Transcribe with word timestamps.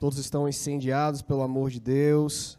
Todos 0.00 0.16
estão 0.16 0.48
incendiados 0.48 1.20
pelo 1.20 1.42
amor 1.42 1.68
de 1.68 1.78
Deus, 1.78 2.58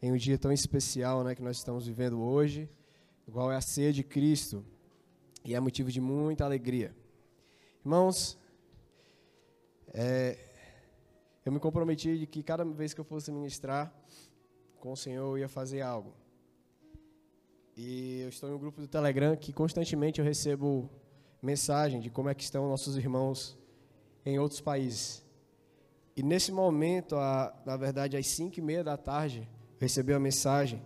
em 0.00 0.12
um 0.12 0.16
dia 0.16 0.38
tão 0.38 0.52
especial 0.52 1.24
né, 1.24 1.34
que 1.34 1.42
nós 1.42 1.56
estamos 1.56 1.88
vivendo 1.88 2.22
hoje, 2.22 2.70
igual 3.26 3.50
é 3.50 3.56
a 3.56 3.60
ceia 3.60 3.92
de 3.92 4.04
Cristo, 4.04 4.64
e 5.44 5.56
é 5.56 5.58
motivo 5.58 5.90
de 5.90 6.00
muita 6.00 6.44
alegria. 6.44 6.94
Irmãos, 7.84 8.38
é, 9.92 10.38
eu 11.44 11.50
me 11.50 11.58
comprometi 11.58 12.16
de 12.16 12.28
que 12.28 12.44
cada 12.44 12.64
vez 12.64 12.94
que 12.94 13.00
eu 13.00 13.04
fosse 13.04 13.32
ministrar 13.32 13.92
com 14.78 14.92
o 14.92 14.96
Senhor, 14.96 15.26
eu 15.30 15.38
ia 15.38 15.48
fazer 15.48 15.80
algo. 15.80 16.14
E 17.76 18.20
eu 18.20 18.28
estou 18.28 18.48
em 18.48 18.52
um 18.52 18.58
grupo 18.58 18.80
do 18.80 18.86
Telegram 18.86 19.34
que 19.34 19.52
constantemente 19.52 20.20
eu 20.20 20.24
recebo 20.24 20.88
mensagem 21.42 21.98
de 21.98 22.08
como 22.08 22.28
é 22.28 22.34
que 22.36 22.44
estão 22.44 22.68
nossos 22.68 22.96
irmãos 22.96 23.58
em 24.24 24.38
outros 24.38 24.60
países. 24.60 25.21
E 26.16 26.22
nesse 26.22 26.52
momento, 26.52 27.16
a, 27.16 27.54
na 27.64 27.76
verdade, 27.76 28.16
às 28.16 28.26
5 28.26 28.58
e 28.58 28.62
meia 28.62 28.84
da 28.84 28.96
tarde, 28.96 29.48
recebi 29.78 30.12
a 30.12 30.18
mensagem 30.18 30.82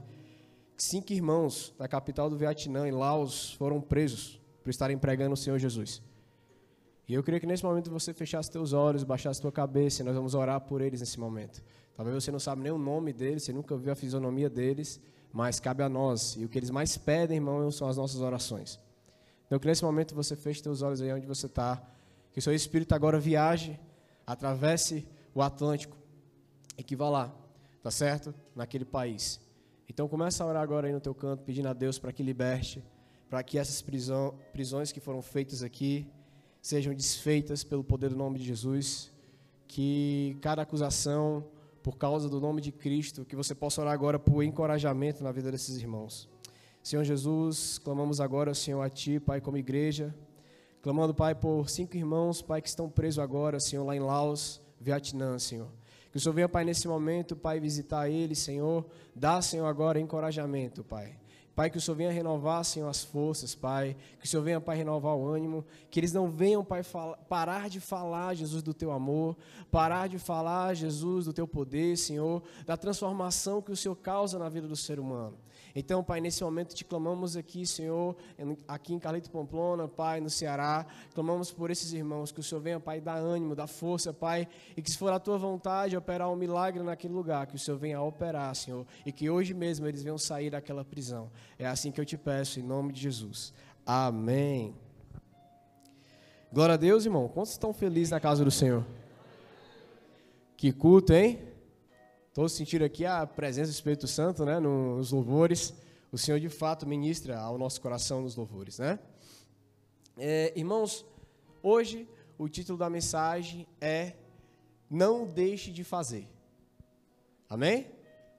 que 0.77 0.85
cinco 0.85 1.12
irmãos 1.12 1.75
da 1.79 1.89
capital 1.89 2.29
do 2.29 2.37
Vietnã, 2.37 2.87
em 2.87 2.93
Laos, 2.93 3.55
foram 3.55 3.80
presos 3.80 4.39
por 4.62 4.69
estarem 4.69 4.99
pregando 4.99 5.33
o 5.33 5.37
Senhor 5.37 5.59
Jesus. 5.59 6.02
E 7.09 7.15
eu 7.15 7.23
queria 7.23 7.41
que 7.41 7.47
nesse 7.47 7.65
momento 7.65 7.91
você 7.91 8.12
fechasse 8.12 8.51
teus 8.51 8.73
olhos, 8.73 9.02
baixasse 9.02 9.41
tua 9.41 9.52
cabeça, 9.52 10.02
e 10.02 10.05
nós 10.05 10.15
vamos 10.15 10.35
orar 10.35 10.61
por 10.61 10.80
eles 10.83 11.01
nesse 11.01 11.19
momento. 11.19 11.63
Talvez 11.97 12.23
você 12.23 12.30
não 12.30 12.38
sabe 12.38 12.63
nem 12.63 12.73
o 12.73 12.79
nome 12.79 13.13
deles, 13.13 13.45
você 13.45 13.52
nunca 13.52 13.74
viu 13.77 13.91
a 13.91 13.95
fisionomia 13.95 14.51
deles, 14.51 15.01
mas 15.33 15.59
cabe 15.59 15.83
a 15.83 15.88
nós. 15.88 16.37
E 16.37 16.45
o 16.45 16.49
que 16.49 16.59
eles 16.59 16.71
mais 16.71 16.99
pedem, 16.99 17.37
irmão, 17.37 17.71
são 17.71 17.88
as 17.88 17.97
nossas 17.97 18.21
orações. 18.21 18.79
Então, 19.47 19.59
que 19.59 19.66
nesse 19.66 19.85
momento 19.85 20.15
você 20.15 20.37
feche 20.37 20.63
seus 20.63 20.83
olhos 20.83 21.01
aí 21.01 21.13
onde 21.13 21.27
você 21.27 21.47
está, 21.47 21.80
que 22.33 22.38
o 22.38 22.43
seu 22.43 22.52
espírito 22.52 22.95
agora 22.95 23.19
viaje, 23.19 23.79
atravesse 24.27 25.07
o 25.37 25.42
Atlântico 25.42 25.95
e 26.79 26.96
lá, 26.96 27.30
tá 27.82 27.90
certo? 27.90 28.34
Naquele 28.54 28.87
país. 28.87 29.38
Então, 29.87 30.09
começa 30.09 30.43
a 30.43 30.46
orar 30.46 30.62
agora 30.62 30.87
aí 30.87 30.95
no 30.95 31.01
teu 31.01 31.15
canto, 31.15 31.45
pedindo 31.45 31.68
a 31.68 31.74
Deus 31.74 31.98
para 31.98 32.10
que 32.10 32.23
liberte, 32.23 32.82
para 33.28 33.43
que 33.43 33.59
essas 33.59 33.82
prisão, 33.82 34.34
prisões 34.51 34.93
que 34.93 34.98
foram 34.98 35.20
feitas 35.20 35.62
aqui 35.62 36.10
sejam 36.62 36.95
desfeitas 36.95 37.62
pelo 37.62 37.84
poder 37.84 38.09
do 38.09 38.16
nome 38.16 38.38
de 38.38 38.46
Jesus, 38.46 39.12
que 39.68 40.38
cada 40.40 40.62
acusação 40.62 41.45
por 41.82 41.98
causa 41.98 42.30
do 42.30 42.40
nome 42.40 42.62
de 42.62 42.73
Cristo, 42.73 43.23
que 43.24 43.37
você 43.37 43.54
possa 43.54 43.82
orar 43.82 43.93
agora 43.93 44.18
por 44.18 44.43
encorajamento 44.43 45.23
na 45.23 45.32
vida 45.32 45.52
desses 45.52 45.76
irmãos. 45.76 46.30
Senhor 46.82 47.04
Jesus, 47.04 47.78
clamamos 47.78 48.23
agora, 48.23 48.54
Senhor, 48.54 48.80
a 48.80 48.88
Ti, 48.88 49.21
Pai, 49.21 49.43
como 49.43 49.59
igreja, 49.59 50.15
clamando, 50.80 51.15
Pai, 51.15 51.34
por 51.34 51.68
cinco 51.68 51.95
irmãos, 51.95 52.40
Pai, 52.40 52.62
que 52.62 52.68
estão 52.68 52.88
presos 52.88 53.18
agora, 53.18 53.60
Senhor, 53.60 53.84
lá 53.84 53.95
em 53.95 54.00
Laos, 54.00 54.62
Vietnã, 54.87 55.37
Senhor. 55.37 55.66
Que 56.12 56.16
o 56.16 56.20
Senhor 56.20 56.32
venha, 56.32 56.48
Pai, 56.48 56.65
nesse 56.65 56.87
momento, 56.87 57.34
Pai, 57.34 57.59
visitar 57.59 58.09
eles, 58.09 58.38
Senhor, 58.38 58.87
dá, 59.12 59.43
Senhor, 59.43 59.66
agora 59.66 59.98
encorajamento, 59.98 60.84
Pai. 60.84 61.18
Pai, 61.56 61.70
que 61.70 61.76
o 61.76 61.80
Senhor 61.80 61.96
venha 61.96 62.12
renovar, 62.12 62.65
Senhor, 62.65 62.88
as 62.88 63.02
forças, 63.02 63.52
Pai. 63.52 63.96
Que 64.20 64.26
o 64.26 64.28
Senhor 64.28 64.43
venha, 64.44 64.60
Pai, 64.60 64.76
renovar 64.76 65.16
o 65.16 65.26
ânimo. 65.26 65.65
Que 65.91 65.98
eles 65.98 66.12
não 66.12 66.31
venham, 66.31 66.65
Pai, 66.65 66.82
parar 67.28 67.69
de 67.69 67.81
falar, 67.81 68.34
Jesus, 68.34 68.62
do 68.62 68.72
Teu 68.72 68.93
amor. 68.93 69.37
Parar 69.72 70.06
de 70.06 70.19
falar, 70.19 70.75
Jesus, 70.75 71.25
do 71.25 71.32
Teu 71.32 71.48
poder, 71.48 71.97
Senhor. 71.97 72.43
Da 72.65 72.76
transformação 72.76 73.60
que 73.60 73.72
o 73.72 73.76
Senhor 73.76 73.97
causa 73.97 74.38
na 74.38 74.48
vida 74.48 74.69
do 74.69 74.76
ser 74.76 75.00
humano. 75.00 75.37
Então, 75.78 76.03
Pai, 76.03 76.22
nesse 76.22 76.43
momento 76.43 76.75
te 76.75 76.87
clamamos 76.87 77.37
aqui, 77.37 77.66
Senhor, 77.66 78.16
aqui 78.66 78.94
em 78.94 78.99
Carlito 78.99 79.31
Pamplona, 79.31 79.87
Pai, 79.87 80.22
no 80.22 80.31
Ceará, 80.31 80.87
clamamos 81.12 81.53
por 81.53 81.71
esses 81.71 81.93
irmãos, 81.93 82.33
que 82.33 82.41
o 82.41 82.43
Senhor 82.43 82.62
venha, 82.62 82.81
Pai, 82.81 82.99
dar 82.99 83.16
ânimo, 83.16 83.55
dar 83.55 83.66
força, 83.66 84.10
Pai, 84.10 84.49
e 84.75 84.81
que 84.81 84.91
se 84.91 84.97
for 84.97 85.12
a 85.12 85.21
tua 85.21 85.37
vontade 85.37 85.94
operar 85.94 86.33
um 86.33 86.34
milagre 86.34 86.83
naquele 86.83 87.12
lugar, 87.12 87.47
que 87.47 87.56
o 87.56 87.59
Senhor 87.59 87.77
venha 87.77 88.00
operar, 88.00 88.56
Senhor, 88.56 88.87
e 89.05 89.12
que 89.12 89.28
hoje 89.28 89.53
mesmo 89.53 89.87
eles 89.87 90.03
venham 90.03 90.17
sair 90.17 90.49
daquela 90.49 90.83
prisão. 90.83 91.31
É 91.59 91.67
assim 91.67 91.93
que 91.93 92.00
eu 92.00 92.06
te 92.06 92.17
peço, 92.17 92.59
em 92.59 92.62
nome 92.62 92.91
de 92.91 93.03
Jesus. 93.03 93.53
Amém. 93.84 94.75
Glória 96.50 96.73
a 96.73 96.79
Deus, 96.79 97.05
irmão. 97.05 97.29
Quantos 97.29 97.53
estão 97.53 97.75
felizes 97.75 98.12
na 98.12 98.19
casa 98.19 98.43
do 98.43 98.50
Senhor? 98.50 98.83
Que 100.56 100.73
culto, 100.73 101.12
hein? 101.12 101.39
Todos 102.37 102.53
sentiram 102.53 102.85
aqui 102.85 103.07
a 103.07 103.27
presença 103.27 103.71
do 103.71 103.73
Espírito 103.73 104.07
Santo 104.07 104.45
né, 104.45 104.61
nos 104.61 105.11
louvores. 105.11 105.73
O 106.13 106.19
Senhor, 106.19 106.39
de 106.39 106.51
fato, 106.51 106.87
ministra 106.87 107.39
ao 107.39 107.57
nosso 107.57 107.81
coração 107.81 108.21
nos 108.21 108.37
louvores. 108.37 108.79
Né? 108.79 108.99
É, 110.19 110.53
irmãos, 110.55 111.07
hoje 111.63 112.07
o 112.37 112.47
título 112.47 112.77
da 112.77 112.91
mensagem 112.91 113.67
é 113.81 114.13
Não 114.91 115.25
Deixe 115.25 115.73
de 115.73 115.83
Fazer. 115.83 116.29
Amém? 117.49 117.87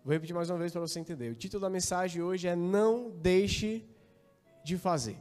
Vou 0.06 0.14
repetir 0.14 0.36
mais 0.36 0.52
uma 0.52 0.60
vez 0.60 0.72
para 0.72 0.82
você 0.82 1.00
entender. 1.00 1.32
O 1.32 1.36
título 1.36 1.62
da 1.62 1.70
mensagem 1.70 2.22
hoje 2.22 2.48
é 2.48 2.56
Não 2.56 3.10
Deixe 3.10 3.84
de 4.64 4.78
Fazer. 4.78 5.18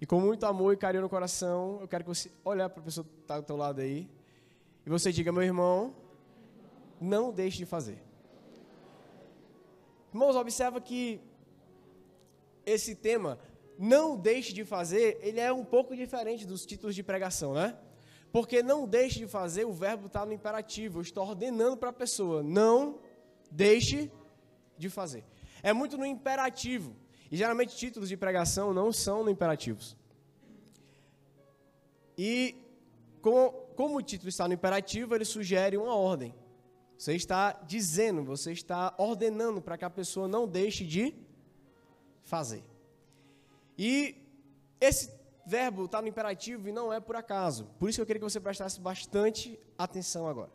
E 0.00 0.06
com 0.06 0.20
muito 0.20 0.46
amor 0.46 0.74
e 0.74 0.76
carinho 0.76 1.02
no 1.02 1.08
coração, 1.08 1.78
eu 1.80 1.88
quero 1.88 2.04
que 2.04 2.08
você 2.08 2.30
olhe 2.44 2.60
para 2.68 2.82
a 2.82 2.84
pessoa 2.84 3.04
que 3.04 3.20
está 3.20 3.40
do 3.40 3.44
teu 3.44 3.56
lado 3.56 3.80
aí 3.80 4.08
e 4.86 4.88
você 4.88 5.10
diga, 5.10 5.32
meu 5.32 5.42
irmão, 5.42 5.92
não 7.00 7.32
deixe 7.32 7.58
de 7.58 7.66
fazer. 7.66 8.02
Irmãos, 10.12 10.36
observa 10.36 10.80
que 10.80 11.20
esse 12.66 12.94
tema, 12.94 13.38
não 13.78 14.16
deixe 14.16 14.52
de 14.52 14.64
fazer, 14.64 15.18
ele 15.22 15.40
é 15.40 15.52
um 15.52 15.64
pouco 15.64 15.96
diferente 15.96 16.46
dos 16.46 16.66
títulos 16.66 16.94
de 16.94 17.02
pregação, 17.02 17.54
né? 17.54 17.78
Porque 18.32 18.62
não 18.62 18.86
deixe 18.86 19.18
de 19.18 19.26
fazer, 19.26 19.64
o 19.64 19.72
verbo 19.72 20.06
está 20.06 20.24
no 20.26 20.32
imperativo, 20.32 20.98
eu 20.98 21.02
estou 21.02 21.26
ordenando 21.26 21.76
para 21.76 21.90
a 21.90 21.92
pessoa, 21.92 22.42
não 22.42 23.00
deixe 23.50 24.10
de 24.76 24.88
fazer. 24.88 25.24
É 25.62 25.72
muito 25.72 25.96
no 25.96 26.06
imperativo. 26.06 26.94
E 27.30 27.36
geralmente 27.36 27.76
títulos 27.76 28.08
de 28.08 28.16
pregação 28.16 28.72
não 28.72 28.92
são 28.92 29.24
no 29.24 29.30
imperativos. 29.30 29.96
E 32.18 32.54
como, 33.22 33.50
como 33.76 33.96
o 33.96 34.02
título 34.02 34.28
está 34.28 34.46
no 34.46 34.54
imperativo, 34.54 35.14
ele 35.14 35.24
sugere 35.24 35.76
uma 35.76 35.94
ordem. 35.94 36.34
Você 37.00 37.14
está 37.14 37.52
dizendo, 37.66 38.22
você 38.22 38.52
está 38.52 38.94
ordenando 38.98 39.62
para 39.62 39.78
que 39.78 39.86
a 39.86 39.88
pessoa 39.88 40.28
não 40.28 40.46
deixe 40.46 40.84
de 40.84 41.14
fazer. 42.20 42.62
E 43.78 44.14
esse 44.78 45.10
verbo 45.46 45.86
está 45.86 46.02
no 46.02 46.08
imperativo 46.08 46.68
e 46.68 46.72
não 46.72 46.92
é 46.92 47.00
por 47.00 47.16
acaso. 47.16 47.64
Por 47.78 47.88
isso 47.88 47.96
que 47.96 48.02
eu 48.02 48.06
queria 48.06 48.20
que 48.20 48.30
você 48.30 48.38
prestasse 48.38 48.78
bastante 48.78 49.58
atenção 49.78 50.28
agora. 50.28 50.50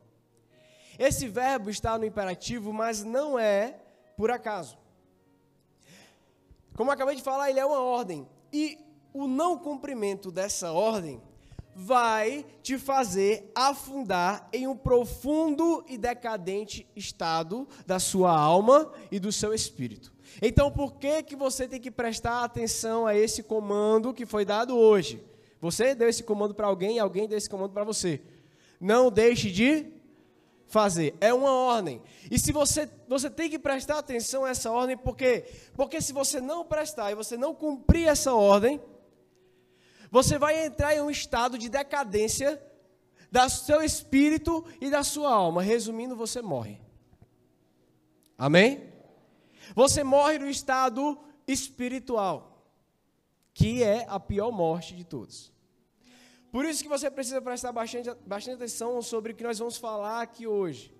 Esse 0.99 1.27
verbo 1.27 1.71
está 1.71 1.97
no 1.97 2.05
imperativo, 2.05 2.71
mas 2.71 3.03
não 3.03 3.39
é 3.39 3.79
por 4.15 4.29
acaso. 4.29 4.77
Como 6.75 6.91
eu 6.91 6.93
acabei 6.93 7.15
de 7.15 7.23
falar, 7.23 7.49
ele 7.49 7.59
é 7.59 7.65
uma 7.65 7.79
ordem. 7.79 8.29
E 8.53 8.77
o 9.11 9.25
não 9.25 9.57
cumprimento 9.57 10.31
dessa 10.31 10.71
ordem 10.71 11.19
vai 11.75 12.45
te 12.63 12.77
fazer 12.77 13.51
afundar 13.53 14.47
em 14.53 14.65
um 14.65 14.77
profundo 14.77 15.83
e 15.89 15.97
decadente 15.97 16.87
estado 16.95 17.67
da 17.85 17.99
sua 17.99 18.31
alma 18.31 18.89
e 19.11 19.19
do 19.19 19.29
seu 19.29 19.53
espírito. 19.53 20.13
Então, 20.41 20.71
por 20.71 20.93
que 20.93 21.21
que 21.21 21.35
você 21.35 21.67
tem 21.67 21.81
que 21.81 21.91
prestar 21.91 22.45
atenção 22.45 23.05
a 23.05 23.13
esse 23.13 23.43
comando 23.43 24.13
que 24.13 24.25
foi 24.25 24.45
dado 24.45 24.77
hoje? 24.77 25.21
Você 25.59 25.93
deu 25.93 26.07
esse 26.07 26.23
comando 26.23 26.55
para 26.55 26.67
alguém 26.67 26.95
e 26.95 26.99
alguém 26.99 27.27
deu 27.27 27.37
esse 27.37 27.49
comando 27.49 27.73
para 27.73 27.83
você. 27.83 28.21
Não 28.79 29.11
deixe 29.11 29.51
de 29.51 29.87
fazer. 30.67 31.13
É 31.19 31.33
uma 31.33 31.51
ordem. 31.51 32.01
E 32.31 32.39
se 32.39 32.53
você 32.53 32.89
você 33.07 33.29
tem 33.29 33.49
que 33.49 33.59
prestar 33.59 33.99
atenção 33.99 34.45
a 34.45 34.49
essa 34.49 34.71
ordem, 34.71 34.97
por 34.97 35.15
quê? 35.15 35.43
Porque 35.73 36.01
se 36.01 36.13
você 36.13 36.39
não 36.39 36.65
prestar 36.65 37.11
e 37.11 37.15
você 37.15 37.37
não 37.37 37.53
cumprir 37.53 38.07
essa 38.07 38.33
ordem, 38.33 38.81
você 40.11 40.37
vai 40.37 40.65
entrar 40.65 40.95
em 40.95 41.01
um 41.01 41.09
estado 41.09 41.57
de 41.57 41.69
decadência 41.69 42.61
do 43.31 43.49
seu 43.49 43.81
espírito 43.81 44.65
e 44.79 44.89
da 44.89 45.03
sua 45.03 45.31
alma. 45.31 45.61
Resumindo, 45.61 46.15
você 46.15 46.41
morre. 46.41 46.79
Amém? 48.37 48.93
Você 49.75 50.03
morre 50.03 50.39
no 50.39 50.49
estado 50.49 51.17
espiritual, 51.47 52.65
que 53.53 53.83
é 53.83 54.05
a 54.07 54.19
pior 54.19 54.51
morte 54.51 54.95
de 54.95 55.03
todos. 55.03 55.51
Por 56.51 56.65
isso 56.65 56.83
que 56.83 56.89
você 56.89 57.11
precisa 57.11 57.41
prestar 57.41 57.71
bastante, 57.71 58.09
bastante 58.25 58.55
atenção 58.55 59.01
sobre 59.01 59.33
o 59.33 59.35
que 59.35 59.43
nós 59.43 59.59
vamos 59.59 59.77
falar 59.77 60.21
aqui 60.21 60.47
hoje. 60.47 60.93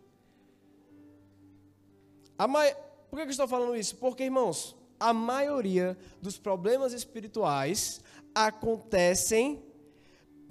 Por 3.10 3.18
que 3.18 3.22
eu 3.22 3.30
estou 3.30 3.48
falando 3.48 3.75
isso? 3.75 3.96
Porque, 3.96 4.24
irmãos, 4.24 4.75
a 5.00 5.13
maioria 5.13 5.98
dos 6.22 6.38
problemas 6.38 6.92
espirituais 6.92 8.02
acontecem, 8.36 9.64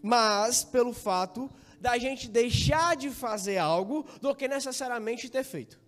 mas 0.02 0.64
pelo 0.64 0.94
fato 0.94 1.50
da 1.78 1.98
gente 1.98 2.28
deixar 2.28 2.96
de 2.96 3.10
fazer 3.10 3.58
algo 3.58 4.06
do 4.20 4.34
que 4.34 4.48
necessariamente 4.48 5.28
ter 5.28 5.44
feito. 5.44 5.78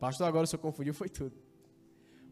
Pastor, 0.00 0.26
agora 0.26 0.46
se 0.46 0.56
eu 0.56 0.58
confundiu 0.58 0.92
foi 0.92 1.08
tudo. 1.08 1.36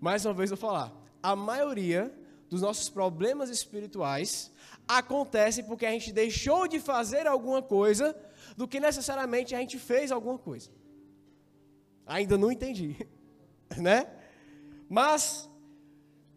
Mais 0.01 0.27
uma 0.27 0.35
vez 0.35 0.51
eu 0.51 0.57
vou 0.57 0.69
falar. 0.69 0.93
A 1.23 1.37
maioria 1.37 2.13
dos 2.51 2.61
nossos 2.61 2.89
problemas 2.89 3.49
espirituais 3.51 4.51
acontece 4.87 5.63
porque 5.63 5.87
a 5.87 5.91
gente 5.91 6.13
deixou 6.13 6.69
de 6.69 6.79
fazer 6.79 7.27
alguma 7.27 7.63
coisa 7.63 8.15
do 8.57 8.69
que 8.69 8.79
necessariamente 8.79 9.55
a 9.55 9.59
gente 9.59 9.79
fez 9.79 10.13
alguma 10.13 10.39
coisa. 10.39 10.71
Ainda 12.07 12.37
não 12.37 12.53
entendi, 12.53 12.97
né? 13.79 14.07
Mas 14.89 15.49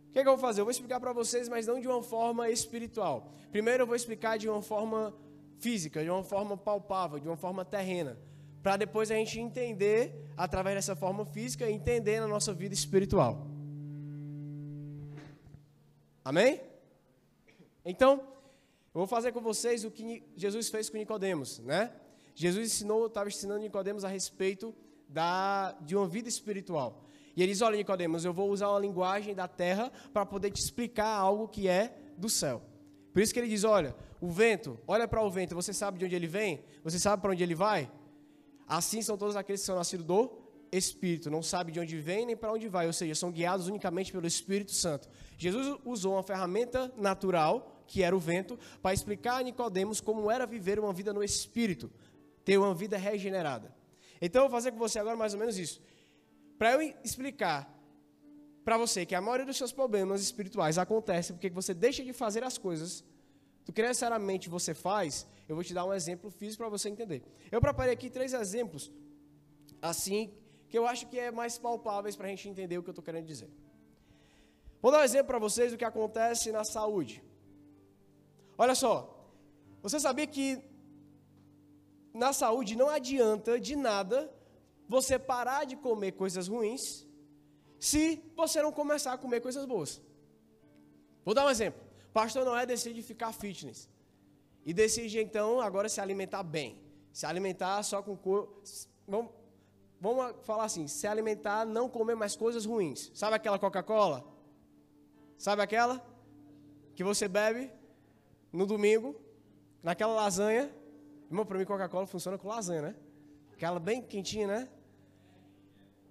o 0.09 0.12
que, 0.12 0.19
é 0.19 0.24
que, 0.24 0.27
eu 0.27 0.33
vou 0.33 0.42
fazer? 0.42 0.62
Eu 0.62 0.65
vou 0.65 0.71
explicar 0.71 1.00
para 1.00 1.13
vocês, 1.13 1.48
mas 1.48 1.68
não 1.68 1.80
de 1.80 1.88
uma 1.88 2.01
forma 2.01 2.50
espiritual. 2.50 3.31
Primeiro 3.51 3.83
eu 3.83 3.88
vou 3.88 3.95
explicar 3.95 4.38
de 4.38 4.50
uma 4.50 4.62
forma 4.62 5.13
física, 5.59 6.04
de 6.04 6.09
uma 6.09 6.24
forma 6.24 6.57
palpável, 6.57 7.19
de 7.19 7.27
uma 7.27 7.38
forma 7.38 7.63
terrena, 7.65 8.18
para 8.63 8.77
depois 8.77 9.12
a 9.12 9.15
gente 9.15 9.39
entender 9.39 10.31
através 10.36 10.75
dessa 10.75 10.95
forma 10.95 11.25
física, 11.25 11.69
entender 11.69 12.19
na 12.19 12.27
nossa 12.27 12.54
vida 12.54 12.74
espiritual. 12.74 13.48
Amém? 16.24 16.62
Então, 17.86 18.19
eu 18.94 19.00
vou 19.00 19.07
fazer 19.07 19.31
com 19.31 19.39
vocês 19.39 19.86
o 19.86 19.92
que 19.92 20.24
Jesus 20.36 20.69
fez 20.69 20.89
com 20.89 20.98
Nicodemos, 20.98 21.59
né? 21.59 21.92
Jesus 22.36 22.68
ensinou, 22.68 23.07
estava 23.07 23.30
ensinando 23.30 23.62
Nicodemos 23.62 24.04
a 24.04 24.07
respeito 24.07 24.75
da, 25.07 25.71
de 25.81 25.95
uma 25.95 26.07
vida 26.07 26.27
espiritual. 26.27 27.06
E 27.38 27.44
ele 27.44 27.51
diz: 27.51 27.62
Olha, 27.62 27.78
Nicodemos, 27.78 28.25
eu 28.25 28.34
vou 28.34 28.50
usar 28.50 28.68
uma 28.69 28.80
linguagem 28.80 29.36
da 29.36 29.48
terra 29.48 29.92
para 30.12 30.25
poder 30.25 30.50
te 30.50 30.60
explicar 30.60 31.07
algo 31.07 31.48
que 31.48 31.68
é 31.68 31.95
do 32.18 32.28
céu. 32.28 32.63
Por 33.13 33.22
isso 33.22 33.31
que 33.31 33.39
ele 33.39 33.48
diz: 33.48 33.63
Olha, 33.63 33.95
o 34.19 34.31
vento, 34.31 34.80
olha 34.88 35.07
para 35.07 35.22
o 35.22 35.30
vento, 35.30 35.54
você 35.54 35.72
sabe 35.72 36.00
de 36.00 36.06
onde 36.06 36.16
ele 36.16 36.25
vem? 36.25 36.63
Você 36.84 36.98
sabe 36.98 37.22
para 37.22 37.31
onde 37.31 37.44
ele 37.44 37.54
vai? 37.54 37.92
Assim 38.68 39.04
são 39.04 39.16
todos 39.16 39.36
aqueles 39.36 39.62
que 39.62 39.68
são 39.68 39.75
nascidos 39.75 40.04
do 40.04 40.31
Espírito, 40.72 41.30
não 41.30 41.44
sabe 41.44 41.72
de 41.72 41.80
onde 41.80 41.98
vem 42.00 42.25
nem 42.25 42.36
para 42.36 42.51
onde 42.51 42.68
vai, 42.68 42.88
ou 42.88 42.92
seja, 42.92 43.13
são 43.13 43.31
guiados 43.31 43.68
unicamente 43.68 44.12
pelo 44.12 44.25
Espírito 44.25 44.74
Santo. 44.74 45.07
Jesus 45.38 45.78
usou 45.86 46.13
uma 46.13 46.24
ferramenta 46.24 46.92
natural, 46.98 47.83
que 47.86 48.01
era 48.01 48.16
o 48.16 48.19
vento, 48.19 48.57
para 48.81 48.94
explicar 48.94 49.38
a 49.38 49.44
Nicodemos 49.44 50.01
como 50.01 50.30
era 50.30 50.45
viver 50.45 50.80
uma 50.80 50.92
vida 50.92 51.13
no 51.13 51.24
Espírito, 51.24 51.90
ter 52.44 52.57
uma 52.57 52.74
vida 52.74 52.98
regenerada. 52.98 53.74
Então 54.19 54.44
eu 54.44 54.50
vou 54.50 54.57
fazer 54.57 54.72
com 54.72 54.80
você 54.80 54.98
agora 54.98 55.16
mais 55.16 55.33
ou 55.33 55.40
menos 55.40 55.57
isso. 55.57 55.80
Para 56.57 56.74
eu 56.74 56.81
explicar 57.04 57.71
para 58.65 58.77
você 58.77 59.06
que 59.06 59.15
a 59.15 59.21
maioria 59.21 59.45
dos 59.45 59.57
seus 59.57 59.71
problemas 59.71 60.21
espirituais 60.21 60.77
acontece 60.77 61.33
porque 61.33 61.50
você 61.50 61.74
deixa 61.74 62.04
de 62.04 62.12
fazer 62.12 62.44
as 62.44 62.57
coisas 62.57 63.04
do 63.65 63.71
que 63.71 63.81
necessariamente 63.81 64.50
você 64.50 64.74
faz, 64.74 65.27
eu 65.48 65.56
vou 65.56 65.63
te 65.63 65.74
dar 65.74 65.86
um 65.86 65.94
exemplo 65.94 66.30
físico 66.30 66.63
para 66.63 66.69
você 66.69 66.89
entender. 66.89 67.24
Eu 67.51 67.62
preparei 67.62 67.94
aqui 67.94 68.09
três 68.09 68.33
exemplos, 68.33 68.92
assim, 69.81 70.33
que 70.69 70.77
eu 70.77 70.86
acho 70.86 71.07
que 71.07 71.18
é 71.18 71.31
mais 71.31 71.57
palpáveis 71.57 72.15
para 72.15 72.27
a 72.27 72.30
gente 72.30 72.50
entender 72.50 72.77
o 72.77 72.83
que 72.83 72.89
eu 72.89 72.92
estou 72.92 73.04
querendo 73.04 73.25
dizer. 73.25 73.50
Vou 74.81 74.92
dar 74.92 75.00
um 75.00 75.04
exemplo 75.04 75.27
para 75.27 75.39
vocês 75.39 75.71
do 75.71 75.77
que 75.77 75.86
acontece 75.86 76.51
na 76.51 76.63
saúde. 76.63 77.24
Olha 78.57 78.75
só, 78.75 78.95
você 79.81 80.00
sabia 80.00 80.27
que 80.27 80.62
na 82.13 82.33
saúde 82.33 82.75
não 82.75 82.89
adianta 82.89 83.59
de 83.59 83.75
nada 83.75 84.33
você 84.88 85.19
parar 85.19 85.66
de 85.66 85.75
comer 85.75 86.13
coisas 86.13 86.48
ruins 86.48 87.06
se 87.80 88.24
você 88.36 88.62
não 88.62 88.72
começar 88.72 89.13
a 89.13 89.18
comer 89.18 89.42
coisas 89.42 89.66
boas. 89.66 90.01
Vou 91.24 91.34
dar 91.34 91.45
um 91.45 91.50
exemplo. 91.50 91.81
Pastor 92.13 92.45
Noé 92.45 92.66
decide 92.66 93.01
ficar 93.01 93.31
fitness. 93.31 93.89
E 94.66 94.74
decide 94.74 95.19
então 95.19 95.62
agora 95.62 95.88
se 95.88 96.01
alimentar 96.01 96.44
bem. 96.44 96.80
Se 97.12 97.25
alimentar 97.25 97.84
só 97.84 98.01
com 98.01 98.16
cor. 98.16 98.62
Vamos, 99.07 99.31
vamos 100.00 100.36
falar 100.44 100.66
assim: 100.66 100.88
se 100.88 101.06
alimentar, 101.06 101.66
não 101.66 101.90
comer 101.90 102.16
mais 102.16 102.36
coisas 102.36 102.66
ruins. 102.66 103.12
Sabe 103.13 103.36
aquela 103.36 103.60
Coca-Cola? 103.60 104.25
Sabe 105.38 105.62
aquela? 105.62 106.04
Que 106.95 107.04
você 107.04 107.28
bebe 107.28 107.72
no 108.51 108.66
domingo, 108.66 109.16
naquela 109.83 110.13
lasanha. 110.13 110.74
Irmão, 111.30 111.45
para 111.45 111.57
mim 111.57 111.66
Coca-Cola 111.66 112.07
funciona 112.07 112.38
com 112.38 112.48
lasanha, 112.48 112.81
né? 112.81 112.95
Aquela 113.54 113.80
bem 113.80 114.01
quentinha, 114.01 114.48
né? 114.48 114.69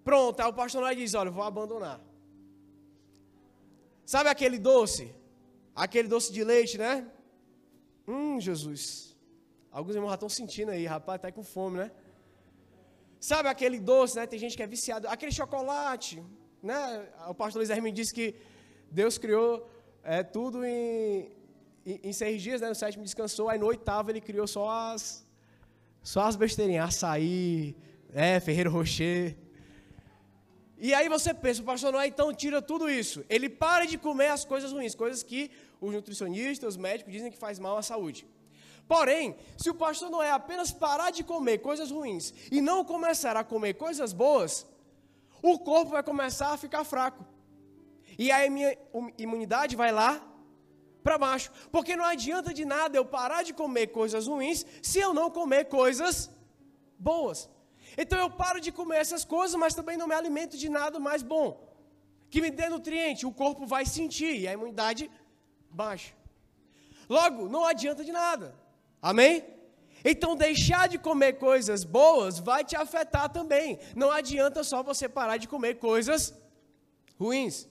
Pronto, 0.08 0.38
aí 0.40 0.48
o 0.48 0.52
pastor 0.60 0.80
Noé 0.82 0.94
diz: 0.94 1.14
Olha, 1.20 1.32
vou 1.36 1.42
abandonar. 1.52 1.98
Sabe 4.12 4.28
aquele 4.28 4.58
doce? 4.70 5.04
Aquele 5.84 6.08
doce 6.14 6.28
de 6.36 6.42
leite, 6.50 6.78
né? 6.78 6.92
Hum, 8.06 8.40
Jesus. 8.48 8.82
Alguns 9.76 9.94
irmãos 9.96 10.10
já 10.10 10.14
estão 10.14 10.28
sentindo 10.28 10.70
aí, 10.70 10.84
rapaz, 10.86 11.20
tá 11.20 11.26
aí 11.26 11.32
com 11.38 11.42
fome, 11.42 11.78
né? 11.78 11.90
Sabe 13.30 13.48
aquele 13.48 13.80
doce, 13.80 14.14
né? 14.18 14.26
Tem 14.28 14.38
gente 14.38 14.56
que 14.56 14.62
é 14.62 14.68
viciado. 14.74 15.08
Aquele 15.08 15.32
chocolate, 15.32 16.22
né? 16.62 16.78
O 17.32 17.34
pastor 17.34 17.58
Luiz 17.58 17.70
Hermínio 17.70 17.96
disse 18.00 18.14
que 18.14 18.36
Deus 19.00 19.18
criou 19.18 19.68
é, 20.04 20.22
tudo 20.22 20.64
em, 20.64 21.32
em, 21.84 22.00
em, 22.04 22.12
seis 22.12 22.40
dias, 22.40 22.60
né? 22.60 22.68
No 22.68 22.76
sétimo 22.76 23.02
descansou, 23.02 23.48
aí 23.48 23.58
no 23.58 23.66
oitavo 23.66 24.12
ele 24.12 24.20
criou 24.20 24.46
só 24.46 24.68
as, 24.70 25.26
só 26.00 26.20
as 26.20 26.36
besteirinhas, 26.36 26.90
açaí, 26.90 27.76
é, 28.14 28.38
Ferreiro 28.38 28.70
Rocher. 28.70 29.45
E 30.78 30.92
aí 30.92 31.08
você 31.08 31.32
pensa, 31.32 31.62
pastor 31.62 31.92
Noé 31.92 32.06
então 32.06 32.32
tira 32.34 32.60
tudo 32.60 32.88
isso. 32.90 33.24
Ele 33.28 33.48
para 33.48 33.86
de 33.86 33.96
comer 33.96 34.28
as 34.28 34.44
coisas 34.44 34.72
ruins, 34.72 34.94
coisas 34.94 35.22
que 35.22 35.50
os 35.80 35.92
nutricionistas, 35.92 36.74
os 36.74 36.76
médicos 36.76 37.12
dizem 37.12 37.30
que 37.30 37.38
faz 37.38 37.58
mal 37.58 37.78
à 37.78 37.82
saúde. 37.82 38.26
Porém, 38.86 39.36
se 39.56 39.70
o 39.70 39.74
pastor 39.74 40.10
Noé 40.10 40.30
apenas 40.30 40.70
parar 40.70 41.10
de 41.10 41.24
comer 41.24 41.58
coisas 41.58 41.90
ruins 41.90 42.32
e 42.52 42.60
não 42.60 42.84
começar 42.84 43.36
a 43.36 43.42
comer 43.42 43.74
coisas 43.74 44.12
boas, 44.12 44.66
o 45.42 45.58
corpo 45.58 45.90
vai 45.92 46.02
começar 46.02 46.52
a 46.52 46.56
ficar 46.56 46.84
fraco. 46.84 47.24
E 48.18 48.30
a 48.30 48.48
minha 48.48 48.76
imunidade 49.18 49.76
vai 49.76 49.92
lá 49.92 50.22
para 51.02 51.18
baixo. 51.18 51.50
Porque 51.70 51.96
não 51.96 52.04
adianta 52.04 52.52
de 52.52 52.64
nada 52.64 52.96
eu 52.96 53.04
parar 53.04 53.42
de 53.42 53.52
comer 53.52 53.88
coisas 53.88 54.26
ruins 54.26 54.64
se 54.82 54.98
eu 54.98 55.12
não 55.12 55.30
comer 55.30 55.64
coisas 55.64 56.30
boas. 56.98 57.48
Então 57.96 58.18
eu 58.18 58.30
paro 58.30 58.60
de 58.60 58.70
comer 58.70 58.98
essas 58.98 59.24
coisas, 59.24 59.56
mas 59.58 59.74
também 59.74 59.96
não 59.96 60.06
me 60.06 60.14
alimento 60.14 60.56
de 60.56 60.68
nada 60.68 60.98
mais 60.98 61.22
bom. 61.22 61.48
Que 62.30 62.40
me 62.40 62.50
dê 62.50 62.68
nutriente, 62.68 63.24
o 63.24 63.32
corpo 63.32 63.66
vai 63.66 63.86
sentir 63.86 64.34
e 64.40 64.46
a 64.46 64.52
imunidade 64.52 65.10
baixa. 65.70 66.12
Logo, 67.08 67.48
não 67.48 67.64
adianta 67.64 68.04
de 68.04 68.12
nada. 68.12 68.54
Amém? 69.00 69.44
Então 70.04 70.36
deixar 70.36 70.88
de 70.88 70.98
comer 70.98 71.34
coisas 71.34 71.82
boas 71.84 72.38
vai 72.38 72.64
te 72.64 72.76
afetar 72.76 73.28
também. 73.28 73.78
Não 73.94 74.10
adianta 74.10 74.62
só 74.62 74.82
você 74.82 75.08
parar 75.08 75.36
de 75.36 75.48
comer 75.48 75.78
coisas 75.78 76.34
ruins. 77.18 77.68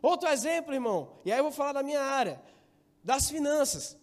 Outro 0.00 0.28
exemplo, 0.28 0.74
irmão, 0.74 1.20
e 1.24 1.30
aí 1.30 1.38
eu 1.38 1.44
vou 1.44 1.52
falar 1.52 1.74
da 1.74 1.82
minha 1.82 2.00
área, 2.00 2.42
das 3.04 3.30
finanças. 3.30 3.96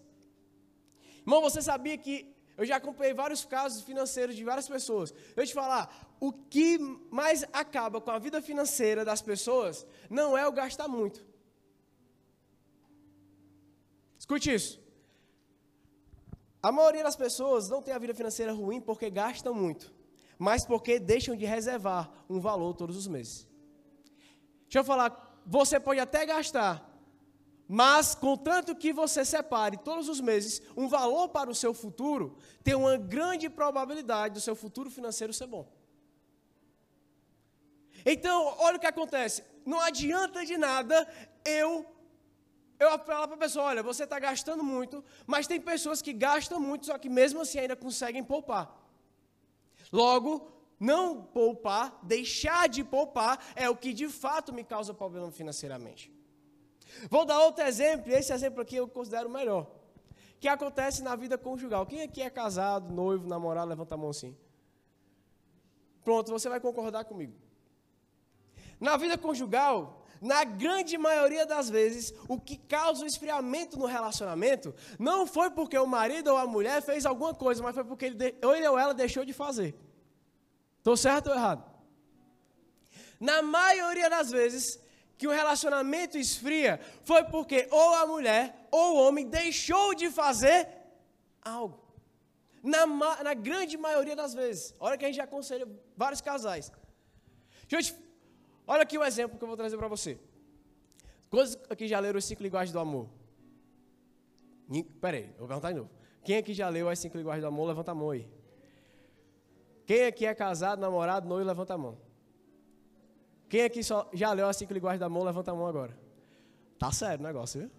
Irmão, 1.19 1.41
você 1.41 1.61
sabia 1.61 1.97
que 1.97 2.33
eu 2.59 2.65
já 2.65 2.75
acompanhei 2.75 3.13
vários 3.13 3.45
casos 3.45 3.83
financeiros 3.83 4.35
de 4.35 4.43
várias 4.43 4.67
pessoas. 4.67 5.13
Eu 5.33 5.45
te 5.47 5.53
falar, 5.53 5.83
o 6.19 6.33
que 6.33 6.77
mais 7.09 7.45
acaba 7.53 8.01
com 8.01 8.11
a 8.11 8.19
vida 8.19 8.41
financeira 8.41 9.05
das 9.05 9.21
pessoas 9.21 9.87
não 10.09 10.37
é 10.37 10.45
o 10.45 10.51
gastar 10.51 10.89
muito. 10.89 11.25
Escute 14.17 14.53
isso. 14.53 14.77
A 16.61 16.69
maioria 16.69 17.01
das 17.01 17.15
pessoas 17.15 17.69
não 17.69 17.81
tem 17.81 17.93
a 17.93 17.97
vida 17.97 18.13
financeira 18.13 18.51
ruim 18.51 18.81
porque 18.81 19.09
gastam 19.09 19.53
muito, 19.53 19.93
mas 20.37 20.65
porque 20.65 20.99
deixam 20.99 21.37
de 21.37 21.45
reservar 21.45 22.11
um 22.29 22.41
valor 22.41 22.73
todos 22.73 22.97
os 22.97 23.07
meses. 23.07 23.47
Deixa 24.63 24.79
eu 24.79 24.83
falar, 24.83 25.41
você 25.45 25.79
pode 25.79 26.01
até 26.01 26.25
gastar, 26.25 26.88
mas, 27.71 28.15
contanto 28.15 28.75
que 28.75 28.91
você 28.91 29.23
separe 29.23 29.77
todos 29.77 30.09
os 30.09 30.19
meses 30.19 30.59
um 30.75 30.87
valor 30.87 31.29
para 31.29 31.51
o 31.51 31.53
seu 31.53 31.71
futuro, 31.71 32.35
tem 32.63 32.73
uma 32.73 32.97
grande 32.97 33.47
probabilidade 33.47 34.33
do 34.33 34.41
seu 34.41 34.55
futuro 34.55 34.89
financeiro 34.89 35.31
ser 35.31 35.45
bom. 35.45 35.71
Então, 38.03 38.55
olha 38.57 38.77
o 38.77 38.79
que 38.79 38.87
acontece. 38.87 39.43
Não 39.63 39.79
adianta 39.79 40.43
de 40.43 40.57
nada 40.57 41.07
eu 41.45 41.85
eu 42.79 42.89
falar 42.99 43.27
para 43.27 43.35
a 43.35 43.39
pessoa, 43.39 43.65
olha, 43.65 43.83
você 43.83 44.05
está 44.05 44.17
gastando 44.17 44.63
muito, 44.63 45.03
mas 45.27 45.45
tem 45.45 45.61
pessoas 45.61 46.01
que 46.01 46.13
gastam 46.13 46.59
muito, 46.59 46.87
só 46.87 46.97
que 46.97 47.09
mesmo 47.09 47.41
assim 47.41 47.59
ainda 47.59 47.75
conseguem 47.75 48.23
poupar. 48.23 48.73
Logo, 49.91 50.49
não 50.79 51.21
poupar, 51.21 51.99
deixar 52.01 52.67
de 52.67 52.83
poupar, 52.83 53.37
é 53.55 53.69
o 53.69 53.75
que 53.75 53.93
de 53.93 54.07
fato 54.07 54.51
me 54.51 54.63
causa 54.63 54.91
problema 54.91 55.29
financeiramente. 55.29 56.18
Vou 57.09 57.25
dar 57.25 57.39
outro 57.39 57.63
exemplo, 57.63 58.11
esse 58.11 58.33
exemplo 58.33 58.61
aqui 58.61 58.75
eu 58.75 58.87
considero 58.87 59.29
melhor. 59.29 59.67
Que 60.39 60.47
acontece 60.47 61.03
na 61.03 61.15
vida 61.15 61.37
conjugal. 61.37 61.85
Quem 61.85 62.01
aqui 62.01 62.21
é 62.21 62.29
casado, 62.29 62.93
noivo, 62.93 63.27
namorado, 63.27 63.69
levanta 63.69 63.95
a 63.95 63.97
mão 63.97 64.09
assim. 64.09 64.35
Pronto, 66.03 66.31
você 66.31 66.47
vai 66.49 66.59
concordar 66.59 67.03
comigo. 67.05 67.33
Na 68.79 68.95
vida 68.95 69.17
conjugal, 69.17 70.05
na 70.21 70.43
grande 70.43 70.97
maioria 70.97 71.45
das 71.45 71.69
vezes, 71.69 72.13
o 72.27 72.39
que 72.39 72.57
causa 72.57 73.03
o 73.03 73.07
esfriamento 73.07 73.77
no 73.77 73.85
relacionamento 73.85 74.73
não 74.97 75.27
foi 75.27 75.49
porque 75.49 75.77
o 75.77 75.85
marido 75.85 76.31
ou 76.31 76.37
a 76.37 76.47
mulher 76.47 76.81
fez 76.81 77.05
alguma 77.05 77.33
coisa, 77.33 77.61
mas 77.63 77.75
foi 77.75 77.83
porque 77.83 78.05
ele, 78.05 78.17
ele 78.23 78.67
ou 78.67 78.77
ela 78.77 78.93
deixou 78.93 79.23
de 79.23 79.33
fazer. 79.33 79.75
Estou 80.77 80.95
certo 80.95 81.27
ou 81.27 81.35
errado? 81.35 81.63
Na 83.19 83.41
maioria 83.41 84.09
das 84.09 84.31
vezes, 84.31 84.79
que 85.19 85.27
o 85.27 85.31
relacionamento 85.31 86.17
esfria 86.17 86.79
foi 87.03 87.21
porque 87.25 87.67
ou 87.69 87.93
a 87.95 88.07
mulher 88.07 88.43
ou 88.71 88.95
o 88.95 88.99
homem 89.03 89.27
deixou 89.27 89.93
de 89.93 90.09
fazer 90.09 90.65
algo. 91.41 91.77
Na, 92.63 92.87
na 93.27 93.33
grande 93.33 93.77
maioria 93.77 94.15
das 94.15 94.33
vezes. 94.33 94.73
Olha 94.79 94.97
que 94.97 95.03
a 95.03 95.09
gente 95.09 95.19
aconselha 95.19 95.67
vários 95.95 96.21
casais. 96.21 96.71
Gente, 97.67 97.93
olha 98.65 98.83
aqui 98.83 98.97
o 98.97 99.01
um 99.01 99.03
exemplo 99.03 99.37
que 99.37 99.43
eu 99.43 99.47
vou 99.47 99.57
trazer 99.57 99.77
para 99.77 99.89
você. 99.89 100.17
Quantos 101.29 101.57
aqui 101.69 101.85
já 101.85 101.99
leram 101.99 102.17
os 102.17 102.23
cinco 102.23 102.41
linguagens 102.41 102.71
do 102.71 102.79
amor? 102.79 103.09
Peraí, 105.01 105.33
vou 105.37 105.49
perguntar 105.49 105.73
de 105.73 105.79
novo. 105.79 105.89
Quem 106.23 106.37
aqui 106.37 106.53
já 106.53 106.69
leu 106.69 106.87
as 106.87 106.97
cinco 106.97 107.17
linguagens 107.17 107.43
do 107.43 107.47
amor, 107.47 107.67
levanta 107.67 107.91
a 107.91 107.95
mão 107.95 108.11
aí. 108.11 108.25
Quem 109.85 110.05
aqui 110.05 110.25
é 110.25 110.33
casado, 110.33 110.79
namorado, 110.79 111.27
noivo, 111.27 111.45
levanta 111.45 111.73
a 111.73 111.77
mão. 111.77 111.97
Quem 113.49 113.63
aqui 113.63 113.83
só, 113.83 114.07
já 114.13 114.31
leu 114.31 114.47
as 114.47 114.55
cinco 114.55 114.73
linguagens 114.73 114.99
do 114.99 115.05
amor, 115.05 115.25
levanta 115.25 115.51
a 115.51 115.55
mão 115.55 115.65
agora. 115.65 115.97
Tá 116.77 116.91
sério 116.91 117.19
o 117.19 117.27
negócio, 117.27 117.61
viu? 117.61 117.71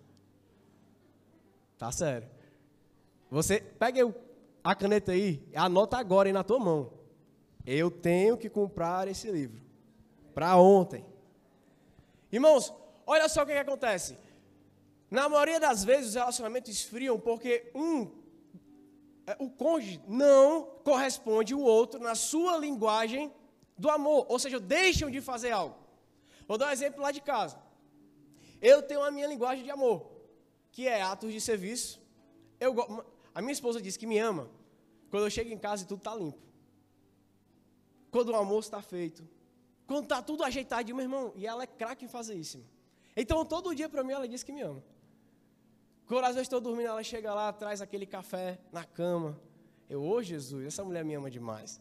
Tá 1.78 1.92
sério. 1.92 2.28
Você 3.30 3.60
pega 3.60 4.12
a 4.64 4.74
caneta 4.74 5.12
aí, 5.12 5.48
anota 5.54 5.96
agora 5.96 6.28
aí 6.28 6.32
na 6.32 6.42
tua 6.42 6.58
mão. 6.58 6.92
Eu 7.64 7.90
tenho 7.90 8.36
que 8.36 8.50
comprar 8.50 9.06
esse 9.06 9.30
livro. 9.30 9.62
Para 10.34 10.56
ontem. 10.56 11.06
Irmãos, 12.32 12.72
olha 13.06 13.28
só 13.28 13.42
o 13.42 13.46
que, 13.46 13.52
que 13.52 13.58
acontece. 13.58 14.18
Na 15.08 15.28
maioria 15.28 15.60
das 15.60 15.84
vezes 15.84 16.08
os 16.08 16.14
relacionamentos 16.14 16.70
esfriam 16.70 17.18
porque 17.18 17.70
um, 17.74 18.10
é, 19.26 19.36
o 19.38 19.48
cônjuge 19.48 20.00
não 20.08 20.64
corresponde 20.84 21.54
o 21.54 21.60
outro 21.60 22.00
na 22.00 22.14
sua 22.14 22.56
linguagem 22.56 23.32
do 23.80 23.88
amor, 23.88 24.26
ou 24.28 24.38
seja, 24.38 24.60
deixam 24.60 25.10
de 25.10 25.20
fazer 25.22 25.52
algo. 25.52 25.74
Vou 26.46 26.58
dar 26.58 26.68
um 26.68 26.70
exemplo 26.70 27.00
lá 27.00 27.10
de 27.10 27.22
casa. 27.22 27.56
Eu 28.60 28.82
tenho 28.82 29.02
a 29.02 29.10
minha 29.10 29.26
linguagem 29.26 29.64
de 29.64 29.70
amor, 29.70 29.98
que 30.70 30.86
é 30.86 31.00
atos 31.00 31.32
de 31.32 31.40
serviço. 31.40 31.98
Eu, 32.60 32.74
a 33.34 33.40
minha 33.40 33.54
esposa 33.54 33.80
diz 33.80 33.96
que 33.96 34.06
me 34.06 34.18
ama 34.18 34.50
quando 35.10 35.24
eu 35.24 35.30
chego 35.30 35.50
em 35.50 35.56
casa 35.56 35.82
e 35.82 35.86
tudo 35.86 36.00
está 36.00 36.14
limpo. 36.14 36.38
Quando 38.10 38.28
o 38.28 38.36
almoço 38.36 38.68
está 38.68 38.82
feito. 38.82 39.26
Quando 39.86 40.04
está 40.04 40.20
tudo 40.20 40.44
ajeitadinho, 40.44 40.96
meu 40.96 41.04
irmão. 41.04 41.32
E 41.34 41.46
ela 41.46 41.62
é 41.62 41.66
craque 41.66 42.04
em 42.04 42.08
fazer 42.08 42.34
isso. 42.34 42.62
Então, 43.16 43.46
todo 43.46 43.74
dia 43.74 43.88
para 43.88 44.04
mim, 44.04 44.12
ela 44.12 44.28
diz 44.28 44.42
que 44.42 44.52
me 44.52 44.60
ama. 44.60 44.84
Quando 46.06 46.24
às 46.24 46.34
vezes 46.34 46.48
estou 46.48 46.60
dormindo, 46.60 46.88
ela 46.88 47.02
chega 47.02 47.32
lá, 47.32 47.50
traz 47.50 47.80
aquele 47.80 48.04
café 48.04 48.58
na 48.70 48.84
cama. 48.84 49.40
Eu, 49.88 50.02
ô 50.02 50.16
oh, 50.16 50.22
Jesus, 50.22 50.66
essa 50.66 50.84
mulher 50.84 51.02
me 51.02 51.14
ama 51.14 51.30
demais. 51.30 51.80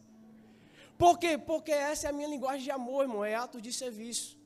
Por 1.02 1.18
quê? 1.18 1.32
Porque 1.38 1.72
essa 1.72 2.06
é 2.06 2.10
a 2.10 2.12
minha 2.12 2.28
linguagem 2.28 2.64
de 2.68 2.70
amor, 2.70 3.00
irmão, 3.04 3.24
é 3.24 3.34
ato 3.34 3.58
de 3.66 3.72
serviço. 3.72 4.38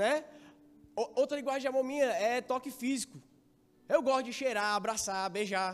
Né? 0.00 0.24
Outra 1.20 1.36
linguagem 1.36 1.62
de 1.62 1.66
amor 1.66 1.82
minha 1.82 2.04
é 2.04 2.40
toque 2.40 2.70
físico. 2.70 3.20
Eu 3.88 4.00
gosto 4.00 4.26
de 4.26 4.32
cheirar, 4.32 4.76
abraçar, 4.76 5.28
beijar. 5.28 5.72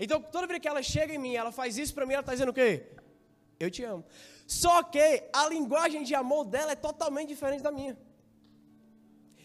Então, 0.00 0.20
toda 0.20 0.48
vez 0.48 0.58
que 0.58 0.66
ela 0.66 0.82
chega 0.82 1.14
em 1.14 1.18
mim, 1.26 1.34
ela 1.36 1.52
faz 1.52 1.78
isso 1.78 1.94
para 1.94 2.04
mim, 2.04 2.14
ela 2.14 2.22
está 2.22 2.32
dizendo 2.32 2.48
o 2.48 2.58
quê? 2.60 2.70
Eu 3.60 3.70
te 3.70 3.84
amo. 3.84 4.04
Só 4.48 4.82
que 4.82 5.06
a 5.32 5.48
linguagem 5.48 6.02
de 6.02 6.16
amor 6.16 6.44
dela 6.44 6.72
é 6.72 6.76
totalmente 6.88 7.28
diferente 7.28 7.62
da 7.62 7.70
minha. 7.70 7.96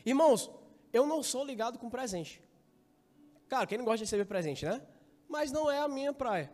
Irmãos, 0.03 0.49
eu 0.91 1.05
não 1.05 1.21
sou 1.21 1.45
ligado 1.45 1.77
com 1.77 1.91
presente. 1.91 2.41
Cara, 3.47 3.67
quem 3.67 3.77
não 3.77 3.85
gosta 3.85 3.99
de 3.99 4.05
receber 4.05 4.25
presente, 4.25 4.65
né? 4.65 4.81
Mas 5.29 5.51
não 5.51 5.69
é 5.69 5.77
a 5.77 5.87
minha 5.87 6.11
praia. 6.11 6.51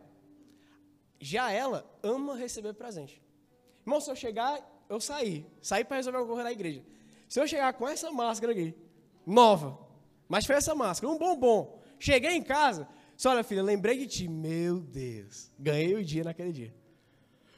Já 1.20 1.50
ela 1.50 1.84
ama 2.02 2.36
receber 2.36 2.74
presente. 2.74 3.22
Irmão, 3.82 4.00
se 4.00 4.10
eu 4.10 4.16
chegar, 4.16 4.60
eu 4.88 5.00
sair, 5.00 5.46
sair 5.60 5.84
para 5.84 5.96
resolver 5.96 6.18
alguma 6.18 6.36
coisa 6.36 6.48
na 6.48 6.52
igreja. 6.52 6.84
Se 7.28 7.40
eu 7.40 7.46
chegar 7.46 7.72
com 7.72 7.88
essa 7.88 8.10
máscara 8.10 8.52
aqui, 8.52 8.74
nova, 9.26 9.78
mas 10.28 10.46
foi 10.46 10.56
essa 10.56 10.74
máscara, 10.74 11.12
um 11.12 11.18
bombom, 11.18 11.78
cheguei 11.98 12.32
em 12.32 12.42
casa, 12.42 12.88
olha 13.26 13.42
filha, 13.42 13.62
lembrei 13.62 13.98
de 13.98 14.06
ti, 14.06 14.28
meu 14.28 14.80
Deus, 14.80 15.50
ganhei 15.58 15.94
o 15.94 16.04
dia 16.04 16.24
naquele 16.24 16.52
dia. 16.52 16.74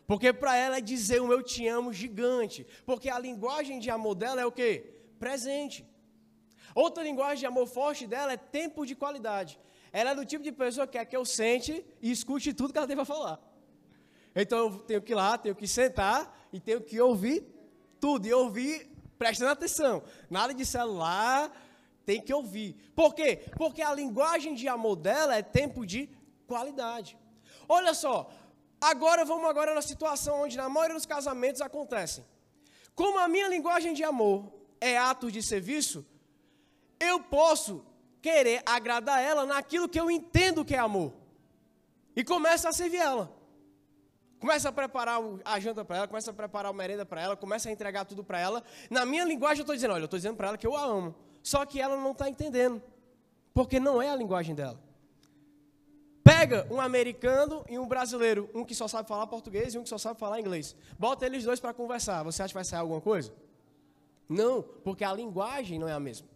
Porque 0.06 0.32
para 0.32 0.56
ela 0.56 0.78
é 0.78 0.80
dizer 0.80 1.20
um 1.22 1.30
eu 1.30 1.42
te 1.42 1.68
amo 1.68 1.92
gigante, 1.92 2.66
porque 2.84 3.08
a 3.08 3.18
linguagem 3.18 3.78
de 3.78 3.90
amor 3.90 4.16
dela 4.16 4.40
é 4.40 4.46
o 4.46 4.50
quê? 4.50 4.92
Presente. 5.20 5.86
Outra 6.74 7.02
linguagem 7.02 7.38
de 7.38 7.46
amor 7.46 7.66
forte 7.66 8.06
dela 8.06 8.32
é 8.32 8.36
tempo 8.36 8.84
de 8.84 8.96
qualidade. 8.96 9.58
Ela 9.92 10.10
é 10.10 10.14
do 10.14 10.24
tipo 10.24 10.42
de 10.42 10.52
pessoa 10.52 10.86
que 10.86 10.92
quer 10.98 11.04
que 11.04 11.16
eu 11.16 11.24
sente 11.24 11.84
e 12.00 12.10
escute 12.10 12.52
tudo 12.52 12.72
que 12.72 12.78
ela 12.78 12.86
tem 12.86 12.96
para 12.96 13.04
falar. 13.04 13.40
Então 14.40 14.58
eu 14.58 14.78
tenho 14.78 15.02
que 15.02 15.12
ir 15.12 15.14
lá, 15.14 15.36
tenho 15.36 15.54
que 15.54 15.66
sentar 15.66 16.48
e 16.52 16.60
tenho 16.60 16.80
que 16.80 17.00
ouvir 17.00 17.46
tudo. 18.00 18.26
E 18.26 18.32
ouvir 18.32 18.90
prestando 19.18 19.50
atenção. 19.50 20.02
Nada 20.28 20.54
de 20.54 20.64
celular, 20.64 21.52
tem 22.06 22.20
que 22.20 22.32
ouvir. 22.32 22.74
Por 22.94 23.14
quê? 23.14 23.44
Porque 23.56 23.82
a 23.82 23.94
linguagem 23.94 24.54
de 24.54 24.66
amor 24.66 24.96
dela 24.96 25.36
é 25.36 25.42
tempo 25.42 25.86
de 25.86 26.08
qualidade. 26.46 27.18
Olha 27.68 27.94
só, 27.94 28.30
agora 28.80 29.24
vamos 29.24 29.48
agora 29.48 29.74
na 29.74 29.82
situação 29.82 30.42
onde 30.42 30.56
na 30.56 30.68
maioria 30.68 30.96
dos 30.96 31.06
casamentos 31.06 31.60
acontecem. 31.60 32.24
Como 32.94 33.18
a 33.18 33.28
minha 33.28 33.48
linguagem 33.48 33.94
de 33.94 34.02
amor 34.02 34.52
é 34.80 34.98
atos 34.98 35.32
de 35.32 35.42
serviço, 35.42 36.04
eu 36.98 37.20
posso 37.20 37.84
querer 38.20 38.62
agradar 38.66 39.22
ela 39.22 39.46
naquilo 39.46 39.88
que 39.88 40.00
eu 40.00 40.10
entendo 40.10 40.64
que 40.64 40.74
é 40.74 40.78
amor. 40.78 41.12
E 42.14 42.24
começa 42.24 42.68
a 42.68 42.72
servir 42.72 42.98
ela. 42.98 43.39
Começa 44.40 44.70
a 44.70 44.72
preparar 44.72 45.20
a 45.44 45.60
janta 45.60 45.84
para 45.84 45.98
ela, 45.98 46.08
começa 46.08 46.30
a 46.30 46.34
preparar 46.34 46.70
a 46.70 46.72
merenda 46.72 47.04
para 47.04 47.20
ela, 47.20 47.36
começa 47.36 47.68
a 47.68 47.72
entregar 47.72 48.06
tudo 48.06 48.24
para 48.24 48.40
ela. 48.40 48.64
Na 48.88 49.04
minha 49.04 49.22
linguagem 49.22 49.58
eu 49.58 49.62
estou 49.64 49.74
dizendo, 49.74 49.92
olha, 49.92 50.02
eu 50.02 50.06
estou 50.06 50.18
dizendo 50.18 50.34
para 50.34 50.48
ela 50.48 50.56
que 50.56 50.66
eu 50.66 50.74
a 50.74 50.82
amo. 50.82 51.14
Só 51.42 51.66
que 51.66 51.78
ela 51.78 51.94
não 51.94 52.12
está 52.12 52.26
entendendo. 52.26 52.82
Porque 53.52 53.78
não 53.78 54.00
é 54.00 54.08
a 54.08 54.16
linguagem 54.16 54.54
dela. 54.54 54.80
Pega 56.24 56.66
um 56.70 56.80
americano 56.80 57.62
e 57.68 57.78
um 57.78 57.86
brasileiro, 57.86 58.48
um 58.54 58.64
que 58.64 58.74
só 58.74 58.88
sabe 58.88 59.06
falar 59.06 59.26
português 59.26 59.74
e 59.74 59.78
um 59.78 59.82
que 59.82 59.88
só 59.90 59.98
sabe 59.98 60.18
falar 60.18 60.40
inglês. 60.40 60.74
Bota 60.98 61.26
eles 61.26 61.44
dois 61.44 61.60
para 61.60 61.74
conversar. 61.74 62.22
Você 62.22 62.42
acha 62.42 62.52
que 62.52 62.54
vai 62.54 62.64
sair 62.64 62.80
alguma 62.80 63.00
coisa? 63.00 63.34
Não, 64.26 64.62
porque 64.62 65.04
a 65.04 65.12
linguagem 65.12 65.78
não 65.78 65.88
é 65.88 65.92
a 65.92 66.00
mesma. 66.00 66.26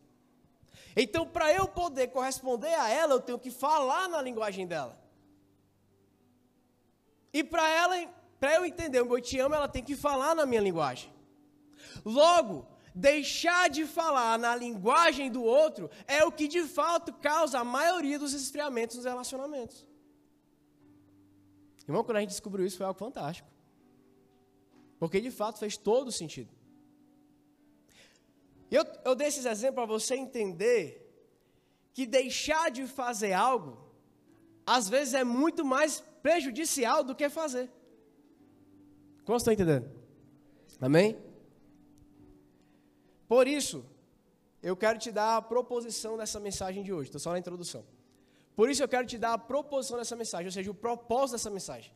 Então, 0.94 1.26
para 1.26 1.52
eu 1.54 1.66
poder 1.66 2.08
corresponder 2.08 2.74
a 2.74 2.90
ela, 2.90 3.14
eu 3.14 3.20
tenho 3.20 3.38
que 3.38 3.50
falar 3.50 4.08
na 4.08 4.20
linguagem 4.20 4.66
dela. 4.66 5.03
E 7.38 7.42
para 7.42 7.68
ela, 7.68 7.96
para 8.38 8.54
eu 8.54 8.64
entender 8.64 9.02
o 9.02 9.16
eu 9.16 9.20
te 9.20 9.40
amo, 9.40 9.56
ela 9.56 9.68
tem 9.68 9.82
que 9.82 9.96
falar 9.96 10.36
na 10.36 10.46
minha 10.46 10.60
linguagem. 10.60 11.12
Logo, 12.04 12.64
deixar 12.94 13.68
de 13.68 13.84
falar 13.84 14.38
na 14.38 14.54
linguagem 14.54 15.32
do 15.32 15.42
outro 15.42 15.90
é 16.06 16.24
o 16.24 16.30
que 16.30 16.46
de 16.46 16.62
fato 16.62 17.12
causa 17.14 17.58
a 17.58 17.64
maioria 17.64 18.20
dos 18.20 18.32
esfriamentos 18.32 18.96
nos 18.96 19.04
relacionamentos. 19.04 19.84
Irmão, 21.88 22.04
quando 22.04 22.18
a 22.18 22.20
gente 22.20 22.30
descobriu 22.30 22.64
isso 22.64 22.76
foi 22.76 22.86
algo 22.86 22.98
fantástico. 22.98 23.48
Porque 25.00 25.20
de 25.20 25.32
fato 25.32 25.58
fez 25.58 25.76
todo 25.76 26.12
sentido. 26.12 26.52
Eu, 28.70 28.84
eu 29.04 29.14
dei 29.16 29.26
esses 29.26 29.44
exemplos 29.44 29.74
para 29.74 29.86
você 29.86 30.14
entender 30.14 31.00
que 31.92 32.06
deixar 32.06 32.70
de 32.70 32.86
fazer 32.86 33.32
algo, 33.32 33.76
às 34.64 34.88
vezes 34.88 35.14
é 35.14 35.24
muito 35.24 35.64
mais 35.64 36.02
prejudicial 36.24 37.04
do 37.04 37.14
que 37.14 37.28
fazer. 37.28 37.66
Como 39.26 39.36
estão 39.36 39.52
entendendo? 39.52 39.86
Amém? 40.80 41.18
Por 43.28 43.46
isso, 43.46 43.84
eu 44.62 44.74
quero 44.74 44.98
te 44.98 45.12
dar 45.12 45.36
a 45.36 45.42
proposição 45.42 46.16
dessa 46.16 46.40
mensagem 46.40 46.82
de 46.82 46.90
hoje. 46.94 47.08
Estou 47.08 47.20
só 47.20 47.30
na 47.32 47.38
introdução. 47.38 47.84
Por 48.56 48.70
isso 48.70 48.82
eu 48.82 48.88
quero 48.88 49.06
te 49.06 49.18
dar 49.18 49.34
a 49.34 49.38
proposição 49.38 49.98
dessa 49.98 50.16
mensagem, 50.16 50.46
ou 50.46 50.52
seja, 50.52 50.70
o 50.70 50.74
propósito 50.86 51.32
dessa 51.32 51.50
mensagem. 51.50 51.92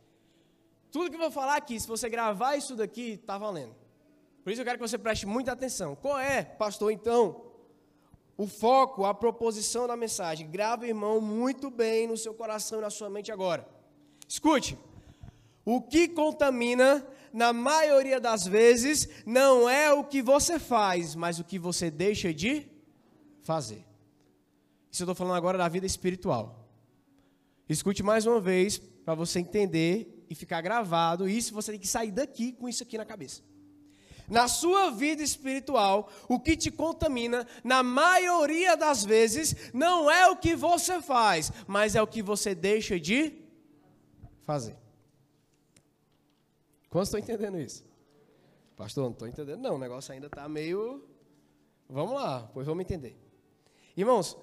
Tudo 0.90 1.08
que 1.08 1.16
eu 1.16 1.20
vou 1.20 1.30
falar 1.30 1.56
aqui, 1.56 1.80
se 1.80 1.88
você 1.88 2.06
gravar 2.10 2.54
isso 2.56 2.76
daqui, 2.76 3.12
está 3.12 3.38
valendo. 3.38 3.74
Por 4.44 4.52
isso 4.52 4.60
eu 4.60 4.64
quero 4.66 4.76
que 4.78 4.86
você 4.86 4.98
preste 4.98 5.24
muita 5.24 5.52
atenção. 5.52 5.96
Qual 5.96 6.18
é, 6.18 6.42
pastor, 6.44 6.92
então, 6.92 7.46
o 8.36 8.46
foco, 8.46 9.06
a 9.06 9.14
proposição 9.14 9.86
da 9.86 9.96
mensagem? 9.96 10.50
Grave, 10.50 10.86
irmão, 10.86 11.18
muito 11.18 11.70
bem 11.70 12.06
no 12.06 12.16
seu 12.18 12.34
coração 12.34 12.78
e 12.80 12.82
na 12.82 12.90
sua 12.90 13.08
mente 13.08 13.32
agora. 13.32 13.77
Escute. 14.28 14.78
O 15.64 15.80
que 15.80 16.06
contamina, 16.06 17.04
na 17.32 17.52
maioria 17.52 18.20
das 18.20 18.46
vezes, 18.46 19.08
não 19.24 19.68
é 19.68 19.92
o 19.92 20.04
que 20.04 20.20
você 20.20 20.58
faz, 20.58 21.14
mas 21.14 21.38
o 21.38 21.44
que 21.44 21.58
você 21.58 21.90
deixa 21.90 22.32
de 22.32 22.66
fazer. 23.42 23.84
Isso 24.90 25.02
eu 25.02 25.04
estou 25.04 25.14
falando 25.14 25.36
agora 25.36 25.56
da 25.56 25.68
vida 25.68 25.86
espiritual. 25.86 26.68
Escute 27.68 28.02
mais 28.02 28.26
uma 28.26 28.40
vez, 28.40 28.78
para 28.78 29.14
você 29.14 29.40
entender 29.40 30.24
e 30.28 30.34
ficar 30.34 30.60
gravado. 30.60 31.28
Isso 31.28 31.54
você 31.54 31.72
tem 31.72 31.80
que 31.80 31.88
sair 31.88 32.10
daqui 32.10 32.52
com 32.52 32.68
isso 32.68 32.82
aqui 32.82 32.98
na 32.98 33.04
cabeça. 33.04 33.42
Na 34.28 34.46
sua 34.46 34.90
vida 34.90 35.22
espiritual, 35.22 36.10
o 36.28 36.38
que 36.38 36.54
te 36.54 36.70
contamina, 36.70 37.46
na 37.64 37.82
maioria 37.82 38.76
das 38.76 39.02
vezes, 39.02 39.72
não 39.72 40.10
é 40.10 40.28
o 40.28 40.36
que 40.36 40.54
você 40.54 41.00
faz, 41.00 41.50
mas 41.66 41.94
é 41.94 42.02
o 42.02 42.06
que 42.06 42.22
você 42.22 42.54
deixa 42.54 43.00
de 43.00 43.47
fazer. 44.48 44.76
Quantos 46.88 47.08
estão 47.08 47.20
entendendo 47.20 47.60
isso? 47.60 47.84
Pastor, 48.76 49.04
não 49.04 49.12
estou 49.12 49.28
entendendo, 49.28 49.60
não. 49.60 49.74
O 49.74 49.78
negócio 49.78 50.12
ainda 50.14 50.26
está 50.26 50.48
meio 50.48 51.06
Vamos 51.88 52.14
lá, 52.14 52.50
pois 52.52 52.66
vamos 52.66 52.82
entender. 52.82 53.16
Irmãos, 53.96 54.36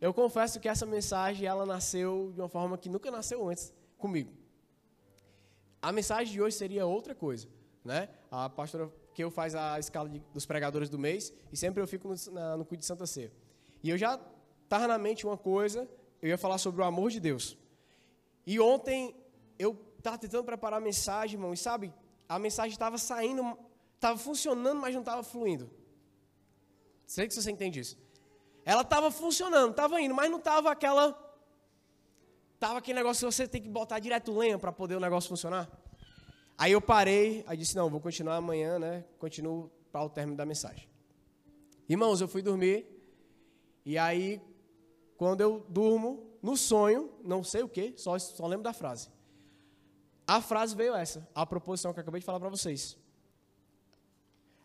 eu 0.00 0.12
confesso 0.12 0.58
que 0.58 0.68
essa 0.68 0.84
mensagem 0.84 1.46
ela 1.46 1.64
nasceu 1.64 2.32
de 2.34 2.40
uma 2.40 2.48
forma 2.48 2.76
que 2.76 2.88
nunca 2.88 3.08
nasceu 3.08 3.48
antes 3.48 3.72
comigo. 3.96 4.32
A 5.80 5.92
mensagem 5.92 6.32
de 6.32 6.42
hoje 6.42 6.56
seria 6.56 6.84
outra 6.86 7.14
coisa, 7.14 7.46
né? 7.84 8.08
A 8.32 8.50
pastora 8.50 8.90
que 9.14 9.22
eu 9.22 9.30
faz 9.30 9.54
a 9.54 9.78
escala 9.78 10.08
de, 10.08 10.18
dos 10.34 10.44
pregadores 10.44 10.88
do 10.88 10.98
mês 10.98 11.32
e 11.52 11.56
sempre 11.56 11.80
eu 11.80 11.86
fico 11.86 12.08
no, 12.08 12.32
na, 12.32 12.56
no 12.56 12.64
de 12.64 12.84
Santa 12.84 13.06
Ceia. 13.06 13.32
E 13.80 13.90
eu 13.90 13.96
já 13.96 14.20
estava 14.64 14.88
na 14.88 14.98
mente 14.98 15.24
uma 15.24 15.38
coisa, 15.38 15.88
eu 16.20 16.30
ia 16.30 16.38
falar 16.38 16.58
sobre 16.58 16.82
o 16.82 16.84
amor 16.84 17.10
de 17.10 17.20
Deus. 17.20 17.56
E 18.44 18.58
ontem 18.58 19.14
eu 19.58 19.78
estava 19.96 20.16
tentando 20.18 20.44
preparar 20.44 20.78
a 20.78 20.82
mensagem, 20.82 21.36
irmão, 21.36 21.52
e 21.52 21.56
sabe, 21.56 21.92
a 22.28 22.38
mensagem 22.38 22.72
estava 22.72 22.98
saindo, 22.98 23.58
estava 23.94 24.18
funcionando, 24.18 24.80
mas 24.80 24.94
não 24.94 25.00
estava 25.00 25.22
fluindo. 25.22 25.70
Sei 27.06 27.26
que 27.26 27.34
você 27.34 27.50
entende 27.50 27.80
isso. 27.80 27.98
Ela 28.64 28.82
estava 28.82 29.10
funcionando, 29.10 29.70
estava 29.70 30.00
indo, 30.00 30.14
mas 30.14 30.30
não 30.30 30.38
estava 30.38 30.70
aquela. 30.70 31.26
Estava 32.54 32.78
aquele 32.78 32.98
negócio 32.98 33.26
que 33.26 33.34
você 33.34 33.48
tem 33.48 33.62
que 33.62 33.68
botar 33.68 33.98
direto 33.98 34.36
lenha 34.36 34.58
para 34.58 34.72
poder 34.72 34.96
o 34.96 35.00
negócio 35.00 35.28
funcionar. 35.28 35.70
Aí 36.56 36.72
eu 36.72 36.80
parei, 36.80 37.44
aí 37.46 37.56
disse: 37.56 37.74
Não, 37.74 37.88
vou 37.88 38.00
continuar 38.00 38.36
amanhã, 38.36 38.78
né? 38.78 39.04
Continuo 39.18 39.70
para 39.90 40.02
o 40.04 40.10
término 40.10 40.36
da 40.36 40.44
mensagem. 40.44 40.88
Irmãos, 41.88 42.20
eu 42.20 42.28
fui 42.28 42.42
dormir, 42.42 42.86
e 43.86 43.96
aí, 43.96 44.42
quando 45.16 45.40
eu 45.40 45.64
durmo, 45.70 46.36
no 46.42 46.56
sonho, 46.56 47.10
não 47.24 47.42
sei 47.42 47.62
o 47.62 47.68
que, 47.68 47.94
só, 47.96 48.18
só 48.18 48.46
lembro 48.46 48.64
da 48.64 48.74
frase. 48.74 49.08
A 50.28 50.42
frase 50.42 50.76
veio 50.76 50.94
essa, 50.94 51.26
a 51.34 51.46
proposição 51.46 51.90
que 51.94 51.98
eu 51.98 52.02
acabei 52.02 52.20
de 52.20 52.26
falar 52.26 52.38
para 52.38 52.50
vocês. 52.50 52.98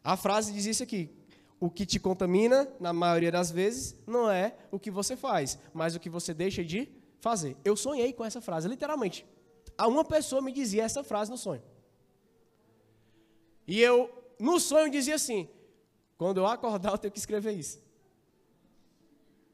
A 0.04 0.18
frase 0.18 0.52
diz 0.52 0.66
isso 0.66 0.84
aqui: 0.84 1.10
o 1.58 1.70
que 1.70 1.86
te 1.86 2.02
contamina, 2.02 2.68
na 2.82 2.92
maioria 2.92 3.32
das 3.32 3.50
vezes, 3.50 3.96
não 4.06 4.30
é 4.30 4.58
o 4.70 4.78
que 4.78 4.92
você 4.92 5.16
faz, 5.16 5.58
mas 5.74 5.96
o 5.96 6.02
que 6.02 6.10
você 6.10 6.34
deixa 6.34 6.66
de 6.66 6.90
fazer. 7.22 7.56
Eu 7.64 7.78
sonhei 7.78 8.12
com 8.12 8.26
essa 8.26 8.42
frase, 8.42 8.68
literalmente. 8.68 9.26
Uma 9.80 10.04
pessoa 10.04 10.42
me 10.42 10.52
dizia 10.52 10.84
essa 10.84 11.02
frase 11.02 11.32
no 11.32 11.38
sonho. 11.38 11.64
E 13.66 13.80
eu, 13.80 14.12
no 14.38 14.60
sonho, 14.60 14.92
dizia 14.92 15.16
assim: 15.16 15.48
quando 16.18 16.40
eu 16.40 16.46
acordar, 16.46 16.92
eu 16.92 16.98
tenho 16.98 17.14
que 17.14 17.20
escrever 17.20 17.54
isso. 17.54 17.82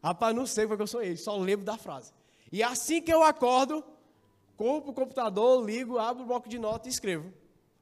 Rapaz, 0.04 0.36
não 0.36 0.48
sei 0.48 0.66
porque 0.66 0.82
eu 0.82 0.88
sonhei, 0.88 1.16
só 1.16 1.38
lembro 1.38 1.64
da 1.64 1.78
frase. 1.78 2.12
E 2.52 2.64
assim 2.64 3.00
que 3.00 3.14
eu 3.14 3.22
acordo, 3.22 3.84
corro 4.60 4.82
para 4.82 4.92
o 4.92 4.94
computador, 4.94 5.66
ligo, 5.66 5.98
abro 5.98 6.24
o 6.24 6.26
bloco 6.26 6.50
de 6.50 6.60
notas 6.60 6.88
e 6.88 6.90
escrevo. 6.90 7.32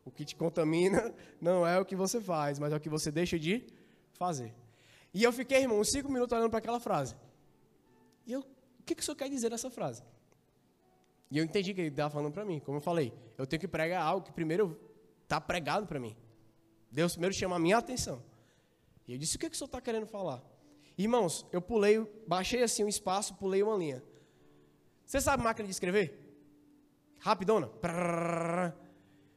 O 0.05 0.11
que 0.11 0.23
te 0.23 0.35
contamina 0.35 1.11
não 1.41 1.65
é 1.65 1.79
o 1.79 1.83
que 1.83 1.95
você 1.95 2.21
faz, 2.21 2.59
mas 2.59 2.71
é 2.71 2.75
o 2.75 2.79
que 2.79 2.87
você 2.87 3.09
deixa 3.09 3.39
de 3.39 3.65
fazer. 4.13 4.53
E 5.11 5.23
eu 5.23 5.33
fiquei, 5.33 5.63
irmão, 5.63 5.79
uns 5.79 5.89
cinco 5.89 6.11
minutos 6.11 6.37
olhando 6.37 6.51
para 6.51 6.59
aquela 6.59 6.79
frase. 6.79 7.15
E 8.27 8.31
eu, 8.31 8.41
o 8.41 8.83
que, 8.85 8.93
que 8.93 9.01
o 9.01 9.03
senhor 9.03 9.15
quer 9.15 9.27
dizer 9.27 9.49
nessa 9.49 9.71
frase? 9.71 10.03
E 11.31 11.39
eu 11.39 11.43
entendi 11.43 11.73
que 11.73 11.81
ele 11.81 11.87
estava 11.87 12.11
falando 12.11 12.31
para 12.31 12.45
mim. 12.45 12.59
Como 12.59 12.77
eu 12.77 12.81
falei, 12.81 13.11
eu 13.39 13.47
tenho 13.47 13.59
que 13.59 13.67
pregar 13.67 14.03
algo 14.03 14.23
que 14.23 14.31
primeiro 14.31 14.79
está 15.23 15.41
pregado 15.41 15.87
para 15.87 15.99
mim. 15.99 16.15
Deus 16.91 17.13
primeiro 17.13 17.33
chama 17.33 17.55
a 17.55 17.59
minha 17.59 17.79
atenção. 17.79 18.21
E 19.07 19.13
eu 19.13 19.17
disse, 19.17 19.35
o 19.35 19.39
que, 19.39 19.49
que 19.49 19.55
o 19.55 19.57
senhor 19.57 19.65
está 19.65 19.81
querendo 19.81 20.05
falar? 20.05 20.43
Irmãos, 20.95 21.43
eu 21.51 21.59
pulei, 21.59 21.99
baixei 22.27 22.61
assim 22.61 22.83
um 22.83 22.87
espaço, 22.87 23.33
pulei 23.33 23.63
uma 23.63 23.75
linha. 23.75 24.03
Você 25.07 25.19
sabe 25.19 25.41
máquina 25.41 25.65
de 25.65 25.71
escrever? 25.71 26.26
Rapidona. 27.19 27.69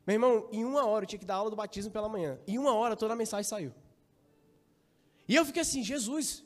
Meu 0.07 0.15
irmão, 0.15 0.49
em 0.51 0.65
uma 0.65 0.87
hora 0.87 1.05
eu 1.05 1.09
tinha 1.09 1.19
que 1.19 1.25
dar 1.25 1.37
aula 1.37 1.51
do 1.51 1.57
batismo 1.57 1.91
pela 1.91 2.09
manhã. 2.09 2.39
Em 2.47 2.59
uma 2.59 2.75
hora 2.75 2.97
toda 2.97 3.15
a 3.15 3.17
mensagem 3.17 3.45
saiu. 3.45 3.73
E 5.29 5.35
eu 5.37 5.45
fiquei 5.45 5.63
assim, 5.63 5.83
Jesus, 5.83 6.45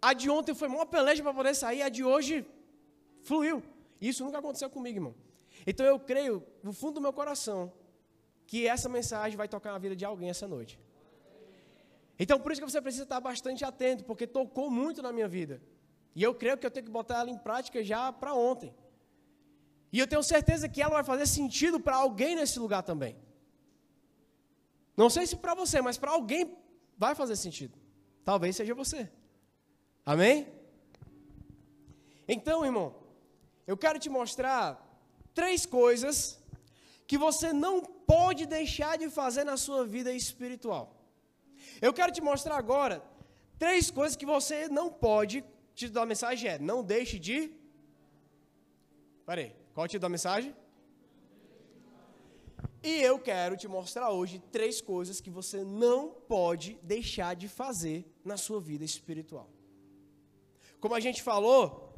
a 0.00 0.12
de 0.12 0.30
ontem 0.30 0.54
foi 0.54 0.68
uma 0.68 0.86
peleja 0.86 1.22
para 1.22 1.34
poder 1.34 1.54
sair, 1.54 1.82
a 1.82 1.88
de 1.88 2.04
hoje 2.04 2.46
fluiu. 3.22 3.62
Isso 4.00 4.24
nunca 4.24 4.38
aconteceu 4.38 4.70
comigo, 4.70 4.96
irmão. 4.96 5.14
Então 5.66 5.84
eu 5.84 5.98
creio, 5.98 6.42
no 6.62 6.72
fundo 6.72 6.94
do 6.94 7.00
meu 7.00 7.12
coração, 7.12 7.72
que 8.46 8.66
essa 8.66 8.88
mensagem 8.88 9.36
vai 9.36 9.48
tocar 9.48 9.72
na 9.72 9.78
vida 9.78 9.94
de 9.94 10.04
alguém 10.04 10.30
essa 10.30 10.46
noite. 10.46 10.78
Então 12.18 12.38
por 12.38 12.52
isso 12.52 12.60
que 12.60 12.70
você 12.70 12.80
precisa 12.80 13.04
estar 13.04 13.20
bastante 13.20 13.64
atento, 13.64 14.04
porque 14.04 14.26
tocou 14.26 14.70
muito 14.70 15.02
na 15.02 15.12
minha 15.12 15.28
vida. 15.28 15.60
E 16.14 16.22
eu 16.22 16.34
creio 16.34 16.56
que 16.56 16.66
eu 16.66 16.70
tenho 16.70 16.86
que 16.86 16.92
botar 16.92 17.20
ela 17.20 17.30
em 17.30 17.38
prática 17.38 17.82
já 17.82 18.12
para 18.12 18.34
ontem. 18.34 18.74
E 19.92 19.98
eu 19.98 20.06
tenho 20.06 20.22
certeza 20.22 20.68
que 20.68 20.80
ela 20.80 20.94
vai 20.94 21.04
fazer 21.04 21.26
sentido 21.26 21.80
para 21.80 21.96
alguém 21.96 22.36
nesse 22.36 22.58
lugar 22.58 22.82
também. 22.82 23.16
Não 24.96 25.10
sei 25.10 25.26
se 25.26 25.36
para 25.36 25.54
você, 25.54 25.80
mas 25.80 25.98
para 25.98 26.12
alguém 26.12 26.56
vai 26.96 27.14
fazer 27.14 27.36
sentido. 27.36 27.76
Talvez 28.24 28.56
seja 28.56 28.74
você. 28.74 29.10
Amém? 30.04 30.46
Então, 32.28 32.64
irmão, 32.64 32.94
eu 33.66 33.76
quero 33.76 33.98
te 33.98 34.08
mostrar 34.08 34.62
três 35.34 35.66
coisas 35.66 36.40
que 37.06 37.18
você 37.18 37.52
não 37.52 37.82
pode 37.82 38.46
deixar 38.46 38.96
de 38.98 39.08
fazer 39.10 39.44
na 39.44 39.56
sua 39.56 39.84
vida 39.84 40.12
espiritual. 40.12 40.84
Eu 41.82 41.92
quero 41.92 42.12
te 42.12 42.20
mostrar 42.20 42.56
agora 42.56 43.02
três 43.58 43.90
coisas 43.90 44.16
que 44.16 44.26
você 44.26 44.68
não 44.68 44.92
pode. 44.92 45.40
O 45.40 45.74
título 45.74 45.94
da 45.94 46.06
mensagem 46.06 46.50
é: 46.50 46.58
Não 46.58 46.84
deixe 46.84 47.18
de. 47.18 47.52
Peraí, 49.26 49.54
qual 49.74 49.84
o 49.84 49.88
título 49.88 50.02
da 50.02 50.08
mensagem? 50.08 50.54
E 52.82 52.92
eu 53.02 53.18
quero 53.18 53.56
te 53.56 53.68
mostrar 53.68 54.10
hoje 54.10 54.38
três 54.50 54.80
coisas 54.80 55.20
que 55.20 55.30
você 55.30 55.62
não 55.62 56.08
pode 56.08 56.78
deixar 56.82 57.36
de 57.36 57.46
fazer 57.46 58.10
na 58.24 58.36
sua 58.36 58.60
vida 58.60 58.84
espiritual. 58.84 59.50
Como 60.80 60.94
a 60.94 61.00
gente 61.00 61.22
falou, 61.22 61.90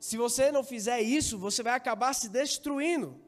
se 0.00 0.16
você 0.16 0.50
não 0.50 0.64
fizer 0.64 1.00
isso, 1.00 1.38
você 1.38 1.62
vai 1.62 1.74
acabar 1.74 2.12
se 2.12 2.28
destruindo. 2.28 3.20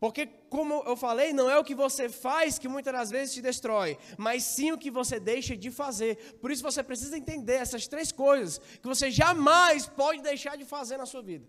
Porque, 0.00 0.26
como 0.50 0.82
eu 0.84 0.96
falei, 0.96 1.32
não 1.32 1.48
é 1.48 1.56
o 1.56 1.62
que 1.62 1.76
você 1.76 2.08
faz 2.08 2.58
que 2.58 2.66
muitas 2.66 2.92
das 2.92 3.08
vezes 3.08 3.34
te 3.34 3.40
destrói, 3.40 3.96
mas 4.18 4.42
sim 4.42 4.72
o 4.72 4.78
que 4.78 4.90
você 4.90 5.20
deixa 5.20 5.56
de 5.56 5.70
fazer. 5.70 6.16
Por 6.40 6.50
isso 6.50 6.60
você 6.60 6.82
precisa 6.82 7.16
entender 7.16 7.54
essas 7.54 7.86
três 7.86 8.10
coisas 8.10 8.58
que 8.80 8.88
você 8.88 9.12
jamais 9.12 9.86
pode 9.86 10.20
deixar 10.20 10.56
de 10.56 10.64
fazer 10.64 10.96
na 10.96 11.06
sua 11.06 11.22
vida. 11.22 11.46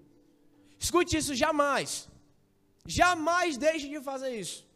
Escute 0.85 1.15
isso, 1.15 1.33
jamais. 1.33 2.09
Jamais 2.85 3.55
deixe 3.55 3.87
de 3.87 4.01
fazer 4.01 4.31
isso. 4.37 4.67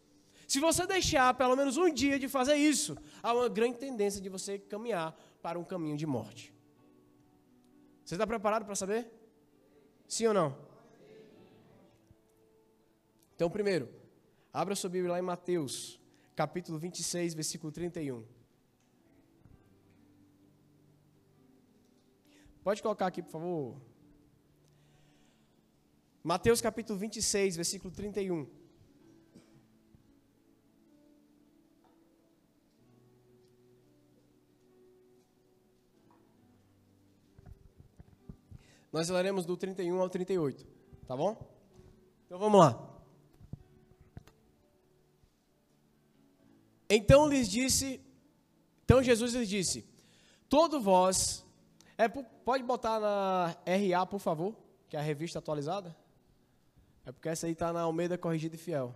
Se 0.47 0.57
você 0.57 0.87
deixar 0.87 1.33
pelo 1.33 1.57
menos 1.57 1.75
um 1.75 1.93
dia 1.93 2.17
de 2.17 2.29
fazer 2.29 2.55
isso, 2.55 2.97
há 3.21 3.33
uma 3.33 3.49
grande 3.49 3.77
tendência 3.77 4.21
de 4.21 4.29
você 4.29 4.57
caminhar 4.57 5.13
para 5.41 5.59
um 5.59 5.65
caminho 5.65 5.97
de 5.97 6.05
morte. 6.05 6.53
Você 8.05 8.15
está 8.15 8.25
preparado 8.25 8.63
para 8.63 8.73
saber? 8.73 9.11
Sim 10.07 10.27
ou 10.27 10.33
não? 10.33 10.57
Então, 13.35 13.49
primeiro, 13.49 13.89
abra 14.53 14.77
sua 14.77 14.89
Bíblia 14.89 15.11
lá 15.11 15.19
em 15.19 15.21
Mateus, 15.21 15.99
capítulo 16.37 16.79
26, 16.79 17.33
versículo 17.33 17.69
31. 17.69 18.23
Pode 22.63 22.81
colocar 22.81 23.07
aqui, 23.07 23.21
por 23.21 23.31
favor. 23.31 23.86
Mateus 26.23 26.59
capítulo 26.61 26.99
26, 26.99 27.55
versículo 27.55 27.93
31. 27.93 28.47
Nós 38.91 39.09
leremos 39.09 39.45
do 39.45 39.55
31 39.55 39.99
ao 39.99 40.09
38, 40.09 40.65
tá 41.05 41.15
bom? 41.15 41.37
Então 42.25 42.39
vamos 42.39 42.59
lá. 42.59 42.97
Então 46.89 47.27
lhes 47.27 47.49
disse, 47.49 48.01
então 48.83 49.03
Jesus 49.03 49.33
lhes 49.33 49.49
disse: 49.49 49.85
Todo 50.49 50.81
vós, 50.81 51.45
é, 51.97 52.07
pode 52.07 52.63
botar 52.63 52.99
na 52.99 53.55
RA, 53.65 54.05
por 54.05 54.19
favor, 54.19 54.55
que 54.89 54.95
é 54.95 54.99
a 54.99 55.03
revista 55.03 55.39
atualizada? 55.39 55.95
É 57.07 57.11
porque 57.13 57.29
essa 57.29 57.47
aí 57.47 57.53
está 57.53 57.71
na 57.71 57.83
Almeida 57.83 58.17
Corrigida 58.17 58.55
e 58.55 58.57
Fiel. 58.57 58.93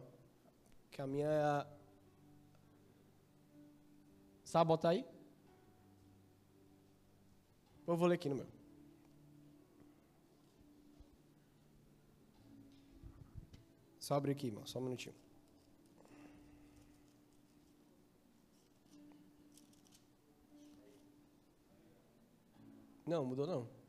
Que 0.91 1.01
a 1.01 1.07
minha 1.07 1.27
é 1.27 1.43
a... 1.43 1.67
Sabe 4.43 4.67
botar 4.67 4.89
aí? 4.89 5.05
Eu 7.87 7.95
vou 7.95 8.09
ler 8.09 8.15
aqui 8.15 8.27
no 8.27 8.35
meu. 8.35 8.47
Só 13.97 14.15
abrir 14.15 14.33
aqui, 14.33 14.47
irmão. 14.47 14.65
Só 14.65 14.79
um 14.79 14.81
minutinho. 14.81 15.15
Não, 23.07 23.23
mudou 23.23 23.47
não. 23.47 23.80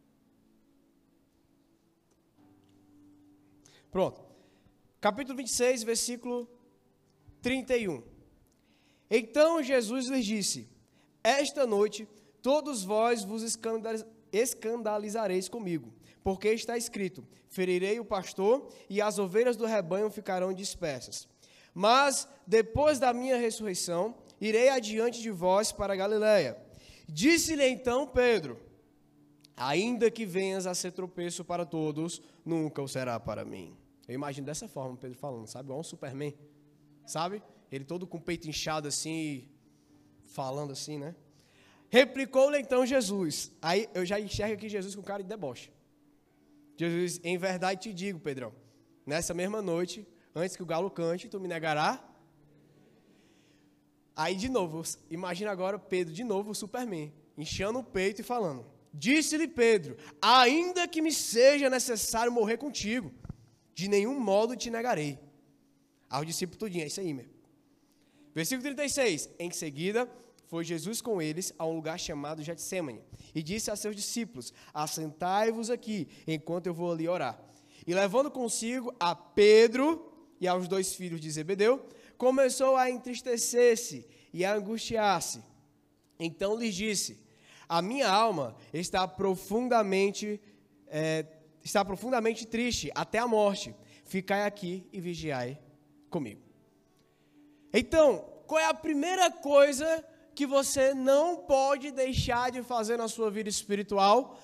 Pronto. 3.92 4.22
Capítulo 5.02 5.36
26, 5.36 5.82
versículo 5.82 6.48
31. 7.42 8.02
Então 9.10 9.62
Jesus 9.62 10.06
lhes 10.06 10.24
disse: 10.24 10.66
Esta 11.22 11.66
noite 11.66 12.08
todos 12.40 12.82
vós 12.82 13.22
vos 13.22 13.42
escandalizareis 14.32 15.46
comigo, 15.46 15.92
porque 16.24 16.48
está 16.48 16.78
escrito: 16.78 17.22
ferirei 17.50 18.00
o 18.00 18.04
pastor 18.04 18.66
e 18.88 19.02
as 19.02 19.18
ovelhas 19.18 19.58
do 19.58 19.66
rebanho 19.66 20.10
ficarão 20.10 20.54
dispersas. 20.54 21.28
Mas 21.74 22.26
depois 22.46 22.98
da 22.98 23.12
minha 23.12 23.36
ressurreição, 23.36 24.14
irei 24.40 24.70
adiante 24.70 25.20
de 25.20 25.30
vós 25.30 25.70
para 25.70 25.94
Galiléia. 25.94 26.56
Disse-lhe 27.06 27.68
então 27.68 28.06
Pedro: 28.06 28.58
Ainda 29.54 30.10
que 30.10 30.24
venhas 30.24 30.66
a 30.66 30.74
ser 30.74 30.92
tropeço 30.92 31.44
para 31.44 31.66
todos, 31.66 32.22
nunca 32.42 32.80
o 32.80 32.88
será 32.88 33.20
para 33.20 33.44
mim. 33.44 33.81
Eu 34.08 34.14
imagino 34.14 34.46
dessa 34.46 34.68
forma 34.68 34.96
Pedro 34.96 35.16
falando, 35.18 35.46
sabe? 35.46 35.66
Igual 35.66 35.80
um 35.80 35.82
Superman, 35.84 36.34
sabe? 37.06 37.42
Ele 37.70 37.84
todo 37.84 38.06
com 38.06 38.18
o 38.18 38.20
peito 38.20 38.48
inchado 38.48 38.88
assim, 38.88 39.48
falando 40.24 40.72
assim, 40.72 40.98
né? 40.98 41.14
Replicou-lhe 41.88 42.58
então 42.58 42.84
Jesus. 42.86 43.52
Aí 43.60 43.88
eu 43.94 44.04
já 44.04 44.18
enxergo 44.18 44.54
aqui 44.54 44.68
Jesus 44.68 44.94
com 44.94 45.02
cara 45.02 45.22
de 45.22 45.28
deboche. 45.28 45.70
Jesus, 46.76 47.20
em 47.22 47.36
verdade 47.36 47.82
te 47.82 47.92
digo, 47.92 48.18
Pedrão, 48.18 48.52
nessa 49.06 49.34
mesma 49.34 49.60
noite, 49.60 50.06
antes 50.34 50.56
que 50.56 50.62
o 50.62 50.66
galo 50.66 50.90
cante, 50.90 51.28
tu 51.28 51.38
me 51.38 51.46
negará. 51.46 52.02
Aí 54.16 54.34
de 54.34 54.48
novo, 54.48 54.82
imagina 55.10 55.50
agora 55.50 55.78
Pedro 55.78 56.12
de 56.12 56.24
novo, 56.24 56.50
o 56.50 56.54
Superman, 56.54 57.12
inchando 57.36 57.78
o 57.78 57.84
peito 57.84 58.20
e 58.20 58.24
falando: 58.24 58.64
Disse-lhe 58.92 59.48
Pedro: 59.48 59.96
Ainda 60.20 60.86
que 60.86 61.00
me 61.00 61.12
seja 61.12 61.70
necessário 61.70 62.30
morrer 62.30 62.58
contigo, 62.58 63.12
de 63.74 63.88
nenhum 63.88 64.18
modo 64.18 64.56
te 64.56 64.70
negarei. 64.70 65.18
Ao 66.08 66.24
discípulo 66.24 66.58
tudinho, 66.58 66.84
é 66.84 66.86
isso 66.86 67.00
aí 67.00 67.12
mesmo. 67.12 67.32
Versículo 68.34 68.62
36. 68.62 69.30
Em 69.38 69.50
seguida, 69.50 70.08
foi 70.46 70.64
Jesus 70.64 71.00
com 71.00 71.22
eles 71.22 71.54
a 71.58 71.64
um 71.64 71.74
lugar 71.74 71.98
chamado 71.98 72.42
Getsemane 72.42 73.02
e 73.34 73.42
disse 73.42 73.70
a 73.70 73.76
seus 73.76 73.96
discípulos: 73.96 74.52
Assentai-vos 74.74 75.70
aqui, 75.70 76.08
enquanto 76.26 76.66
eu 76.66 76.74
vou 76.74 76.92
ali 76.92 77.08
orar. 77.08 77.42
E 77.86 77.94
levando 77.94 78.30
consigo 78.30 78.94
a 79.00 79.14
Pedro 79.14 80.12
e 80.40 80.46
aos 80.46 80.68
dois 80.68 80.94
filhos 80.94 81.20
de 81.20 81.30
Zebedeu, 81.30 81.86
começou 82.18 82.76
a 82.76 82.90
entristecer-se 82.90 84.06
e 84.32 84.44
a 84.44 84.54
angustiar-se. 84.54 85.42
Então 86.18 86.56
lhes 86.56 86.74
disse: 86.74 87.18
a 87.68 87.80
minha 87.80 88.06
alma 88.06 88.54
está 88.70 89.08
profundamente, 89.08 90.38
é, 90.88 91.24
está 91.62 91.84
profundamente 91.84 92.46
triste 92.46 92.90
até 92.94 93.18
a 93.18 93.28
morte. 93.28 93.74
Ficai 94.04 94.44
aqui 94.44 94.86
e 94.92 95.00
vigiai 95.00 95.58
comigo. 96.10 96.42
Então, 97.72 98.24
qual 98.46 98.60
é 98.60 98.66
a 98.66 98.74
primeira 98.74 99.30
coisa 99.30 100.04
que 100.34 100.46
você 100.46 100.92
não 100.92 101.36
pode 101.36 101.90
deixar 101.90 102.50
de 102.50 102.62
fazer 102.62 102.96
na 102.96 103.08
sua 103.08 103.30
vida 103.30 103.48
espiritual? 103.48 104.38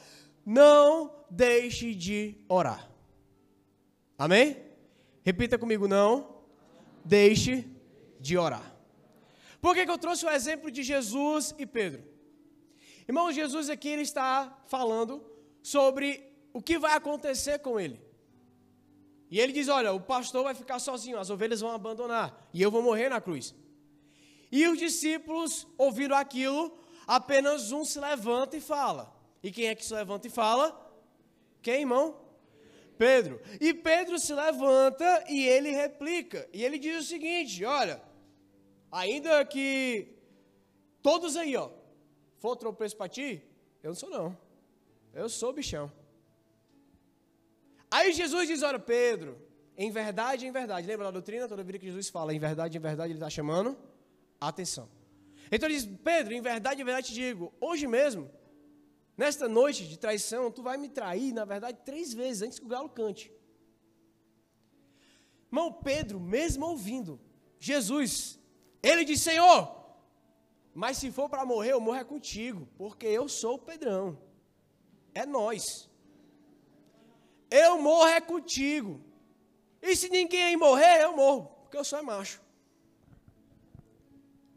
Não 0.44 1.14
deixe 1.30 1.94
de 1.94 2.36
orar. 2.48 2.90
Amém? 4.16 4.56
Repita 5.22 5.58
comigo, 5.58 5.86
não 5.86 6.38
deixe 7.04 7.66
de 8.20 8.38
orar. 8.38 8.74
Por 9.60 9.74
que, 9.74 9.84
que 9.84 9.90
eu 9.90 9.98
trouxe 9.98 10.24
o 10.24 10.30
exemplo 10.30 10.70
de 10.70 10.82
Jesus 10.82 11.54
e 11.58 11.66
Pedro? 11.66 12.02
Irmão, 13.06 13.32
Jesus 13.32 13.68
aqui 13.70 13.88
ele 13.88 14.02
está 14.02 14.62
falando 14.66 15.24
sobre 15.62 16.27
o 16.52 16.62
que 16.62 16.78
vai 16.78 16.92
acontecer 16.92 17.58
com 17.58 17.78
ele. 17.78 18.00
E 19.30 19.38
ele 19.38 19.52
diz: 19.52 19.68
Olha, 19.68 19.92
o 19.92 20.00
pastor 20.00 20.44
vai 20.44 20.54
ficar 20.54 20.78
sozinho, 20.78 21.18
as 21.18 21.30
ovelhas 21.30 21.60
vão 21.60 21.70
abandonar, 21.70 22.48
e 22.52 22.62
eu 22.62 22.70
vou 22.70 22.82
morrer 22.82 23.08
na 23.08 23.20
cruz. 23.20 23.54
E 24.50 24.66
os 24.66 24.78
discípulos, 24.78 25.66
ouvindo 25.76 26.14
aquilo, 26.14 26.76
apenas 27.06 27.70
um 27.70 27.84
se 27.84 28.00
levanta 28.00 28.56
e 28.56 28.60
fala. 28.60 29.14
E 29.42 29.50
quem 29.50 29.66
é 29.66 29.74
que 29.74 29.84
se 29.84 29.92
levanta 29.92 30.26
e 30.26 30.30
fala? 30.30 30.74
Quem, 31.62 31.80
irmão? 31.80 32.18
Pedro. 32.96 33.40
E 33.60 33.72
Pedro 33.72 34.18
se 34.18 34.34
levanta 34.34 35.24
e 35.28 35.46
ele 35.46 35.70
replica. 35.70 36.48
E 36.52 36.64
ele 36.64 36.78
diz 36.78 37.04
o 37.04 37.08
seguinte: 37.08 37.64
Olha, 37.64 38.02
ainda 38.90 39.44
que 39.44 40.08
todos 41.02 41.36
aí, 41.36 41.54
ó, 41.56 41.70
for 42.38 42.56
tropeço 42.56 42.96
para 42.96 43.08
ti, 43.08 43.42
eu 43.82 43.88
não 43.88 43.94
sou 43.94 44.10
não. 44.10 44.36
Eu 45.14 45.28
sou 45.28 45.52
bichão. 45.52 45.92
Aí 47.90 48.12
Jesus 48.12 48.46
diz: 48.46 48.62
Olha, 48.62 48.78
Pedro, 48.78 49.38
em 49.76 49.90
verdade, 49.90 50.46
em 50.46 50.50
verdade. 50.50 50.86
Lembra 50.86 51.06
da 51.06 51.10
doutrina? 51.12 51.48
Toda 51.48 51.62
vida 51.62 51.78
que 51.78 51.86
Jesus 51.86 52.08
fala, 52.08 52.34
em 52.34 52.38
verdade, 52.38 52.76
em 52.76 52.80
verdade, 52.80 53.12
ele 53.12 53.18
está 53.18 53.30
chamando 53.30 53.76
atenção. 54.40 54.88
Então 55.50 55.68
ele 55.68 55.78
diz: 55.78 55.88
Pedro, 56.02 56.34
em 56.34 56.40
verdade, 56.40 56.82
em 56.82 56.84
verdade 56.84 57.08
te 57.08 57.14
digo, 57.14 57.52
hoje 57.60 57.86
mesmo, 57.86 58.30
nesta 59.16 59.48
noite 59.48 59.88
de 59.88 59.98
traição, 59.98 60.50
tu 60.50 60.62
vai 60.62 60.76
me 60.76 60.88
trair, 60.88 61.32
na 61.32 61.44
verdade, 61.44 61.78
três 61.84 62.12
vezes 62.12 62.42
antes 62.42 62.58
que 62.58 62.66
o 62.66 62.68
galo 62.68 62.88
cante. 62.88 63.32
Irmão 65.50 65.72
Pedro, 65.72 66.20
mesmo 66.20 66.66
ouvindo 66.66 67.18
Jesus, 67.58 68.38
ele 68.82 69.04
diz: 69.04 69.22
Senhor, 69.22 69.74
mas 70.74 70.98
se 70.98 71.10
for 71.10 71.28
para 71.28 71.44
morrer, 71.44 71.72
eu 71.72 71.80
morro 71.80 71.98
é 71.98 72.04
contigo, 72.04 72.68
porque 72.76 73.06
eu 73.06 73.28
sou 73.28 73.54
o 73.54 73.58
Pedrão. 73.58 74.18
É 75.14 75.24
nós. 75.24 75.87
Eu 77.50 77.80
morro 77.80 78.08
é 78.08 78.20
contigo. 78.20 79.00
E 79.80 79.94
se 79.96 80.08
ninguém 80.08 80.56
morrer, 80.56 81.02
eu 81.02 81.16
morro, 81.16 81.46
porque 81.62 81.76
eu 81.76 81.84
sou 81.84 82.02
macho. 82.02 82.40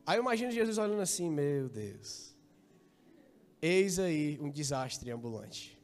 Aí 0.05 0.17
eu 0.17 0.21
imagino 0.21 0.51
Jesus 0.51 0.77
olhando 0.77 1.01
assim, 1.01 1.29
meu 1.29 1.69
Deus. 1.69 2.35
Eis 3.61 3.99
aí 3.99 4.39
um 4.41 4.49
desastre 4.49 5.11
ambulante. 5.11 5.79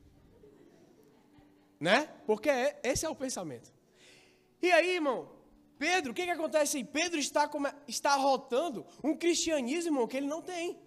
Né? 1.80 2.08
Porque 2.26 2.50
é, 2.50 2.80
esse 2.84 3.06
é 3.06 3.10
o 3.10 3.16
pensamento. 3.16 3.72
E 4.62 4.72
aí, 4.72 4.96
irmão, 4.96 5.30
Pedro, 5.78 6.12
o 6.12 6.16
que, 6.16 6.26
que 6.26 6.32
acontece 6.32 6.78
aí? 6.78 6.84
Pedro 6.84 7.20
está, 7.20 7.50
está 7.88 8.16
rotando 8.16 8.86
um 9.04 9.16
cristianismo 9.16 10.08
que 10.08 10.18
ele 10.18 10.28
não 10.28 10.42
tem. 10.42 10.80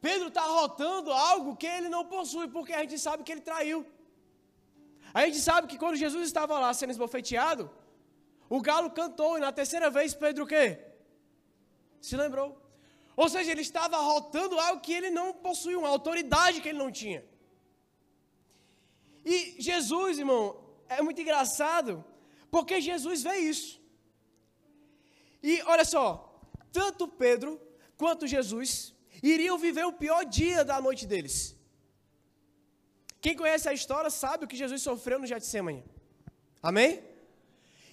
Pedro 0.00 0.28
está 0.28 0.42
rotando 0.42 1.12
algo 1.12 1.56
que 1.56 1.66
ele 1.66 1.88
não 1.88 2.04
possui, 2.04 2.48
porque 2.48 2.72
a 2.72 2.80
gente 2.80 2.98
sabe 2.98 3.22
que 3.22 3.32
ele 3.32 3.40
traiu. 3.42 3.84
A 5.12 5.24
gente 5.24 5.40
sabe 5.40 5.66
que 5.66 5.78
quando 5.78 5.96
Jesus 5.96 6.26
estava 6.26 6.58
lá 6.58 6.72
sendo 6.72 6.90
esbofeteado, 6.90 7.70
o 8.48 8.60
galo 8.60 8.90
cantou 8.90 9.36
e 9.36 9.40
na 9.40 9.52
terceira 9.52 9.90
vez 9.90 10.14
Pedro 10.14 10.44
o 10.44 10.46
quê? 10.46 10.78
Se 12.00 12.16
lembrou. 12.16 12.60
Ou 13.16 13.28
seja, 13.28 13.50
ele 13.50 13.62
estava 13.62 13.96
rotando 13.98 14.58
algo 14.60 14.80
que 14.80 14.92
ele 14.92 15.10
não 15.10 15.32
possuía, 15.32 15.78
uma 15.78 15.88
autoridade 15.88 16.60
que 16.60 16.68
ele 16.68 16.78
não 16.78 16.90
tinha. 16.90 17.24
E 19.24 19.56
Jesus, 19.58 20.18
irmão, 20.18 20.64
é 20.88 21.02
muito 21.02 21.20
engraçado, 21.20 22.04
porque 22.50 22.80
Jesus 22.80 23.22
vê 23.22 23.36
isso. 23.38 23.80
E 25.42 25.60
olha 25.62 25.84
só, 25.84 26.40
tanto 26.72 27.08
Pedro 27.08 27.60
quanto 27.96 28.26
Jesus 28.26 28.94
iriam 29.22 29.58
viver 29.58 29.84
o 29.84 29.92
pior 29.92 30.24
dia 30.24 30.64
da 30.64 30.80
noite 30.80 31.04
deles. 31.06 31.57
Quem 33.20 33.36
conhece 33.36 33.68
a 33.68 33.72
história 33.72 34.10
sabe 34.10 34.44
o 34.44 34.48
que 34.48 34.56
Jesus 34.56 34.82
sofreu 34.82 35.18
no 35.18 35.26
Getsemane. 35.26 35.84
Amém? 36.62 37.02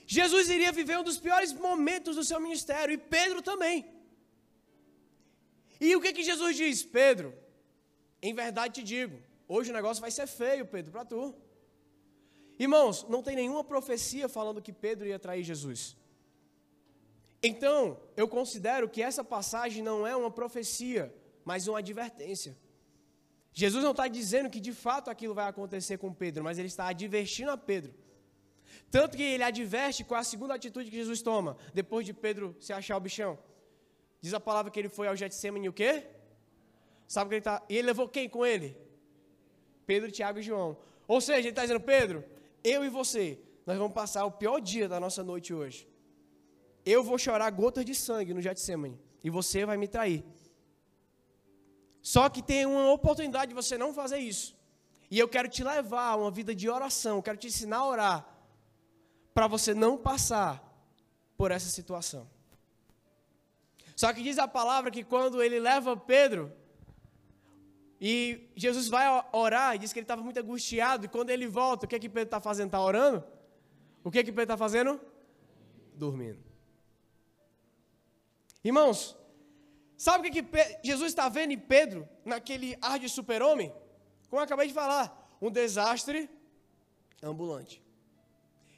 Jesus 0.05 0.49
iria 0.49 0.71
viver 0.71 0.97
um 0.99 1.03
dos 1.03 1.17
piores 1.17 1.51
momentos 1.51 2.15
do 2.15 2.23
seu 2.23 2.39
ministério 2.39 2.93
e 2.93 2.97
Pedro 2.97 3.41
também. 3.41 3.85
E 5.79 5.95
o 5.95 6.01
que 6.01 6.13
que 6.13 6.23
Jesus 6.23 6.55
diz? 6.55 6.83
Pedro, 6.83 7.33
em 8.21 8.33
verdade 8.33 8.75
te 8.75 8.83
digo, 8.83 9.17
hoje 9.47 9.71
o 9.71 9.73
negócio 9.73 10.01
vai 10.01 10.11
ser 10.11 10.27
feio, 10.27 10.65
Pedro, 10.65 10.91
para 10.91 11.05
tu. 11.05 11.35
Irmãos, 12.57 13.05
não 13.09 13.21
tem 13.21 13.35
nenhuma 13.35 13.63
profecia 13.63 14.29
falando 14.29 14.61
que 14.61 14.71
Pedro 14.71 15.07
ia 15.07 15.19
trair 15.19 15.43
Jesus. 15.43 15.97
Então, 17.43 17.99
eu 18.15 18.27
considero 18.27 18.87
que 18.87 19.01
essa 19.01 19.23
passagem 19.23 19.83
não 19.83 20.07
é 20.07 20.15
uma 20.15 20.31
profecia, 20.31 21.13
mas 21.43 21.67
uma 21.67 21.79
advertência. 21.79 22.57
Jesus 23.61 23.81
não 23.81 23.91
está 23.91 24.05
dizendo 24.09 24.49
que 24.49 24.59
de 24.59 24.73
fato 24.73 25.09
aquilo 25.09 25.33
vai 25.33 25.47
acontecer 25.47 25.97
com 25.97 26.13
Pedro, 26.13 26.43
mas 26.43 26.57
ele 26.59 26.67
está 26.67 26.89
advertindo 26.89 27.51
a 27.51 27.57
Pedro. 27.57 27.93
Tanto 28.91 29.15
que 29.15 29.23
ele 29.23 29.43
adverte 29.43 30.03
com 30.03 30.13
a 30.13 30.25
segunda 30.25 30.53
atitude 30.53 30.91
que 30.91 30.97
Jesus 30.97 31.21
toma, 31.21 31.55
depois 31.73 32.05
de 32.05 32.13
Pedro 32.13 32.53
se 32.59 32.73
achar 32.73 32.97
o 32.97 32.99
bichão. 32.99 33.39
Diz 34.19 34.33
a 34.33 34.41
palavra 34.41 34.69
que 34.69 34.77
ele 34.77 34.89
foi 34.89 35.07
ao 35.07 35.15
Getsemane 35.15 35.69
o 35.69 35.73
quê? 35.73 36.03
Sabe 37.07 37.29
que 37.29 37.35
ele 37.35 37.39
está. 37.39 37.63
E 37.69 37.77
ele 37.77 37.87
levou 37.87 38.09
quem 38.09 38.27
com 38.27 38.45
ele? 38.45 38.75
Pedro, 39.85 40.11
Tiago 40.11 40.39
e 40.39 40.43
João. 40.43 40.77
Ou 41.07 41.21
seja, 41.21 41.39
ele 41.39 41.49
está 41.49 41.61
dizendo, 41.61 41.79
Pedro, 41.79 42.25
eu 42.61 42.83
e 42.83 42.89
você, 42.89 43.39
nós 43.65 43.77
vamos 43.77 43.93
passar 43.93 44.25
o 44.25 44.31
pior 44.31 44.59
dia 44.59 44.89
da 44.89 44.99
nossa 44.99 45.23
noite 45.23 45.53
hoje. 45.53 45.87
Eu 46.85 47.01
vou 47.05 47.17
chorar 47.17 47.49
gotas 47.51 47.85
de 47.85 47.95
sangue 47.95 48.33
no 48.33 48.41
Getsemane 48.41 48.99
e 49.23 49.29
você 49.29 49.65
vai 49.65 49.77
me 49.77 49.87
trair. 49.87 50.25
Só 52.05 52.29
que 52.29 52.39
tem 52.43 52.67
uma 52.67 52.91
oportunidade 52.91 53.49
de 53.49 53.55
você 53.55 53.79
não 53.79 53.91
fazer 53.91 54.19
isso. 54.19 54.55
E 55.09 55.17
eu 55.17 55.27
quero 55.27 55.49
te 55.49 55.63
levar 55.63 56.09
a 56.09 56.15
uma 56.15 56.29
vida 56.29 56.53
de 56.53 56.69
oração, 56.69 57.19
quero 57.19 57.35
te 57.35 57.47
ensinar 57.47 57.77
a 57.77 57.87
orar 57.87 58.37
para 59.33 59.47
você 59.47 59.73
não 59.73 59.97
passar 59.97 60.63
por 61.35 61.49
essa 61.49 61.67
situação. 61.67 62.29
Só 63.95 64.13
que 64.13 64.21
diz 64.21 64.37
a 64.37 64.47
palavra 64.47 64.91
que 64.91 65.03
quando 65.03 65.41
ele 65.41 65.59
leva 65.59 65.97
Pedro 65.97 66.53
e 67.99 68.51
Jesus 68.55 68.87
vai 68.87 69.07
orar, 69.31 69.73
e 69.73 69.79
diz 69.79 69.91
que 69.91 69.97
ele 69.97 70.03
estava 70.03 70.21
muito 70.21 70.39
angustiado, 70.39 71.05
e 71.05 71.09
quando 71.09 71.31
ele 71.31 71.47
volta, 71.47 71.87
o 71.87 71.89
que 71.89 71.95
é 71.95 71.99
que 71.99 72.07
Pedro 72.07 72.27
está 72.27 72.39
fazendo? 72.39 72.67
Está 72.67 72.81
orando? 72.81 73.23
O 74.03 74.11
que 74.11 74.19
é 74.19 74.23
que 74.23 74.31
Pedro 74.31 74.43
está 74.43 74.57
fazendo? 74.57 75.01
Dormindo. 75.95 76.37
Irmãos, 78.63 79.17
sabe 79.97 80.27
o 80.27 80.31
que, 80.31 80.43
que 80.43 80.79
Jesus 80.83 81.11
está 81.11 81.29
vendo 81.29 81.51
em 81.51 81.59
Pedro, 81.59 82.07
naquele 82.23 82.77
ar 82.81 82.99
de 82.99 83.09
super-homem? 83.09 83.73
Como 84.29 84.39
eu 84.39 84.43
acabei 84.45 84.67
de 84.67 84.73
falar, 84.73 85.05
um 85.41 85.51
desastre 85.51 86.29
ambulante. 87.21 87.81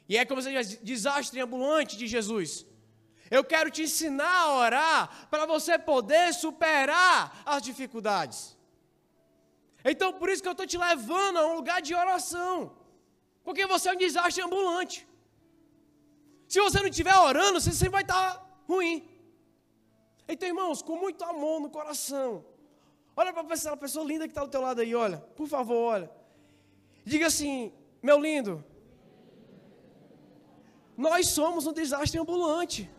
E 0.08 0.16
é 0.16 0.24
como 0.24 0.40
se 0.40 0.50
diz, 0.50 0.78
desastre 0.78 1.40
ambulante 1.40 1.96
de 1.96 2.06
Jesus. 2.06 2.64
Eu 3.30 3.44
quero 3.44 3.70
te 3.70 3.82
ensinar 3.82 4.36
a 4.42 4.52
orar 4.54 5.28
para 5.30 5.44
você 5.44 5.78
poder 5.78 6.32
superar 6.32 7.42
as 7.44 7.62
dificuldades. 7.62 8.56
Então, 9.84 10.12
por 10.14 10.28
isso 10.30 10.42
que 10.42 10.48
eu 10.48 10.52
estou 10.52 10.66
te 10.66 10.78
levando 10.78 11.38
a 11.38 11.46
um 11.46 11.56
lugar 11.56 11.80
de 11.82 11.94
oração. 11.94 12.76
Porque 13.44 13.66
você 13.66 13.88
é 13.88 13.92
um 13.92 13.96
desastre 13.96 14.42
ambulante. 14.42 15.06
Se 16.46 16.60
você 16.60 16.78
não 16.80 16.88
estiver 16.88 17.16
orando, 17.16 17.60
você 17.60 17.72
sempre 17.72 17.90
vai 17.90 18.02
estar 18.02 18.26
ruim. 18.66 19.06
Então, 20.28 20.46
irmãos, 20.46 20.82
com 20.82 20.96
muito 20.96 21.24
amor 21.24 21.58
no 21.58 21.70
coração, 21.70 22.44
olha 23.16 23.32
para 23.32 23.42
aquela 23.42 23.76
pessoa 23.76 24.04
linda 24.04 24.26
que 24.26 24.32
está 24.32 24.44
do 24.44 24.50
teu 24.50 24.60
lado 24.60 24.82
aí, 24.82 24.94
olha, 24.94 25.18
por 25.34 25.48
favor, 25.48 25.94
olha. 25.94 26.10
Diga 27.04 27.28
assim, 27.28 27.72
meu 28.02 28.20
lindo, 28.20 28.62
nós 30.94 31.28
somos 31.28 31.66
um 31.66 31.72
desastre 31.72 32.20
ambulante. 32.20 32.90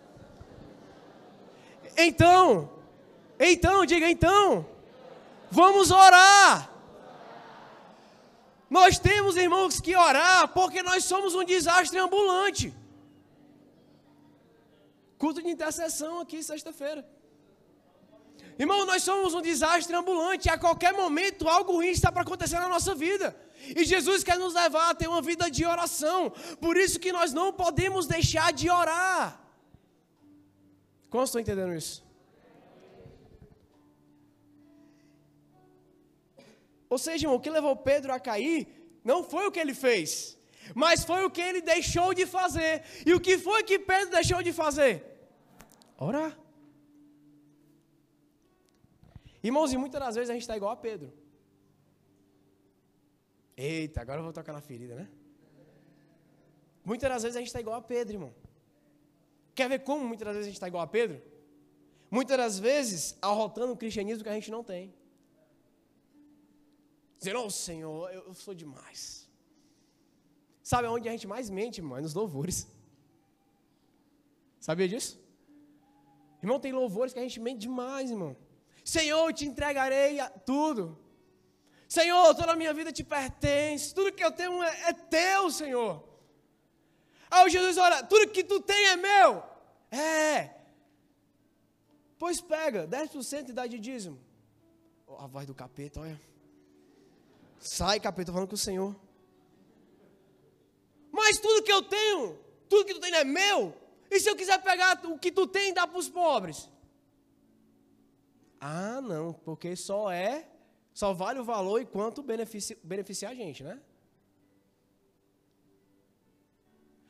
Então, 1.96 2.72
então, 3.40 3.86
diga 3.86 4.10
então, 4.10 4.66
vamos 5.52 5.92
orar. 5.92 6.74
Nós 8.70 8.98
temos, 8.98 9.36
irmãos, 9.36 9.80
que 9.80 9.96
orar, 9.96 10.48
porque 10.50 10.82
nós 10.82 11.04
somos 11.04 11.36
um 11.36 11.44
desastre 11.44 12.00
ambulante. 12.00 12.74
Culto 15.18 15.42
de 15.44 15.50
intercessão 15.50 16.20
aqui, 16.20 16.42
sexta-feira. 16.42 17.08
Irmão, 18.62 18.86
nós 18.86 19.04
somos 19.04 19.34
um 19.34 19.42
desastre 19.42 19.96
ambulante. 19.96 20.50
A 20.50 20.58
qualquer 20.58 20.92
momento, 20.92 21.48
algo 21.48 21.72
ruim 21.78 21.88
está 21.88 22.12
para 22.12 22.24
acontecer 22.24 22.60
na 22.60 22.68
nossa 22.68 22.94
vida. 22.94 23.28
E 23.74 23.86
Jesus 23.86 24.22
quer 24.22 24.38
nos 24.38 24.54
levar 24.54 24.90
a 24.90 24.96
ter 24.96 25.08
uma 25.08 25.22
vida 25.22 25.50
de 25.50 25.66
oração. 25.66 26.30
Por 26.60 26.76
isso 26.76 27.00
que 27.00 27.14
nós 27.14 27.32
não 27.32 27.54
podemos 27.54 28.06
deixar 28.06 28.52
de 28.52 28.70
orar. 28.70 29.42
Como 31.10 31.24
estão 31.24 31.40
entendendo 31.40 31.74
isso? 31.74 32.04
Ou 36.90 36.98
seja, 36.98 37.26
irmão, 37.26 37.38
o 37.38 37.40
que 37.40 37.50
levou 37.50 37.76
Pedro 37.78 38.12
a 38.12 38.20
cair 38.20 38.68
não 39.04 39.24
foi 39.24 39.48
o 39.48 39.52
que 39.52 39.60
ele 39.60 39.74
fez, 39.74 40.38
mas 40.76 41.06
foi 41.06 41.24
o 41.24 41.30
que 41.30 41.42
ele 41.42 41.62
deixou 41.62 42.14
de 42.14 42.26
fazer. 42.26 42.84
E 43.06 43.14
o 43.14 43.22
que 43.22 43.38
foi 43.38 43.64
que 43.64 43.80
Pedro 43.80 44.12
deixou 44.12 44.44
de 44.44 44.52
fazer? 44.52 44.94
Orar. 45.98 46.38
Irmãos, 49.42 49.72
e 49.72 49.78
muitas 49.78 50.00
das 50.00 50.16
vezes 50.16 50.30
a 50.30 50.34
gente 50.34 50.44
está 50.44 50.58
igual 50.58 50.72
a 50.72 50.76
Pedro. 50.76 51.14
Eita, 53.56 54.02
agora 54.02 54.20
eu 54.20 54.24
vou 54.24 54.34
tocar 54.34 54.54
na 54.54 54.62
ferida, 54.62 54.96
né? 54.96 55.10
Muitas 56.84 57.10
das 57.10 57.24
vezes 57.24 57.36
a 57.36 57.40
gente 57.40 57.48
está 57.48 57.60
igual 57.60 57.78
a 57.78 57.82
Pedro, 57.82 58.16
irmão. 58.16 58.34
Quer 59.54 59.70
ver 59.70 59.80
como 59.80 60.06
muitas 60.06 60.26
das 60.26 60.36
vezes 60.36 60.48
a 60.48 60.50
gente 60.50 60.56
está 60.58 60.68
igual 60.68 60.84
a 60.84 60.88
Pedro? 60.88 61.22
Muitas 62.10 62.38
das 62.38 62.60
vezes 62.60 63.18
arrotando 63.22 63.74
o 63.74 63.78
cristianismo 63.78 64.24
que 64.24 64.30
a 64.30 64.34
gente 64.34 64.50
não 64.50 64.64
tem. 64.64 64.94
Dizendo, 67.18 67.42
oh 67.42 67.50
Senhor, 67.50 68.10
eu, 68.12 68.22
eu 68.28 68.34
sou 68.34 68.54
demais. 68.54 69.30
Sabe 70.64 70.88
onde 70.88 71.10
a 71.10 71.12
gente 71.12 71.28
mais 71.28 71.50
mente, 71.50 71.80
irmão? 71.80 71.98
É 71.98 72.02
nos 72.02 72.14
louvores. 72.14 72.68
Sabia 74.60 74.88
disso? 74.88 75.20
Irmão, 76.42 76.60
tem 76.60 76.72
louvores 76.72 77.12
que 77.14 77.20
a 77.20 77.22
gente 77.22 77.40
mente 77.40 77.60
demais, 77.60 78.10
irmão. 78.10 78.36
Senhor, 78.90 79.28
eu 79.28 79.34
te 79.34 79.46
entregarei 79.46 80.18
tudo. 80.46 80.98
Senhor, 81.88 82.36
toda 82.36 82.54
a 82.54 82.56
minha 82.56 82.74
vida 82.74 82.92
te 82.92 83.04
pertence, 83.04 83.94
tudo 83.94 84.12
que 84.12 84.24
eu 84.24 84.32
tenho 84.32 84.64
é, 84.64 84.90
é 84.90 84.94
teu, 84.94 85.52
Senhor. 85.52 86.04
Aí 87.30 87.50
Jesus 87.52 87.78
olha, 87.78 88.04
tudo 88.04 88.32
que 88.32 88.44
tu 88.44 88.60
tem 88.60 88.88
é 88.88 88.96
meu. 88.96 89.44
É. 89.92 90.56
Pois 92.18 92.42
pega, 92.42 92.88
10% 92.88 93.50
e 93.50 93.54
dá 93.54 93.68
de 93.68 93.80
dízimo. 93.80 94.20
Oh, 95.06 95.18
a 95.18 95.28
voz 95.28 95.46
do 95.46 95.54
capeta, 95.54 96.00
olha. 96.02 96.20
Sai, 97.60 98.00
capeta, 98.00 98.32
falando 98.32 98.50
com 98.50 98.56
o 98.56 98.66
Senhor. 98.70 98.96
Mas 101.12 101.38
tudo 101.38 101.64
que 101.64 101.72
eu 101.72 101.84
tenho, 101.84 102.40
tudo 102.68 102.86
que 102.86 102.96
tu 102.96 103.00
tem 103.00 103.14
é 103.14 103.24
meu. 103.24 103.76
E 104.10 104.20
se 104.20 104.28
eu 104.30 104.36
quiser 104.36 104.60
pegar 104.64 105.00
o 105.06 105.20
que 105.20 105.32
tu 105.32 105.46
tem 105.46 105.70
e 105.70 105.74
dar 105.74 105.88
para 105.88 106.00
os 106.00 106.10
pobres? 106.10 106.68
Ah, 108.60 109.00
não, 109.02 109.34
porque 109.34 109.76
só 109.76 110.12
é 110.12 110.50
só 110.94 111.14
vale 111.14 111.40
o 111.40 111.46
valor 111.46 111.82
enquanto 111.82 112.22
beneficia, 112.22 112.78
beneficia 112.84 113.30
a 113.30 113.34
gente, 113.34 113.64
né? 113.64 113.80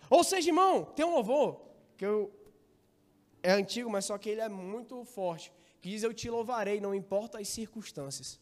Ou 0.10 0.24
seja, 0.24 0.50
irmão, 0.50 0.86
tem 0.86 1.06
um 1.06 1.16
louvor 1.16 1.62
que 1.98 2.06
eu, 2.06 2.32
é 3.42 3.52
antigo, 3.52 3.90
mas 3.90 4.06
só 4.06 4.16
que 4.18 4.30
ele 4.30 4.42
é 4.42 4.50
muito 4.50 5.04
forte. 5.06 5.52
Que 5.82 5.90
diz: 5.90 6.04
Eu 6.04 6.14
te 6.14 6.30
louvarei, 6.30 6.80
não 6.80 6.94
importa 6.94 7.40
as 7.40 7.48
circunstâncias. 7.48 8.40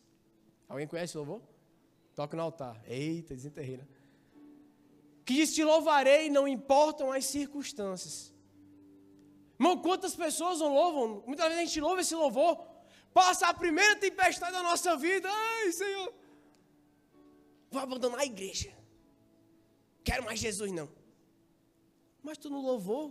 Alguém 0.67 0.87
conhece 0.87 1.15
o 1.15 1.19
louvor? 1.19 1.41
Toca 2.13 2.35
no 2.35 2.43
altar. 2.43 2.81
Eita, 2.85 3.33
desenterrei, 3.33 3.77
né? 3.77 3.87
Que 5.25 5.33
diz: 5.35 5.55
Te 5.55 5.63
louvarei, 5.63 6.29
não 6.29 6.47
importam 6.47 7.11
as 7.11 7.25
circunstâncias. 7.25 8.33
Irmão, 9.59 9.77
quantas 9.77 10.15
pessoas 10.15 10.59
não 10.59 10.73
louvam? 10.73 11.23
Muitas 11.25 11.47
vezes 11.47 11.61
a 11.61 11.65
gente 11.65 11.81
louva 11.81 12.01
esse 12.01 12.15
louvor 12.15 12.76
Passa 13.17 13.47
a 13.47 13.53
primeira 13.61 13.95
tempestade 13.95 14.51
da 14.51 14.61
nossa 14.61 14.95
vida. 14.95 15.27
Ai, 15.27 15.71
Senhor. 15.71 16.13
Vou 17.71 17.81
abandonar 17.81 18.19
a 18.19 18.25
igreja. 18.25 18.71
Quero 20.03 20.23
mais 20.23 20.39
Jesus, 20.39 20.71
não. 20.71 20.87
Mas 22.21 22.37
tu 22.37 22.47
não 22.47 22.61
louvou 22.61 23.03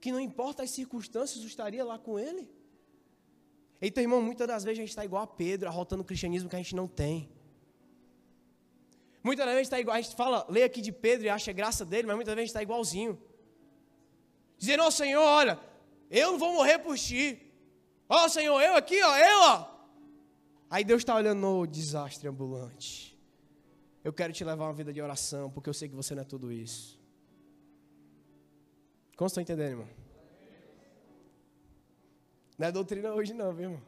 que 0.00 0.12
não 0.12 0.20
importa 0.20 0.62
as 0.62 0.70
circunstâncias, 0.70 1.40
tu 1.40 1.48
estaria 1.48 1.84
lá 1.84 1.98
com 1.98 2.20
ele? 2.20 2.48
Então, 3.82 4.00
irmão, 4.00 4.22
muitas 4.22 4.46
das 4.46 4.62
vezes 4.62 4.78
a 4.78 4.82
gente 4.82 4.90
está 4.90 5.04
igual 5.04 5.24
a 5.24 5.26
Pedro, 5.26 5.68
arrotando 5.68 6.02
o 6.02 6.06
cristianismo 6.06 6.48
que 6.48 6.54
a 6.54 6.60
gente 6.60 6.76
não 6.76 6.86
tem. 6.86 7.28
Muitas 9.24 9.44
vezes 9.46 9.62
está 9.62 9.80
igual, 9.80 9.96
a 9.96 10.00
gente 10.00 10.14
fala, 10.14 10.46
lê 10.48 10.62
aqui 10.62 10.80
de 10.80 10.92
Pedro 10.92 11.26
e 11.26 11.30
acha 11.30 11.52
graça 11.52 11.84
dele, 11.84 12.06
mas 12.06 12.14
muitas 12.14 12.36
vezes 12.36 12.50
está 12.50 12.62
igualzinho. 12.62 13.20
Dizendo, 14.56 14.84
ó 14.84 14.90
Senhor, 14.92 15.20
olha, 15.20 15.58
eu 16.08 16.30
não 16.30 16.38
vou 16.38 16.52
morrer 16.52 16.78
por 16.78 16.96
ti. 16.96 17.42
Ó 18.08 18.24
oh, 18.24 18.28
Senhor, 18.28 18.60
eu 18.60 18.74
aqui, 18.76 19.02
ó, 19.02 19.16
eu, 19.16 19.40
ó. 19.40 19.76
Aí 20.70 20.84
Deus 20.84 21.00
está 21.00 21.14
olhando 21.14 21.40
no 21.40 21.66
desastre 21.66 22.28
ambulante. 22.28 23.18
Eu 24.04 24.12
quero 24.12 24.32
te 24.32 24.44
levar 24.44 24.66
uma 24.66 24.72
vida 24.72 24.92
de 24.92 25.02
oração, 25.02 25.50
porque 25.50 25.68
eu 25.68 25.74
sei 25.74 25.88
que 25.88 25.94
você 25.94 26.14
não 26.14 26.22
é 26.22 26.24
tudo 26.24 26.52
isso. 26.52 27.00
Como 29.16 29.26
estão 29.26 29.42
entendendo, 29.42 29.70
irmão? 29.70 29.88
Não 32.56 32.68
é 32.68 32.72
doutrina 32.72 33.12
hoje 33.12 33.34
não, 33.34 33.52
viu, 33.52 33.70
irmão? 33.70 33.82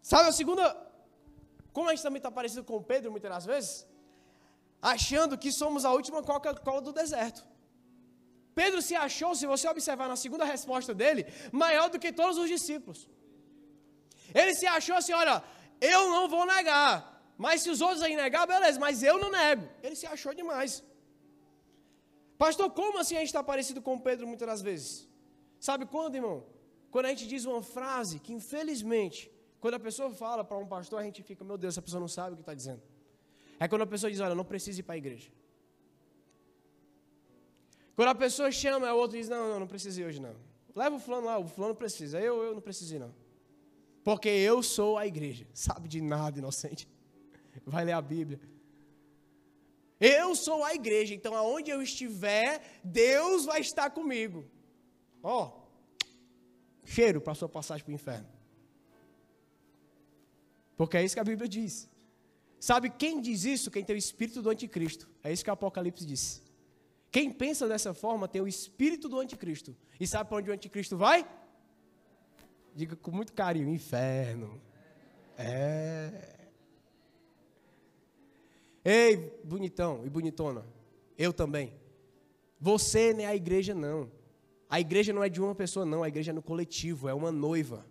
Sabe 0.00 0.28
a 0.28 0.32
segunda... 0.32 0.64
Como 1.72 1.88
a 1.88 1.94
gente 1.94 2.02
também 2.02 2.18
está 2.18 2.30
parecido 2.30 2.64
com 2.64 2.82
Pedro 2.82 3.10
muitas 3.10 3.30
das 3.30 3.44
vezes? 3.44 3.86
Achando 4.80 5.36
que 5.36 5.52
somos 5.52 5.84
a 5.84 5.92
última 5.92 6.22
Coca-Cola 6.22 6.80
do 6.80 6.92
deserto. 6.92 7.46
Pedro 8.60 8.80
se 8.88 8.94
achou, 9.06 9.30
se 9.40 9.46
você 9.52 9.66
observar 9.74 10.08
na 10.12 10.18
segunda 10.24 10.44
resposta 10.54 10.92
dele, 11.00 11.22
maior 11.62 11.86
do 11.92 11.98
que 12.02 12.10
todos 12.20 12.38
os 12.42 12.48
discípulos. 12.54 13.00
Ele 14.40 14.52
se 14.60 14.66
achou 14.76 14.96
assim: 15.00 15.12
olha, 15.22 15.36
eu 15.94 16.02
não 16.14 16.24
vou 16.34 16.44
negar, 16.56 16.92
mas 17.44 17.60
se 17.62 17.68
os 17.74 17.82
outros 17.86 18.02
aí 18.06 18.16
negar, 18.24 18.46
beleza, 18.54 18.80
mas 18.86 19.02
eu 19.10 19.18
não 19.22 19.30
nego. 19.30 19.68
Ele 19.82 19.94
se 19.94 20.06
achou 20.14 20.32
demais. 20.40 20.82
Pastor, 22.38 22.70
como 22.70 22.98
assim 23.02 23.16
a 23.16 23.20
gente 23.22 23.32
está 23.34 23.44
parecido 23.52 23.82
com 23.82 23.98
Pedro 24.08 24.26
muitas 24.26 24.48
das 24.52 24.62
vezes? 24.62 25.06
Sabe 25.68 25.84
quando, 25.84 26.14
irmão? 26.14 26.38
Quando 26.90 27.06
a 27.06 27.10
gente 27.10 27.26
diz 27.26 27.44
uma 27.44 27.62
frase 27.62 28.18
que, 28.24 28.32
infelizmente, 28.32 29.30
quando 29.60 29.74
a 29.74 29.80
pessoa 29.80 30.10
fala 30.24 30.42
para 30.42 30.56
um 30.56 30.66
pastor, 30.66 30.98
a 30.98 31.02
gente 31.02 31.22
fica, 31.22 31.44
meu 31.44 31.58
Deus, 31.58 31.74
essa 31.74 31.82
pessoa 31.82 32.00
não 32.00 32.08
sabe 32.08 32.32
o 32.32 32.36
que 32.36 32.42
está 32.42 32.54
dizendo. 32.54 32.82
É 33.60 33.68
quando 33.68 33.82
a 33.82 33.86
pessoa 33.86 34.10
diz, 34.10 34.20
olha, 34.20 34.34
não 34.34 34.44
precisa 34.44 34.80
ir 34.80 34.82
para 34.82 34.94
a 34.94 34.98
igreja. 35.04 35.30
Quando 37.96 38.08
a 38.10 38.14
pessoa 38.14 38.52
chama, 38.52 38.92
o 38.92 38.98
outro 38.98 39.16
diz: 39.16 39.28
Não, 39.28 39.48
não, 39.48 39.60
não 39.60 39.66
precisa 39.66 40.02
ir 40.02 40.04
hoje 40.04 40.20
não. 40.20 40.36
Leva 40.74 40.96
o 40.96 41.00
fulano 41.00 41.26
lá, 41.26 41.38
o 41.38 41.48
fulano 41.48 41.74
precisa. 41.74 42.20
Eu, 42.20 42.42
eu 42.42 42.54
não 42.54 42.60
preciso 42.60 42.94
ir 42.94 42.98
não. 42.98 43.14
Porque 44.04 44.28
eu 44.28 44.62
sou 44.62 44.98
a 44.98 45.06
igreja. 45.06 45.46
Sabe 45.54 45.88
de 45.88 46.00
nada, 46.02 46.38
inocente. 46.38 46.86
Vai 47.64 47.86
ler 47.86 47.92
a 47.92 48.02
Bíblia. 48.02 48.38
Eu 49.98 50.34
sou 50.36 50.62
a 50.62 50.74
igreja, 50.74 51.14
então 51.14 51.34
aonde 51.34 51.70
eu 51.70 51.80
estiver, 51.80 52.62
Deus 52.84 53.46
vai 53.46 53.62
estar 53.62 53.88
comigo. 53.88 54.44
Ó, 55.22 55.46
oh, 55.46 56.06
cheiro 56.84 57.18
para 57.18 57.34
sua 57.34 57.48
passagem 57.48 57.82
para 57.82 57.92
o 57.92 57.94
inferno. 57.94 58.28
Porque 60.76 60.98
é 60.98 61.02
isso 61.02 61.16
que 61.16 61.20
a 61.20 61.24
Bíblia 61.24 61.48
diz. 61.48 61.88
Sabe 62.60 62.90
quem 62.90 63.22
diz 63.22 63.44
isso? 63.44 63.70
Quem 63.70 63.82
tem 63.82 63.96
o 63.96 63.98
espírito 63.98 64.42
do 64.42 64.50
anticristo. 64.50 65.08
É 65.24 65.32
isso 65.32 65.42
que 65.42 65.48
o 65.48 65.52
Apocalipse 65.54 66.04
diz. 66.04 66.45
Quem 67.10 67.30
pensa 67.30 67.66
dessa 67.68 67.94
forma 67.94 68.28
tem 68.28 68.42
o 68.42 68.48
espírito 68.48 69.08
do 69.08 69.18
anticristo. 69.18 69.74
E 69.98 70.06
sabe 70.06 70.28
para 70.28 70.38
onde 70.38 70.50
o 70.50 70.52
anticristo 70.52 70.96
vai? 70.96 71.26
Diga 72.74 72.94
com 72.96 73.10
muito 73.10 73.32
carinho: 73.32 73.68
inferno. 73.68 74.60
É. 75.38 76.36
Ei, 78.84 79.40
bonitão 79.42 80.02
e 80.04 80.10
bonitona. 80.10 80.64
Eu 81.18 81.32
também. 81.32 81.72
Você 82.60 83.12
não 83.12 83.20
é 83.20 83.26
a 83.26 83.34
igreja, 83.34 83.74
não. 83.74 84.10
A 84.68 84.80
igreja 84.80 85.12
não 85.12 85.24
é 85.24 85.28
de 85.28 85.40
uma 85.40 85.54
pessoa, 85.54 85.86
não. 85.86 86.02
A 86.02 86.08
igreja 86.08 86.30
é 86.30 86.34
no 86.34 86.42
coletivo, 86.42 87.08
é 87.08 87.14
uma 87.14 87.32
noiva. 87.32 87.84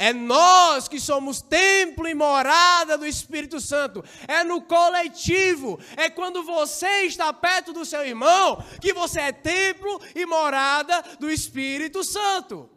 É 0.00 0.14
nós 0.14 0.88
que 0.88 0.98
somos 0.98 1.42
templo 1.42 2.08
e 2.08 2.14
morada 2.14 2.96
do 2.96 3.06
Espírito 3.06 3.60
Santo. 3.60 4.02
É 4.26 4.42
no 4.42 4.62
coletivo. 4.62 5.78
É 5.94 6.08
quando 6.08 6.42
você 6.42 7.02
está 7.02 7.30
perto 7.34 7.74
do 7.74 7.84
seu 7.84 8.02
irmão 8.02 8.64
que 8.80 8.94
você 8.94 9.20
é 9.20 9.30
templo 9.30 10.00
e 10.14 10.24
morada 10.24 11.02
do 11.18 11.30
Espírito 11.30 12.02
Santo. 12.02 12.70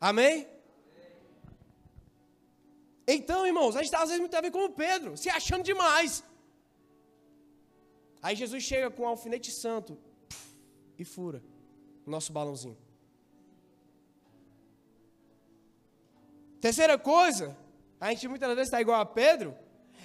Amém? 0.00 0.46
Então, 3.08 3.44
irmãos, 3.44 3.74
a 3.74 3.80
gente 3.80 3.86
está 3.86 4.02
às 4.04 4.10
vezes 4.10 4.20
muito 4.20 4.36
a 4.36 4.40
ver 4.40 4.52
como 4.52 4.70
Pedro, 4.70 5.16
se 5.16 5.28
achando 5.28 5.64
demais. 5.64 6.22
Aí 8.22 8.36
Jesus 8.36 8.62
chega 8.62 8.88
com 8.88 9.02
um 9.02 9.08
alfinete 9.08 9.50
santo 9.50 9.98
e 10.96 11.04
fura 11.04 11.42
o 12.06 12.10
nosso 12.10 12.32
balãozinho. 12.32 12.85
Terceira 16.66 16.98
coisa, 16.98 17.56
a 18.00 18.10
gente 18.10 18.26
muitas 18.26 18.48
vezes 18.48 18.66
está 18.66 18.80
igual 18.80 19.00
a 19.00 19.06
Pedro, 19.06 19.56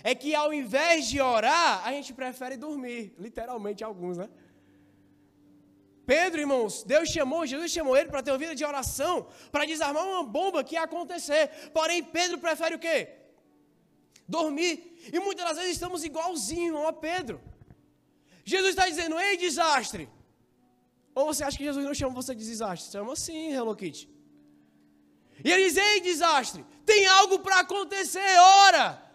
é 0.04 0.14
que 0.14 0.36
ao 0.36 0.54
invés 0.54 1.08
de 1.12 1.20
orar, 1.20 1.84
a 1.88 1.92
gente 1.92 2.14
prefere 2.14 2.56
dormir. 2.56 3.16
Literalmente 3.18 3.84
alguns, 3.84 4.16
né? 4.22 4.30
Pedro, 6.06 6.40
irmãos, 6.40 6.84
Deus 6.84 7.10
chamou, 7.10 7.48
Jesus 7.48 7.72
chamou 7.72 7.98
ele 7.98 8.10
para 8.10 8.22
ter 8.22 8.30
uma 8.30 8.38
vida 8.38 8.54
de 8.54 8.64
oração, 8.64 9.28
para 9.52 9.66
desarmar 9.66 10.06
uma 10.06 10.24
bomba 10.24 10.64
que 10.64 10.76
ia 10.76 10.84
acontecer. 10.84 11.44
Porém, 11.74 12.04
Pedro 12.04 12.38
prefere 12.38 12.76
o 12.76 12.80
quê? 12.86 13.10
Dormir. 14.28 14.74
E 15.12 15.20
muitas 15.20 15.44
das 15.48 15.58
vezes 15.58 15.74
estamos 15.74 16.04
igualzinho 16.04 16.86
a 16.86 16.94
Pedro. 16.94 17.42
Jesus 18.46 18.70
está 18.76 18.88
dizendo, 18.88 19.20
ei, 19.20 19.36
desastre. 19.36 20.08
Ou 21.16 21.26
você 21.26 21.44
acha 21.44 21.58
que 21.58 21.64
Jesus 21.64 21.84
não 21.84 21.96
chama 21.96 22.14
você 22.14 22.36
de 22.36 22.46
desastre? 22.46 22.92
Chama 22.92 23.16
sim, 23.16 23.52
Hello 23.52 23.76
Kitty. 23.76 24.21
E 25.44 25.52
ele 25.52 25.66
diz: 25.66 25.78
Ei, 25.78 26.02
desastre, 26.02 26.66
tem 26.86 27.06
algo 27.08 27.40
para 27.40 27.60
acontecer, 27.60 28.38
ora. 28.68 29.12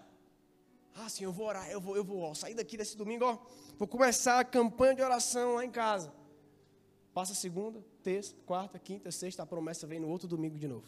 Ah, 0.95 1.09
sim, 1.09 1.25
eu 1.25 1.33
vou 1.33 1.47
orar, 1.47 1.71
eu 1.71 1.81
vou, 1.81 1.97
eu 1.97 2.05
vou 2.05 2.21
ó, 2.21 2.35
sair 2.35 2.55
daqui 2.55 2.77
desse 2.77 2.97
domingo, 2.97 3.25
ó, 3.25 3.39
vou 3.79 3.87
começar 3.87 4.41
a 4.41 4.45
campanha 4.45 4.95
de 4.95 5.03
oração 5.03 5.55
lá 5.55 5.65
em 5.65 5.71
casa. 5.71 6.13
Passa 7.13 7.35
segunda, 7.35 7.85
terça, 8.03 8.35
quarta, 8.47 8.79
quinta, 8.79 9.11
sexta, 9.11 9.43
a 9.43 9.47
promessa 9.47 9.87
vem 9.87 10.01
no 10.01 10.09
outro 10.09 10.27
domingo 10.27 10.59
de 10.59 10.67
novo. 10.67 10.87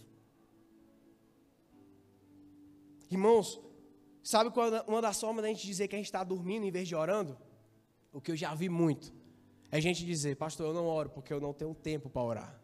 Irmãos, 3.10 3.60
sabe 4.22 4.50
qual 4.50 4.74
é 4.74 4.82
uma 4.86 5.00
das 5.00 5.20
formas 5.20 5.42
da 5.42 5.48
gente 5.48 5.66
dizer 5.66 5.88
que 5.88 5.94
a 5.94 5.98
gente 5.98 6.06
está 6.06 6.22
dormindo 6.22 6.64
em 6.64 6.70
vez 6.70 6.86
de 6.86 6.94
orando? 6.94 7.38
O 8.12 8.20
que 8.20 8.30
eu 8.30 8.36
já 8.36 8.54
vi 8.54 8.68
muito 8.68 9.12
é 9.70 9.76
a 9.76 9.80
gente 9.80 10.04
dizer, 10.04 10.36
pastor, 10.36 10.66
eu 10.66 10.74
não 10.74 10.86
oro 10.86 11.10
porque 11.10 11.32
eu 11.32 11.40
não 11.40 11.52
tenho 11.52 11.74
tempo 11.74 12.08
para 12.08 12.22
orar. 12.22 12.62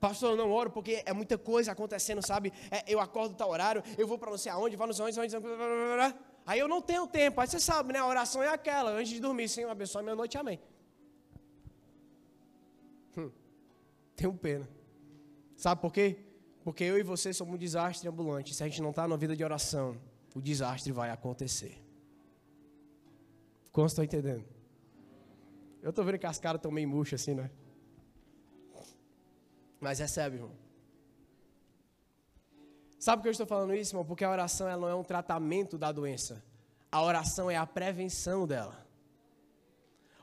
Pastor, 0.00 0.30
eu 0.30 0.36
não 0.36 0.52
oro 0.52 0.70
porque 0.70 1.02
é 1.04 1.12
muita 1.12 1.36
coisa 1.36 1.72
acontecendo, 1.72 2.24
sabe? 2.24 2.52
É, 2.70 2.84
eu 2.86 3.00
acordo 3.00 3.34
tal 3.34 3.50
horário, 3.50 3.82
eu 3.96 4.06
vou 4.06 4.16
para 4.16 4.30
não 4.30 4.38
sei 4.38 4.52
aonde, 4.52 4.76
vou 4.76 4.86
não 4.86 4.94
sei 4.94 5.04
onde, 5.06 5.20
onde, 5.20 5.36
onde, 5.36 6.14
aí 6.46 6.58
eu 6.58 6.68
não 6.68 6.80
tenho 6.80 7.06
tempo. 7.06 7.40
Aí 7.40 7.48
você 7.48 7.58
sabe, 7.58 7.92
né? 7.92 7.98
A 7.98 8.06
oração 8.06 8.42
é 8.42 8.48
aquela, 8.48 8.92
antes 8.92 9.12
de 9.12 9.20
dormir, 9.20 9.48
Senhor, 9.48 9.68
abençoe 9.68 10.02
minha 10.02 10.14
noite, 10.14 10.38
amém. 10.38 10.60
Hum, 13.16 13.30
tenho 14.14 14.32
pena. 14.34 14.68
Sabe 15.56 15.80
por 15.80 15.92
quê? 15.92 16.24
Porque 16.62 16.84
eu 16.84 16.96
e 16.96 17.02
você 17.02 17.32
somos 17.32 17.54
um 17.54 17.58
desastre 17.58 18.08
ambulante. 18.08 18.54
Se 18.54 18.62
a 18.62 18.66
gente 18.66 18.80
não 18.80 18.90
está 18.90 19.08
na 19.08 19.16
vida 19.16 19.34
de 19.34 19.42
oração, 19.42 19.96
o 20.34 20.40
desastre 20.40 20.92
vai 20.92 21.10
acontecer. 21.10 21.82
Como 23.72 23.86
estão 23.86 24.04
entendendo? 24.04 24.44
Eu 25.82 25.90
estou 25.90 26.04
vendo 26.04 26.18
que 26.18 26.26
as 26.26 26.38
caras 26.38 26.58
estão 26.58 26.70
meio 26.70 26.88
murchas 26.88 27.20
assim, 27.20 27.34
né? 27.34 27.50
Mas 29.80 29.98
recebe, 29.98 30.36
irmão. 30.36 30.52
Sabe 32.98 33.18
por 33.18 33.22
que 33.22 33.28
eu 33.28 33.32
estou 33.32 33.46
falando 33.46 33.74
isso, 33.74 33.92
irmão? 33.92 34.04
Porque 34.04 34.24
a 34.24 34.30
oração 34.30 34.68
ela 34.68 34.80
não 34.80 34.88
é 34.88 34.94
um 34.94 35.04
tratamento 35.04 35.78
da 35.78 35.92
doença. 35.92 36.44
A 36.90 37.02
oração 37.02 37.50
é 37.50 37.56
a 37.56 37.66
prevenção 37.66 38.46
dela. 38.46 38.86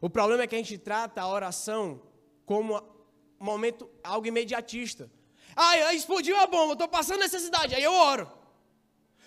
O 0.02 0.10
problema 0.10 0.44
é 0.44 0.48
que 0.48 0.56
a 0.56 0.58
gente 0.58 0.78
trata 0.78 1.22
a 1.22 1.28
oração 1.28 2.02
como 2.46 2.78
um 2.78 3.46
momento, 3.46 3.90
algo 4.04 4.28
imediatista. 4.28 5.10
Ah, 5.56 5.94
explodiu 5.94 6.38
a 6.38 6.48
bomba, 6.48 6.74
estou 6.74 6.88
passando 6.88 7.20
necessidade, 7.20 7.74
aí 7.74 7.84
eu 7.84 7.94
oro. 7.94 8.30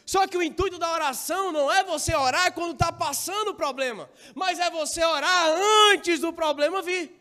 Só 0.04 0.26
que 0.26 0.36
o 0.36 0.42
intuito 0.42 0.78
da 0.78 0.92
oração 0.92 1.52
não 1.52 1.70
é 1.72 1.84
você 1.84 2.14
orar 2.14 2.52
quando 2.52 2.72
está 2.72 2.92
passando 2.92 3.48
o 3.48 3.54
problema, 3.54 4.08
mas 4.34 4.58
é 4.58 4.70
você 4.70 5.04
orar 5.04 5.54
antes 5.92 6.20
do 6.20 6.32
problema 6.32 6.82
vir. 6.82 7.14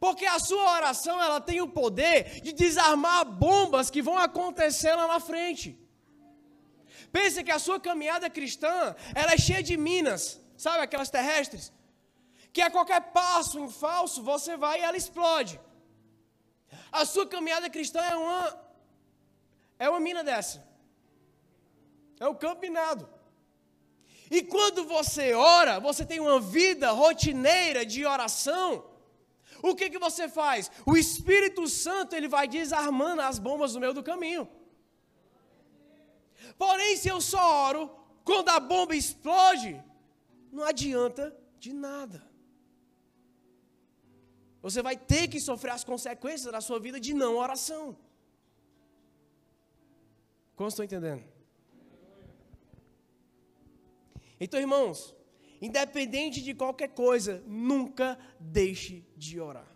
Porque 0.00 0.24
a 0.24 0.38
sua 0.38 0.76
oração 0.76 1.22
ela 1.22 1.40
tem 1.40 1.60
o 1.60 1.68
poder 1.68 2.40
de 2.40 2.52
desarmar 2.52 3.24
bombas 3.26 3.90
que 3.90 4.00
vão 4.00 4.16
acontecer 4.16 4.94
lá 4.94 5.06
na 5.06 5.20
frente. 5.20 5.78
Pense 7.12 7.44
que 7.44 7.50
a 7.50 7.58
sua 7.58 7.78
caminhada 7.78 8.30
cristã, 8.30 8.96
ela 9.14 9.34
é 9.34 9.38
cheia 9.38 9.62
de 9.62 9.76
minas, 9.76 10.40
sabe 10.56 10.78
aquelas 10.82 11.10
terrestres? 11.10 11.70
Que 12.52 12.62
a 12.62 12.70
qualquer 12.70 13.12
passo 13.12 13.60
em 13.60 13.70
falso, 13.70 14.22
você 14.22 14.56
vai 14.56 14.80
e 14.80 14.84
ela 14.84 14.96
explode. 14.96 15.60
A 16.90 17.04
sua 17.04 17.26
caminhada 17.26 17.68
cristã 17.68 18.00
é 18.00 18.16
uma 18.16 18.70
é 19.78 19.88
uma 19.88 20.00
mina 20.00 20.24
dessa. 20.24 20.66
É 22.18 22.28
um 22.28 22.34
campo. 22.34 22.60
E 24.30 24.42
quando 24.42 24.84
você 24.84 25.32
ora, 25.32 25.80
você 25.80 26.04
tem 26.04 26.20
uma 26.20 26.38
vida 26.38 26.90
rotineira 26.90 27.84
de 27.84 28.04
oração, 28.06 28.84
o 29.62 29.74
que, 29.74 29.90
que 29.90 29.98
você 29.98 30.28
faz? 30.28 30.70
O 30.86 30.96
Espírito 30.96 31.66
Santo 31.68 32.14
ele 32.14 32.28
vai 32.28 32.46
desarmando 32.48 33.22
as 33.22 33.38
bombas 33.38 33.74
no 33.74 33.80
meio 33.80 33.94
do 33.94 34.02
caminho. 34.02 34.48
Porém, 36.56 36.96
se 36.96 37.08
eu 37.08 37.20
só 37.20 37.68
oro, 37.68 37.90
quando 38.24 38.48
a 38.48 38.60
bomba 38.60 38.94
explode, 38.94 39.82
não 40.52 40.64
adianta 40.64 41.36
de 41.58 41.72
nada. 41.72 42.28
Você 44.62 44.82
vai 44.82 44.96
ter 44.96 45.28
que 45.28 45.40
sofrer 45.40 45.72
as 45.72 45.84
consequências 45.84 46.52
da 46.52 46.60
sua 46.60 46.78
vida 46.78 47.00
de 47.00 47.14
não 47.14 47.36
oração. 47.36 47.96
Como 50.54 50.68
estão 50.68 50.84
entendendo? 50.84 51.24
Então, 54.38 54.60
irmãos, 54.60 55.14
Independente 55.60 56.42
de 56.42 56.54
qualquer 56.54 56.88
coisa, 56.88 57.42
nunca 57.46 58.18
deixe 58.38 59.04
de 59.16 59.38
orar. 59.40 59.70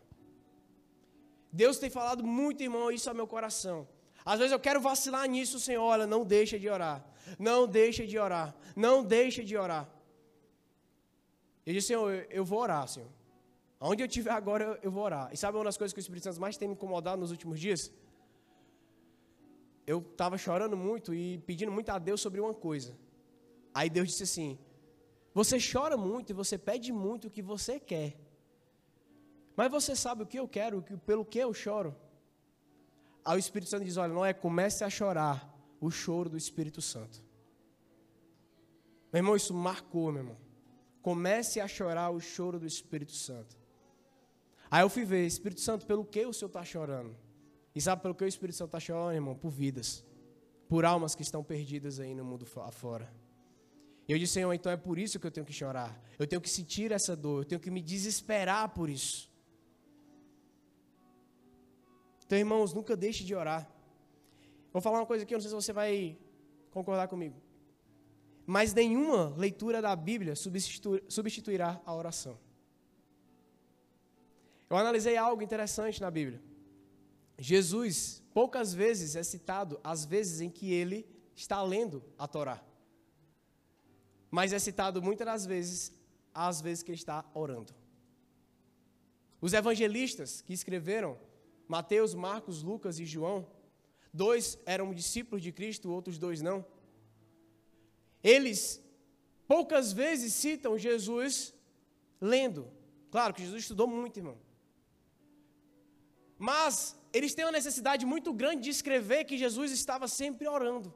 Deus 1.53 1.79
tem 1.79 1.91
falado 1.91 2.25
muito, 2.25 2.63
irmão, 2.63 2.91
isso 2.91 3.09
ao 3.09 3.15
meu 3.15 3.27
coração. 3.27 3.87
Às 4.25 4.39
vezes 4.39 4.53
eu 4.53 4.59
quero 4.59 4.81
vacilar 4.81 5.29
nisso, 5.29 5.61
Senhor, 5.61 5.83
olha, 5.83 6.07
não 6.07 6.25
deixa 6.25 6.59
de 6.59 6.69
orar. 6.69 7.05
Não 7.39 7.67
deixa 7.67 8.07
de 8.07 8.19
orar. 8.19 8.57
Não 8.75 9.05
deixa 9.05 9.45
de 9.45 9.57
orar. 9.57 9.89
Eu 11.67 11.73
disse, 11.75 11.89
Senhor, 11.89 12.27
eu, 12.31 12.45
vou 12.45 12.61
orar, 12.61 12.89
Senhor. 12.89 13.09
Aonde 13.79 14.03
eu 14.03 14.07
estiver 14.07 14.33
agora, 14.33 14.65
eu, 14.65 14.79
eu 14.85 14.91
vou 14.91 15.05
orar. 15.05 15.31
E 15.33 15.37
sabe 15.37 15.57
uma 15.59 15.65
das 15.65 15.77
coisas 15.77 15.93
que 15.93 15.99
o 15.99 16.05
Espírito 16.07 16.25
Santo 16.25 16.41
mais 16.41 16.57
tem 16.57 16.67
me 16.67 16.75
incomodado 16.75 17.21
nos 17.21 17.31
últimos 17.31 17.61
dias? 17.61 17.93
Eu 19.87 19.99
estava 19.99 20.39
chorando 20.39 20.77
muito 20.77 21.15
e 21.15 21.39
pedindo 21.39 21.71
muito 21.71 21.91
a 21.91 21.99
Deus 21.99 22.21
sobre 22.21 22.41
uma 22.41 22.55
coisa. 22.55 22.97
Aí 23.73 23.91
Deus 23.91 24.09
disse 24.09 24.23
assim: 24.23 24.59
você 25.35 25.59
chora 25.59 25.97
muito 25.97 26.31
e 26.31 26.33
você 26.33 26.57
pede 26.57 26.93
muito 26.93 27.27
o 27.27 27.31
que 27.31 27.43
você 27.43 27.81
quer. 27.81 28.17
Mas 29.57 29.71
você 29.71 29.97
sabe 29.97 30.23
o 30.23 30.27
que 30.27 30.39
eu 30.39 30.49
quero, 30.49 30.81
pelo 31.05 31.25
que 31.25 31.39
eu 31.39 31.53
choro? 31.53 31.95
Aí 33.25 33.37
o 33.37 33.39
Espírito 33.39 33.69
Santo 33.71 33.85
diz: 33.85 33.97
Olha, 33.97 34.13
não 34.13 34.25
é 34.25 34.33
comece 34.33 34.85
a 34.85 34.91
chorar 34.91 35.53
o 35.81 35.91
choro 35.91 36.31
do 36.31 36.37
Espírito 36.37 36.81
Santo. 36.81 37.23
Meu 39.13 39.21
irmão, 39.21 39.37
isso 39.37 39.53
marcou, 39.53 40.13
meu 40.13 40.23
irmão. 40.23 40.37
Comece 41.03 41.61
a 41.61 41.69
chorar 41.69 42.11
o 42.11 42.21
choro 42.21 42.59
do 42.59 42.67
Espírito 42.67 43.13
Santo. 43.13 43.57
Aí 44.71 44.83
eu 44.83 44.89
fui 44.89 45.05
ver, 45.05 45.27
Espírito 45.27 45.61
Santo, 45.61 45.87
pelo 45.87 46.05
que 46.05 46.25
o 46.25 46.33
Senhor 46.33 46.49
está 46.49 46.65
chorando? 46.65 47.17
E 47.75 47.81
sabe 47.81 48.03
pelo 48.03 48.15
que 48.15 48.25
o 48.25 48.27
Espírito 48.27 48.57
Santo 48.57 48.69
está 48.69 48.81
chorando, 48.81 49.15
irmão? 49.15 49.35
Por 49.35 49.51
vidas. 49.51 50.05
Por 50.69 50.85
almas 50.85 51.15
que 51.15 51.23
estão 51.23 51.43
perdidas 51.45 52.01
aí 52.01 52.15
no 52.15 52.25
mundo 52.25 52.47
afora. 52.57 53.13
E 54.07 54.13
eu 54.13 54.19
disse, 54.19 54.35
Senhor, 54.35 54.53
então 54.53 54.71
é 54.71 54.77
por 54.77 54.99
isso 54.99 55.19
que 55.19 55.27
eu 55.27 55.31
tenho 55.31 55.47
que 55.47 55.53
chorar. 55.53 55.99
Eu 56.19 56.27
tenho 56.27 56.41
que 56.41 56.51
sentir 56.51 56.93
essa 56.93 57.17
dor, 57.17 57.41
eu 57.41 57.45
tenho 57.45 57.61
que 57.61 57.71
me 57.71 57.81
desesperar 57.81 58.69
por 58.71 58.91
isso. 58.91 59.33
Então, 62.27 62.39
irmãos, 62.39 62.73
nunca 62.73 62.97
deixe 62.97 63.25
de 63.25 63.35
orar. 63.35 63.71
Vou 64.73 64.83
falar 64.83 64.99
uma 64.99 65.07
coisa 65.07 65.25
aqui, 65.25 65.35
eu 65.35 65.37
não 65.37 65.43
sei 65.43 65.51
se 65.51 65.55
você 65.55 65.73
vai 65.73 66.19
concordar 66.71 67.09
comigo. 67.09 67.41
Mas 68.47 68.75
nenhuma 68.75 69.35
leitura 69.37 69.81
da 69.81 69.95
Bíblia 69.97 70.35
substituirá 70.37 71.81
a 71.87 71.95
oração. 71.95 72.39
Eu 74.69 74.77
analisei 74.77 75.17
algo 75.17 75.43
interessante 75.43 76.01
na 76.01 76.11
Bíblia. 76.11 76.43
Jesus, 77.39 78.23
poucas 78.35 78.75
vezes 78.75 79.17
é 79.17 79.23
citado 79.23 79.81
as 79.83 80.05
vezes 80.05 80.41
em 80.41 80.51
que 80.51 80.73
ele 80.73 81.07
está 81.35 81.63
lendo 81.63 82.05
a 82.19 82.29
Torá. 82.29 82.63
Mas 84.37 84.53
é 84.53 84.59
citado 84.59 85.01
muitas 85.01 85.25
das 85.25 85.47
vezes 85.47 85.93
as 86.47 86.61
vezes 86.61 86.83
que 86.83 86.91
ele 86.91 86.99
está 86.99 87.25
orando. 87.33 87.73
Os 89.41 89.53
evangelistas 89.53 90.41
que 90.41 90.53
escreveram, 90.53 91.17
Mateus, 91.69 92.15
Marcos, 92.15 92.61
Lucas 92.61 92.99
e 92.99 93.07
João, 93.07 93.47
dois 94.13 94.59
eram 94.67 94.93
discípulos 94.93 95.41
de 95.41 95.53
Cristo, 95.53 95.93
outros 95.99 96.19
dois 96.19 96.43
não. 96.43 96.67
Eles 98.25 98.83
poucas 99.47 99.93
vezes 99.93 100.35
citam 100.35 100.77
Jesus 100.77 101.55
lendo. 102.21 102.67
Claro 103.13 103.35
que 103.35 103.43
Jesus 103.43 103.63
estudou 103.63 103.87
muito, 103.87 104.19
irmão. 104.19 104.37
Mas 106.37 106.99
eles 107.13 107.35
têm 107.37 107.45
uma 107.45 107.53
necessidade 107.61 108.05
muito 108.05 108.33
grande 108.33 108.63
de 108.65 108.71
escrever 108.71 109.27
que 109.27 109.39
Jesus 109.39 109.71
estava 109.71 110.09
sempre 110.09 110.49
orando. 110.49 110.93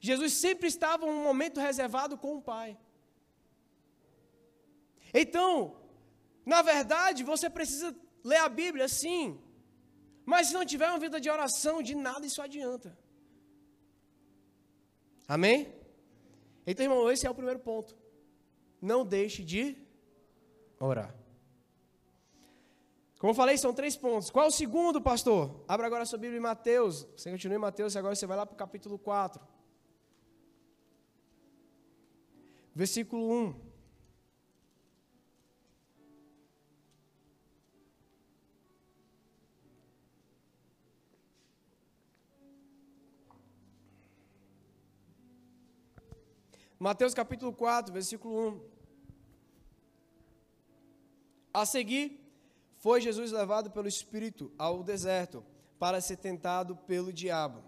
Jesus 0.00 0.32
sempre 0.44 0.66
estava 0.66 1.04
em 1.06 1.10
um 1.10 1.22
momento 1.22 1.60
reservado 1.60 2.16
com 2.16 2.36
o 2.36 2.42
Pai. 2.42 2.76
Então, 5.12 5.76
na 6.44 6.62
verdade, 6.62 7.22
você 7.22 7.50
precisa 7.50 7.94
ler 8.24 8.38
a 8.38 8.48
Bíblia, 8.48 8.88
sim. 8.88 9.38
Mas 10.24 10.48
se 10.48 10.54
não 10.54 10.64
tiver 10.64 10.88
uma 10.88 10.98
vida 10.98 11.20
de 11.20 11.28
oração, 11.28 11.82
de 11.82 11.94
nada 11.94 12.24
isso 12.26 12.40
adianta. 12.40 12.96
Amém? 15.28 15.72
Então, 16.66 16.84
irmão, 16.84 17.10
esse 17.10 17.26
é 17.26 17.30
o 17.30 17.34
primeiro 17.34 17.60
ponto. 17.60 17.96
Não 18.80 19.04
deixe 19.04 19.44
de 19.44 19.76
orar. 20.78 21.14
Como 23.18 23.32
eu 23.32 23.34
falei, 23.34 23.58
são 23.58 23.74
três 23.74 23.96
pontos. 23.96 24.30
Qual 24.30 24.46
é 24.46 24.48
o 24.48 24.52
segundo, 24.52 24.98
pastor? 25.00 25.62
Abra 25.68 25.86
agora 25.86 26.04
a 26.04 26.06
sua 26.06 26.18
Bíblia 26.18 26.38
em 26.38 26.42
Mateus. 26.42 27.06
Você 27.14 27.30
continua 27.30 27.56
em 27.56 27.60
Mateus 27.60 27.94
e 27.94 27.98
agora 27.98 28.14
você 28.14 28.26
vai 28.26 28.36
lá 28.36 28.46
para 28.46 28.54
o 28.54 28.56
capítulo 28.56 28.98
4. 28.98 29.40
Versículo 32.80 33.28
1. 33.28 33.54
Mateus 46.78 47.12
capítulo 47.12 47.52
4, 47.52 47.92
versículo 47.92 48.48
1. 48.48 48.60
A 51.52 51.66
seguir, 51.66 52.18
foi 52.76 53.02
Jesus 53.02 53.30
levado 53.30 53.70
pelo 53.70 53.88
Espírito 53.88 54.50
ao 54.56 54.82
deserto 54.82 55.44
para 55.78 56.00
ser 56.00 56.16
tentado 56.16 56.74
pelo 56.74 57.12
diabo. 57.12 57.62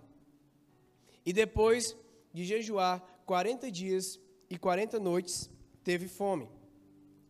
E 1.26 1.34
depois 1.34 1.94
de 2.32 2.46
jejuar 2.46 3.02
40 3.26 3.70
dias 3.70 4.18
e 4.52 4.58
40 4.58 5.00
noites, 5.00 5.50
teve 5.82 6.06
fome. 6.06 6.46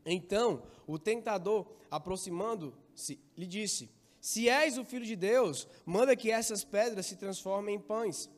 Então 0.05 0.65
o 0.89 0.99
tentador, 0.99 1.65
aproximando-se, 1.89 3.21
lhe 3.37 3.47
disse: 3.47 3.89
Se 4.21 4.49
és 4.49 4.77
o 4.77 4.85
filho 4.85 5.07
de 5.07 5.15
Deus, 5.15 5.69
manda 5.87 6.17
que 6.17 6.33
essas 6.33 6.65
pedras 6.65 7.07
se 7.07 7.15
transformem 7.15 7.77
em 7.77 7.81
pães. 7.81 8.29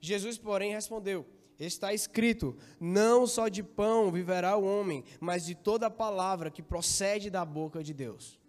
Jesus, 0.00 0.38
porém, 0.38 0.72
respondeu: 0.72 1.26
Está 1.58 1.92
escrito: 1.92 2.56
Não 2.80 3.26
só 3.26 3.48
de 3.48 3.62
pão 3.62 4.10
viverá 4.10 4.56
o 4.56 4.64
homem, 4.64 5.04
mas 5.20 5.44
de 5.44 5.54
toda 5.54 5.88
a 5.88 5.90
palavra 5.90 6.50
que 6.50 6.62
procede 6.62 7.28
da 7.28 7.44
boca 7.44 7.84
de 7.84 7.92
Deus. 7.92 8.40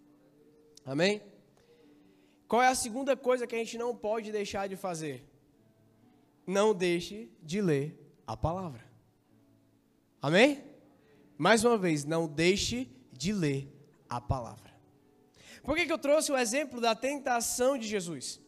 Amém? 0.86 1.22
Qual 2.48 2.62
é 2.62 2.70
a 2.70 2.76
segunda 2.76 3.18
coisa 3.18 3.46
que 3.46 3.56
a 3.56 3.58
gente 3.58 3.78
não 3.78 3.94
pode 3.94 4.32
deixar 4.32 4.70
de 4.70 4.78
fazer? 4.78 5.26
Não 6.48 6.74
deixe 6.74 7.30
de 7.42 7.62
ler 7.62 8.00
a 8.26 8.38
palavra. 8.38 8.93
Amém? 10.24 10.64
Mais 11.38 11.66
uma 11.66 11.78
vez, 11.78 12.06
não 12.06 12.30
deixe 12.30 12.90
de 13.12 13.34
ler 13.34 13.68
a 14.08 14.22
palavra. 14.22 14.72
Por 15.62 15.76
que, 15.76 15.86
que 15.86 15.92
eu 15.92 15.98
trouxe 15.98 16.32
o 16.32 16.38
exemplo 16.38 16.80
da 16.80 16.96
tentação 16.96 17.78
de 17.78 17.86
Jesus? 17.86 18.40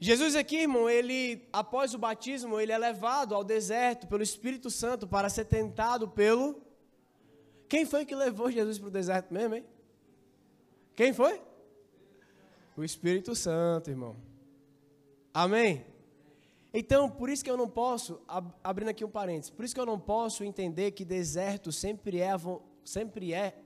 Jesus 0.00 0.34
aqui, 0.34 0.62
irmão, 0.62 0.90
ele, 0.90 1.48
após 1.52 1.94
o 1.94 1.98
batismo, 1.98 2.58
ele 2.58 2.72
é 2.72 2.78
levado 2.78 3.32
ao 3.32 3.44
deserto 3.44 4.08
pelo 4.08 4.24
Espírito 4.24 4.70
Santo 4.70 5.06
para 5.06 5.28
ser 5.28 5.44
tentado 5.44 6.08
pelo. 6.08 6.60
Quem 7.68 7.86
foi 7.86 8.04
que 8.04 8.14
levou 8.16 8.50
Jesus 8.50 8.76
para 8.76 8.88
o 8.88 8.90
deserto 8.90 9.32
mesmo, 9.32 9.54
hein? 9.54 9.64
Quem 10.96 11.12
foi? 11.12 11.40
O 12.76 12.82
Espírito 12.82 13.36
Santo, 13.36 13.88
irmão. 13.88 14.16
Amém? 15.32 15.86
Então, 16.72 17.10
por 17.10 17.28
isso 17.28 17.42
que 17.42 17.50
eu 17.50 17.56
não 17.56 17.68
posso, 17.68 18.20
abrindo 18.62 18.90
aqui 18.90 19.04
um 19.04 19.10
parênteses, 19.10 19.50
por 19.50 19.64
isso 19.64 19.74
que 19.74 19.80
eu 19.80 19.86
não 19.86 19.98
posso 19.98 20.44
entender 20.44 20.92
que 20.92 21.04
deserto 21.04 21.72
sempre 21.72 22.20
é, 22.20 22.30
sempre 22.84 23.34
é 23.34 23.58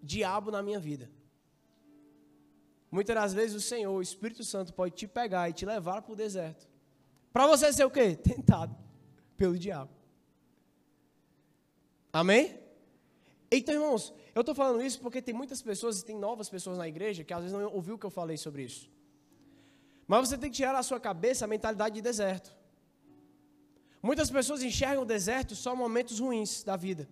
diabo 0.00 0.50
na 0.50 0.62
minha 0.62 0.78
vida. 0.78 1.10
Muitas 2.90 3.16
das 3.16 3.34
vezes 3.34 3.56
o 3.56 3.60
Senhor, 3.60 3.92
o 3.92 4.00
Espírito 4.00 4.44
Santo, 4.44 4.72
pode 4.72 4.94
te 4.94 5.08
pegar 5.08 5.50
e 5.50 5.52
te 5.52 5.66
levar 5.66 6.02
para 6.02 6.12
o 6.12 6.16
deserto. 6.16 6.68
Para 7.32 7.46
você 7.46 7.72
ser 7.72 7.84
o 7.84 7.90
quê? 7.90 8.14
Tentado 8.16 8.76
pelo 9.36 9.58
diabo. 9.58 9.90
Amém? 12.12 12.58
Então, 13.50 13.74
irmãos, 13.74 14.14
eu 14.34 14.40
estou 14.40 14.54
falando 14.54 14.82
isso 14.82 15.00
porque 15.00 15.20
tem 15.20 15.34
muitas 15.34 15.60
pessoas 15.60 16.00
e 16.00 16.04
tem 16.04 16.16
novas 16.16 16.48
pessoas 16.48 16.78
na 16.78 16.88
igreja 16.88 17.24
que 17.24 17.34
às 17.34 17.40
vezes 17.40 17.52
não 17.52 17.72
ouviu 17.72 17.96
o 17.96 17.98
que 17.98 18.06
eu 18.06 18.10
falei 18.10 18.36
sobre 18.36 18.62
isso. 18.62 18.88
Mas 20.06 20.28
você 20.28 20.38
tem 20.38 20.50
que 20.50 20.56
tirar 20.56 20.72
da 20.72 20.82
sua 20.82 21.00
cabeça 21.00 21.44
a 21.44 21.48
mentalidade 21.48 21.96
de 21.96 22.02
deserto. 22.02 22.56
Muitas 24.02 24.30
pessoas 24.30 24.62
enxergam 24.62 25.02
o 25.02 25.06
deserto 25.06 25.56
só 25.56 25.74
momentos 25.74 26.20
ruins 26.20 26.62
da 26.62 26.76
vida. 26.76 27.08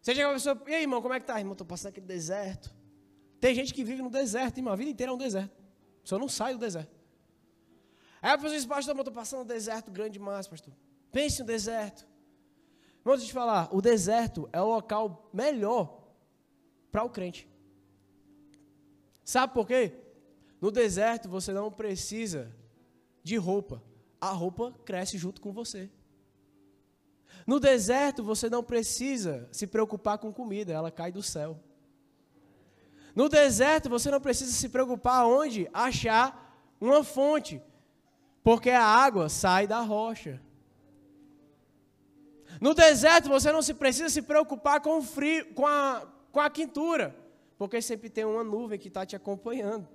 Você 0.00 0.14
chega 0.14 0.28
uma 0.28 0.34
pessoa, 0.34 0.60
e 0.66 0.74
aí, 0.74 0.82
irmão, 0.82 1.00
como 1.00 1.14
é 1.14 1.20
que 1.20 1.26
tá? 1.26 1.38
Irmão, 1.38 1.52
estou 1.52 1.66
passando 1.66 1.90
aquele 1.90 2.06
deserto. 2.06 2.74
Tem 3.40 3.54
gente 3.54 3.72
que 3.72 3.84
vive 3.84 4.02
no 4.02 4.10
deserto, 4.10 4.58
irmão, 4.58 4.72
a 4.72 4.76
vida 4.76 4.90
inteira 4.90 5.12
é 5.12 5.14
um 5.14 5.18
deserto. 5.18 5.56
Só 6.02 6.18
não 6.18 6.28
sai 6.28 6.52
do 6.54 6.58
deserto. 6.58 6.96
Aí 8.20 8.32
a 8.32 8.36
pessoa 8.36 8.54
diz, 8.54 8.66
pastor, 8.66 8.96
eu 8.96 9.00
estou 9.00 9.14
passando 9.14 9.42
um 9.42 9.46
deserto 9.46 9.90
grande 9.90 10.14
demais, 10.14 10.48
pastor. 10.48 10.74
Pense 11.12 11.40
no 11.40 11.46
deserto. 11.46 12.06
Vamos 13.04 13.24
te 13.24 13.32
falar, 13.32 13.68
o 13.72 13.80
deserto 13.80 14.48
é 14.52 14.60
o 14.60 14.66
local 14.66 15.30
melhor 15.32 16.02
para 16.90 17.04
o 17.04 17.10
crente. 17.10 17.48
Sabe 19.24 19.54
por 19.54 19.66
quê? 19.66 19.94
No 20.60 20.70
deserto 20.70 21.28
você 21.28 21.52
não 21.52 21.70
precisa 21.70 22.52
de 23.22 23.36
roupa. 23.36 23.82
A 24.20 24.30
roupa 24.30 24.74
cresce 24.84 25.16
junto 25.16 25.40
com 25.40 25.52
você. 25.52 25.90
No 27.46 27.60
deserto 27.60 28.22
você 28.22 28.50
não 28.50 28.62
precisa 28.62 29.48
se 29.52 29.66
preocupar 29.66 30.18
com 30.18 30.32
comida, 30.32 30.72
ela 30.72 30.90
cai 30.90 31.12
do 31.12 31.22
céu. 31.22 31.58
No 33.14 33.28
deserto 33.28 33.88
você 33.88 34.10
não 34.10 34.20
precisa 34.20 34.52
se 34.52 34.68
preocupar 34.68 35.26
onde 35.26 35.68
achar 35.72 36.76
uma 36.80 37.02
fonte, 37.02 37.62
porque 38.42 38.70
a 38.70 38.84
água 38.84 39.28
sai 39.28 39.66
da 39.66 39.80
rocha. 39.80 40.40
No 42.60 42.74
deserto 42.74 43.28
você 43.28 43.52
não 43.52 43.62
se 43.62 43.74
precisa 43.74 44.08
se 44.08 44.22
preocupar 44.22 44.80
com 44.80 44.98
o 44.98 45.02
frio, 45.02 45.52
com 45.54 45.66
a, 45.66 46.06
com 46.32 46.40
a 46.40 46.50
quintura, 46.50 47.14
porque 47.56 47.80
sempre 47.80 48.10
tem 48.10 48.24
uma 48.24 48.42
nuvem 48.42 48.78
que 48.78 48.88
está 48.88 49.06
te 49.06 49.14
acompanhando. 49.14 49.88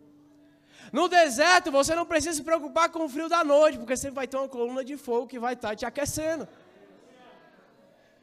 No 0.91 1.07
deserto 1.07 1.71
você 1.71 1.95
não 1.95 2.05
precisa 2.05 2.36
se 2.36 2.43
preocupar 2.43 2.89
com 2.89 3.05
o 3.05 3.09
frio 3.09 3.29
da 3.29 3.43
noite, 3.43 3.77
porque 3.77 3.95
sempre 3.95 4.15
vai 4.15 4.27
ter 4.27 4.38
uma 4.38 4.49
coluna 4.49 4.84
de 4.84 4.97
fogo 4.97 5.27
que 5.27 5.39
vai 5.39 5.53
estar 5.53 5.69
tá 5.69 5.75
te 5.75 5.86
aquecendo. 5.86 6.47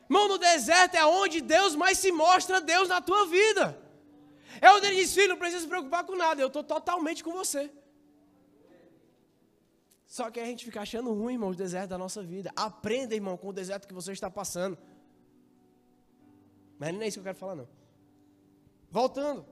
Irmão, 0.09 0.29
no 0.29 0.39
deserto 0.39 0.97
é 0.97 1.05
onde 1.05 1.41
Deus 1.41 1.77
mais 1.77 1.99
se 1.99 2.11
mostra 2.11 2.61
Deus 2.61 2.89
na 2.89 3.01
tua 3.01 3.27
vida. 3.27 3.79
É 4.61 4.71
onde 4.73 4.87
ele 4.87 4.97
diz, 4.97 5.15
filho, 5.15 5.29
não 5.29 5.37
precisa 5.37 5.63
se 5.63 5.69
preocupar 5.69 6.05
com 6.05 6.17
nada, 6.17 6.41
eu 6.41 6.49
estou 6.49 6.65
totalmente 6.65 7.23
com 7.23 7.33
você. 7.33 7.71
Só 10.07 10.29
que 10.29 10.41
a 10.41 10.45
gente 10.45 10.65
fica 10.65 10.81
achando 10.81 11.13
ruim, 11.13 11.35
irmão, 11.35 11.51
o 11.51 11.55
deserto 11.55 11.91
da 11.91 11.99
nossa 11.99 12.21
vida. 12.21 12.51
Aprenda, 12.57 13.15
irmão, 13.15 13.37
com 13.37 13.49
o 13.49 13.53
deserto 13.53 13.87
que 13.87 13.95
você 13.95 14.11
está 14.11 14.29
passando. 14.29 14.77
Mas 16.81 16.93
não 16.93 17.03
é 17.03 17.07
isso 17.07 17.19
que 17.19 17.21
eu 17.21 17.25
quero 17.25 17.39
falar, 17.39 17.55
não. 17.55 17.69
Voltando. 18.91 19.47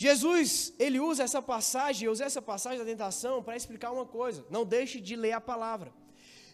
Jesus, 0.00 0.72
ele 0.78 1.00
usa 1.00 1.24
essa 1.24 1.42
passagem, 1.42 2.06
eu 2.06 2.12
usei 2.12 2.24
essa 2.24 2.40
passagem 2.40 2.78
da 2.78 2.84
tentação 2.84 3.42
para 3.42 3.56
explicar 3.56 3.90
uma 3.90 4.06
coisa. 4.06 4.46
Não 4.48 4.64
deixe 4.64 5.00
de 5.00 5.16
ler 5.16 5.32
a 5.32 5.40
palavra. 5.40 5.92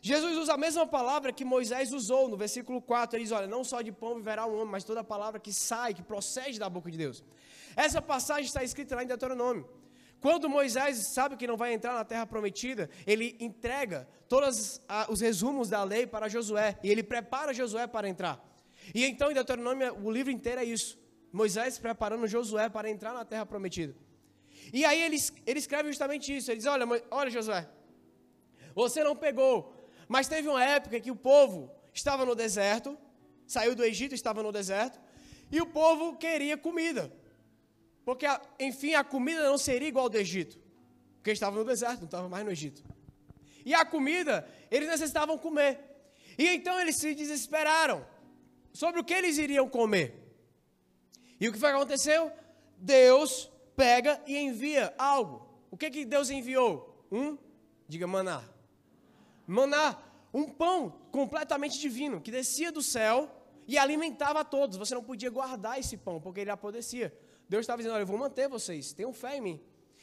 Jesus 0.01 0.39
usa 0.39 0.55
a 0.55 0.57
mesma 0.57 0.87
palavra 0.87 1.31
que 1.31 1.45
Moisés 1.45 1.93
usou 1.93 2.27
no 2.27 2.39
versículo 2.39 2.81
4. 2.81 3.19
Ele 3.19 3.25
diz: 3.25 3.33
Olha, 3.33 3.47
não 3.47 3.63
só 3.63 3.83
de 3.83 3.93
pão 3.93 4.15
viverá 4.15 4.47
o 4.47 4.55
homem, 4.55 4.73
mas 4.73 4.83
toda 4.83 5.05
palavra 5.05 5.39
que 5.39 5.53
sai, 5.53 5.93
que 5.93 6.03
procede 6.03 6.59
da 6.59 6.71
boca 6.71 6.91
de 6.91 6.97
Deus. 6.97 7.23
Essa 7.77 8.01
passagem 8.01 8.47
está 8.47 8.65
escrita 8.65 8.97
lá 8.97 9.05
em 9.05 9.07
Deuteronômio. 9.07 9.69
Quando 10.23 10.49
Moisés 10.49 11.13
sabe 11.13 11.37
que 11.37 11.47
não 11.47 11.59
vai 11.59 11.75
entrar 11.75 11.93
na 11.93 12.03
terra 12.03 12.25
prometida, 12.25 12.89
ele 13.07 13.37
entrega 13.39 14.09
todos 14.27 14.81
os 15.11 15.21
resumos 15.21 15.69
da 15.69 15.85
lei 15.85 16.07
para 16.07 16.31
Josué 16.31 16.79
e 16.83 16.91
ele 16.91 17.03
prepara 17.03 17.53
Josué 17.53 17.87
para 17.87 18.09
entrar. 18.09 18.43
E 18.95 19.05
então 19.05 19.31
em 19.31 19.35
Deuteronômio 19.35 19.99
o 20.03 20.11
livro 20.11 20.33
inteiro 20.33 20.63
é 20.63 20.65
isso. 20.65 21.04
Moisés 21.41 21.79
preparando 21.79 22.27
Josué 22.27 22.69
para 22.69 22.89
entrar 22.89 23.13
na 23.13 23.25
terra 23.25 23.45
prometida. 23.45 23.95
E 24.73 24.85
aí 24.85 25.01
ele, 25.03 25.19
ele 25.47 25.59
escreve 25.59 25.89
justamente 25.89 26.35
isso. 26.37 26.51
Ele 26.51 26.59
diz: 26.59 26.67
Olha, 26.67 26.87
olha 27.11 27.31
Josué, 27.31 27.69
você 28.75 29.05
não 29.05 29.15
pegou 29.15 29.75
mas 30.09 30.29
teve 30.29 30.49
uma 30.49 30.63
época 30.63 31.01
que 31.01 31.11
o 31.11 31.17
povo 31.17 31.71
estava 31.93 32.25
no 32.25 32.35
deserto, 32.35 32.97
saiu 33.47 33.75
do 33.75 33.85
Egito, 33.85 34.15
estava 34.15 34.43
no 34.43 34.53
deserto, 34.53 35.01
e 35.51 35.61
o 35.61 35.67
povo 35.67 36.17
queria 36.17 36.57
comida. 36.57 37.13
Porque, 38.05 38.27
enfim, 38.61 38.95
a 38.95 39.05
comida 39.05 39.43
não 39.49 39.57
seria 39.57 39.89
igual 39.89 40.07
ao 40.07 40.11
do 40.11 40.19
Egito. 40.19 40.59
Porque 41.17 41.31
estava 41.31 41.57
no 41.57 41.65
deserto, 41.65 42.01
não 42.01 42.07
estava 42.07 42.29
mais 42.29 42.45
no 42.45 42.51
Egito. 42.51 42.83
E 43.65 43.73
a 43.73 43.85
comida, 43.85 44.47
eles 44.71 44.89
necessitavam 44.89 45.39
comer. 45.39 45.81
E 46.37 46.49
então 46.49 46.79
eles 46.81 46.97
se 46.97 47.15
desesperaram 47.15 48.07
sobre 48.73 49.01
o 49.01 49.05
que 49.05 49.15
eles 49.15 49.39
iriam 49.39 49.69
comer. 49.69 50.24
E 51.41 51.49
o 51.49 51.53
que 51.53 51.59
foi 51.59 51.71
que 51.71 51.77
aconteceu? 51.77 52.33
Deus 52.79 53.51
pega 53.77 54.21
e 54.27 54.37
envia 54.37 54.95
algo. 54.99 55.49
O 55.71 55.77
que, 55.77 55.91
que 55.91 56.05
Deus 56.05 56.31
enviou? 56.31 57.07
Um, 57.11 57.37
diga 57.89 58.07
maná 58.07 58.55
maná, 59.47 59.99
um 60.33 60.45
pão 60.45 60.91
completamente 61.11 61.79
divino 61.79 62.21
que 62.21 62.31
descia 62.31 62.73
do 62.73 62.83
céu 62.83 63.31
e 63.67 63.79
alimentava 63.79 64.41
a 64.41 64.45
todos. 64.45 64.77
Você 64.77 64.95
não 64.95 65.03
podia 65.03 65.31
guardar 65.31 65.79
esse 65.79 65.97
pão 65.97 66.21
porque 66.21 66.41
ele 66.41 66.51
apodrecia. 66.51 67.17
Deus 67.49 67.63
estava 67.63 67.79
dizendo: 67.79 67.95
Olha, 67.95 68.03
eu 68.03 68.07
vou 68.07 68.19
manter 68.19 68.49
vocês, 68.49 68.93
tenham 68.93 69.13
fé 69.13 69.37
em 69.37 69.41
mim. 69.41 69.61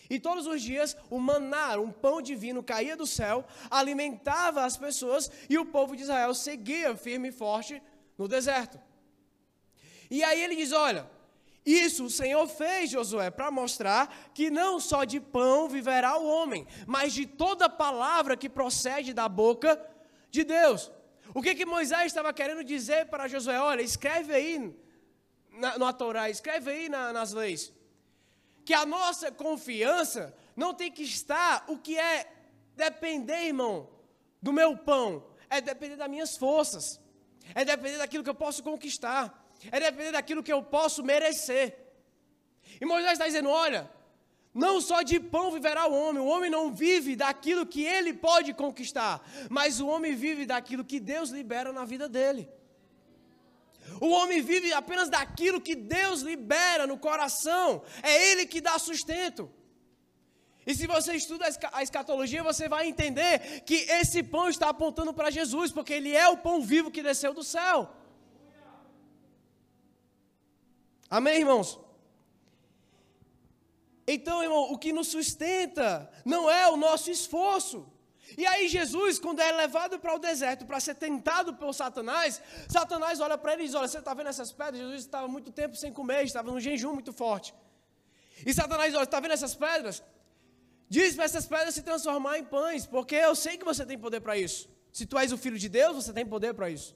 E 0.09 0.19
todos 0.19 0.45
os 0.45 0.61
dias 0.61 0.95
o 1.09 1.19
maná, 1.19 1.77
um 1.77 1.91
pão 1.91 2.21
divino, 2.21 2.63
caía 2.63 2.97
do 2.97 3.07
céu, 3.07 3.45
alimentava 3.69 4.63
as 4.63 4.77
pessoas 4.77 5.31
e 5.49 5.57
o 5.57 5.65
povo 5.65 5.95
de 5.95 6.03
Israel 6.03 6.33
seguia 6.33 6.95
firme 6.95 7.29
e 7.29 7.31
forte 7.31 7.81
no 8.17 8.27
deserto. 8.27 8.79
E 10.09 10.23
aí 10.23 10.41
ele 10.41 10.55
diz: 10.55 10.71
Olha, 10.71 11.09
isso 11.65 12.05
o 12.05 12.09
Senhor 12.09 12.47
fez, 12.47 12.89
Josué, 12.89 13.29
para 13.29 13.51
mostrar 13.51 14.31
que 14.33 14.49
não 14.49 14.79
só 14.79 15.03
de 15.03 15.19
pão 15.19 15.69
viverá 15.69 16.17
o 16.17 16.27
homem, 16.27 16.65
mas 16.87 17.13
de 17.13 17.25
toda 17.25 17.69
palavra 17.69 18.35
que 18.35 18.49
procede 18.49 19.13
da 19.13 19.29
boca 19.29 19.79
de 20.31 20.43
Deus. 20.43 20.91
O 21.33 21.41
que, 21.41 21.53
que 21.53 21.65
Moisés 21.65 22.07
estava 22.07 22.33
querendo 22.33 22.63
dizer 22.63 23.07
para 23.07 23.27
Josué? 23.27 23.59
Olha, 23.59 23.81
escreve 23.81 24.33
aí 24.33 24.75
na, 25.51 25.77
no 25.77 25.93
Torá, 25.93 26.29
escreve 26.29 26.71
aí 26.71 26.89
na, 26.89 27.13
nas 27.13 27.31
leis, 27.31 27.71
que 28.65 28.73
a 28.73 28.85
nossa 28.85 29.31
confiança 29.31 30.35
não 30.55 30.73
tem 30.73 30.91
que 30.91 31.03
estar 31.03 31.63
o 31.67 31.77
que 31.77 31.97
é 31.97 32.27
depender, 32.75 33.45
irmão, 33.45 33.87
do 34.41 34.51
meu 34.51 34.75
pão, 34.75 35.23
é 35.49 35.61
depender 35.61 35.95
das 35.95 36.09
minhas 36.09 36.35
forças, 36.35 36.99
é 37.53 37.63
depender 37.63 37.97
daquilo 37.97 38.23
que 38.23 38.29
eu 38.29 38.35
posso 38.35 38.63
conquistar 38.63 39.40
é 39.69 39.79
depender 39.79 40.11
daquilo 40.13 40.43
que 40.43 40.53
eu 40.53 40.63
posso 40.63 41.03
merecer. 41.03 41.77
E 42.79 42.85
Moisés 42.85 43.13
está 43.13 43.25
dizendo: 43.25 43.49
olha, 43.49 43.89
não 44.53 44.81
só 44.81 45.01
de 45.01 45.19
pão 45.19 45.51
viverá 45.51 45.87
o 45.87 45.93
homem, 45.93 46.21
o 46.21 46.27
homem 46.27 46.49
não 46.49 46.73
vive 46.73 47.15
daquilo 47.15 47.65
que 47.65 47.83
ele 47.83 48.13
pode 48.13 48.53
conquistar, 48.53 49.21
mas 49.49 49.79
o 49.79 49.87
homem 49.87 50.15
vive 50.15 50.45
daquilo 50.45 50.83
que 50.83 50.99
Deus 50.99 51.29
libera 51.29 51.71
na 51.71 51.85
vida 51.85 52.09
dele. 52.09 52.49
O 53.99 54.09
homem 54.09 54.41
vive 54.41 54.73
apenas 54.73 55.09
daquilo 55.09 55.61
que 55.61 55.75
Deus 55.75 56.21
libera 56.21 56.85
no 56.87 56.97
coração, 56.97 57.81
é 58.01 58.31
Ele 58.31 58.45
que 58.45 58.61
dá 58.61 58.77
sustento. 58.79 59.49
E 60.65 60.75
se 60.75 60.85
você 60.85 61.15
estuda 61.15 61.45
a 61.71 61.81
escatologia, 61.81 62.43
você 62.43 62.69
vai 62.69 62.87
entender 62.87 63.61
que 63.61 63.75
esse 63.99 64.21
pão 64.21 64.47
está 64.47 64.69
apontando 64.69 65.13
para 65.13 65.31
Jesus, 65.31 65.71
porque 65.71 65.93
Ele 65.93 66.15
é 66.15 66.27
o 66.29 66.37
pão 66.37 66.61
vivo 66.61 66.91
que 66.91 67.01
desceu 67.01 67.33
do 67.33 67.43
céu. 67.43 67.89
Amém, 71.17 71.39
irmãos? 71.39 71.77
Então, 74.07 74.41
irmão, 74.41 74.71
o 74.71 74.77
que 74.77 74.93
nos 74.93 75.07
sustenta 75.07 76.09
não 76.23 76.49
é 76.49 76.69
o 76.69 76.77
nosso 76.77 77.11
esforço. 77.11 77.85
E 78.37 78.45
aí, 78.45 78.69
Jesus, 78.69 79.19
quando 79.19 79.41
é 79.41 79.51
levado 79.51 79.99
para 79.99 80.15
o 80.15 80.19
deserto 80.19 80.65
para 80.65 80.79
ser 80.79 80.95
tentado 80.95 81.53
por 81.55 81.73
Satanás, 81.73 82.41
Satanás 82.69 83.19
olha 83.19 83.37
para 83.37 83.53
ele 83.53 83.63
e 83.63 83.65
diz: 83.65 83.75
Olha, 83.75 83.89
você 83.89 83.99
está 83.99 84.13
vendo 84.13 84.29
essas 84.29 84.53
pedras? 84.53 84.77
Jesus 84.77 85.01
estava 85.01 85.27
muito 85.27 85.51
tempo 85.51 85.75
sem 85.75 85.91
comer, 85.91 86.23
estava 86.23 86.49
num 86.49 86.61
jejum 86.61 86.93
muito 86.93 87.11
forte. 87.11 87.53
E 88.45 88.53
Satanás 88.53 88.95
olha: 88.95 89.03
Está 89.03 89.19
vendo 89.19 89.33
essas 89.33 89.53
pedras? 89.53 90.01
Diz 90.87 91.13
para 91.15 91.25
essas 91.25 91.45
pedras 91.45 91.75
se 91.75 91.81
transformar 91.81 92.37
em 92.37 92.45
pães, 92.45 92.85
porque 92.85 93.15
eu 93.15 93.35
sei 93.35 93.57
que 93.57 93.65
você 93.65 93.85
tem 93.85 93.97
poder 93.97 94.21
para 94.21 94.37
isso. 94.37 94.69
Se 94.93 95.05
tu 95.05 95.17
és 95.17 95.33
o 95.33 95.37
filho 95.37 95.57
de 95.57 95.67
Deus, 95.67 95.93
você 95.95 96.13
tem 96.13 96.25
poder 96.25 96.53
para 96.53 96.69
isso. 96.69 96.95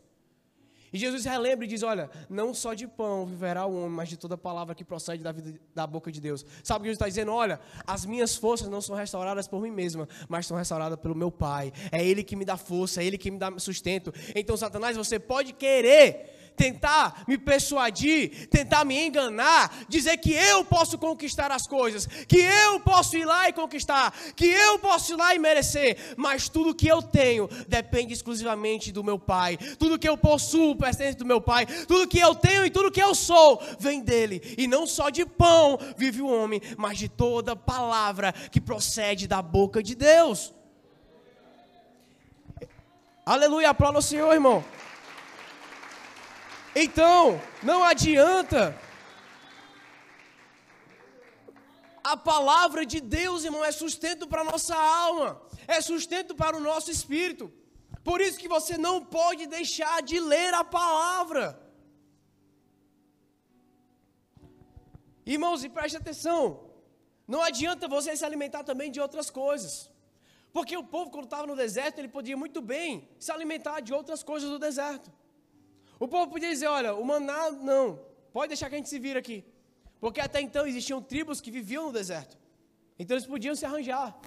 E 0.91 0.97
Jesus 0.97 1.25
relembra 1.25 1.65
e 1.65 1.67
diz: 1.67 1.83
Olha, 1.83 2.09
não 2.29 2.53
só 2.53 2.73
de 2.73 2.87
pão 2.87 3.25
viverá 3.25 3.65
o 3.65 3.75
homem, 3.75 3.91
mas 3.91 4.09
de 4.09 4.17
toda 4.17 4.37
palavra 4.37 4.75
que 4.75 4.83
procede 4.83 5.23
da, 5.23 5.31
vida, 5.31 5.59
da 5.73 5.85
boca 5.85 6.11
de 6.11 6.21
Deus. 6.21 6.45
Sabe 6.63 6.79
o 6.79 6.81
que 6.83 6.87
Jesus 6.87 6.97
está 6.97 7.07
dizendo? 7.07 7.31
Olha, 7.31 7.59
as 7.85 8.05
minhas 8.05 8.35
forças 8.35 8.69
não 8.69 8.81
são 8.81 8.95
restauradas 8.95 9.47
por 9.47 9.61
mim 9.61 9.71
mesma, 9.71 10.07
mas 10.27 10.45
são 10.45 10.57
restauradas 10.57 10.99
pelo 10.99 11.15
meu 11.15 11.31
Pai. 11.31 11.71
É 11.91 12.03
Ele 12.03 12.23
que 12.23 12.35
me 12.35 12.45
dá 12.45 12.57
força, 12.57 13.01
é 13.01 13.05
Ele 13.05 13.17
que 13.17 13.31
me 13.31 13.37
dá 13.37 13.51
sustento. 13.57 14.13
Então, 14.35 14.55
Satanás, 14.55 14.95
você 14.97 15.19
pode 15.19 15.53
querer 15.53 16.34
tentar 16.55 17.23
me 17.27 17.37
persuadir, 17.37 18.47
tentar 18.47 18.85
me 18.85 18.97
enganar, 18.97 19.85
dizer 19.87 20.17
que 20.17 20.33
eu 20.33 20.63
posso 20.63 20.97
conquistar 20.97 21.51
as 21.51 21.67
coisas, 21.67 22.05
que 22.05 22.37
eu 22.37 22.79
posso 22.79 23.17
ir 23.17 23.25
lá 23.25 23.49
e 23.49 23.53
conquistar, 23.53 24.13
que 24.35 24.45
eu 24.45 24.79
posso 24.79 25.13
ir 25.13 25.15
lá 25.15 25.35
e 25.35 25.39
merecer, 25.39 26.15
mas 26.17 26.49
tudo 26.49 26.75
que 26.75 26.87
eu 26.87 27.01
tenho 27.01 27.47
depende 27.67 28.13
exclusivamente 28.13 28.91
do 28.91 29.03
meu 29.03 29.19
Pai, 29.19 29.57
tudo 29.77 29.99
que 29.99 30.07
eu 30.07 30.17
possuo 30.17 30.75
pertence 30.75 31.17
do 31.17 31.25
meu 31.25 31.41
Pai, 31.41 31.65
tudo 31.65 32.07
que 32.07 32.19
eu 32.19 32.33
tenho 32.33 32.65
e 32.65 32.69
tudo 32.69 32.91
que 32.91 33.01
eu 33.01 33.13
sou 33.13 33.61
vem 33.79 34.01
dele, 34.01 34.55
e 34.57 34.67
não 34.67 34.87
só 34.87 35.09
de 35.09 35.25
pão 35.25 35.77
vive 35.97 36.21
o 36.21 36.27
homem, 36.27 36.61
mas 36.77 36.97
de 36.97 37.09
toda 37.09 37.55
palavra 37.55 38.31
que 38.31 38.61
procede 38.61 39.27
da 39.27 39.41
boca 39.41 39.81
de 39.81 39.95
Deus. 39.95 40.53
Aleluia, 43.25 43.71
aplauda 43.71 43.97
o 43.97 44.03
Senhor, 44.03 44.31
irmão. 44.31 44.63
Então, 46.75 47.41
não 47.63 47.83
adianta. 47.83 48.77
A 52.03 52.15
palavra 52.17 52.85
de 52.85 52.99
Deus, 52.99 53.45
irmão, 53.45 53.63
é 53.63 53.71
sustento 53.71 54.27
para 54.27 54.41
a 54.41 54.49
nossa 54.51 54.75
alma, 54.75 55.41
é 55.67 55.79
sustento 55.81 56.35
para 56.35 56.57
o 56.57 56.59
nosso 56.59 56.91
espírito. 56.91 57.51
Por 58.03 58.21
isso 58.21 58.37
que 58.37 58.47
você 58.47 58.77
não 58.77 59.03
pode 59.03 59.47
deixar 59.47 60.03
de 60.03 60.19
ler 60.19 60.53
a 60.53 60.63
palavra. 60.63 61.45
Irmãos, 65.25 65.63
e 65.63 65.69
preste 65.69 65.97
atenção. 65.97 66.41
Não 67.27 67.41
adianta 67.41 67.87
você 67.87 68.15
se 68.15 68.23
alimentar 68.23 68.63
também 68.63 68.91
de 68.91 68.99
outras 68.99 69.29
coisas. 69.31 69.89
Porque 70.53 70.77
o 70.77 70.83
povo, 70.83 71.09
quando 71.09 71.25
estava 71.25 71.47
no 71.47 71.55
deserto, 71.55 71.97
ele 71.99 72.07
podia 72.07 72.37
muito 72.37 72.61
bem 72.61 73.09
se 73.17 73.31
alimentar 73.31 73.79
de 73.79 73.93
outras 73.93 74.21
coisas 74.21 74.49
do 74.49 74.59
deserto. 74.59 75.11
O 75.99 76.07
povo 76.07 76.31
podia 76.31 76.49
dizer: 76.49 76.67
olha, 76.67 76.93
o 76.95 77.03
maná 77.05 77.51
não, 77.51 77.99
pode 78.33 78.49
deixar 78.49 78.69
que 78.69 78.75
a 78.75 78.77
gente 78.77 78.89
se 78.89 78.99
vira 78.99 79.19
aqui. 79.19 79.43
Porque 79.99 80.19
até 80.19 80.41
então 80.41 80.67
existiam 80.67 81.01
tribos 81.01 81.41
que 81.41 81.51
viviam 81.51 81.85
no 81.87 81.93
deserto. 81.93 82.37
Então 82.99 83.15
eles 83.15 83.27
podiam 83.27 83.55
se 83.55 83.65
arranjar. 83.65 84.17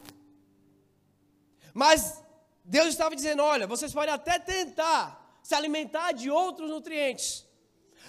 Mas 1.73 2.23
Deus 2.65 2.89
estava 2.89 3.15
dizendo: 3.15 3.43
olha, 3.43 3.67
vocês 3.67 3.93
podem 3.93 4.15
até 4.15 4.39
tentar 4.39 5.41
se 5.43 5.55
alimentar 5.55 6.13
de 6.13 6.31
outros 6.31 6.69
nutrientes. 6.69 7.47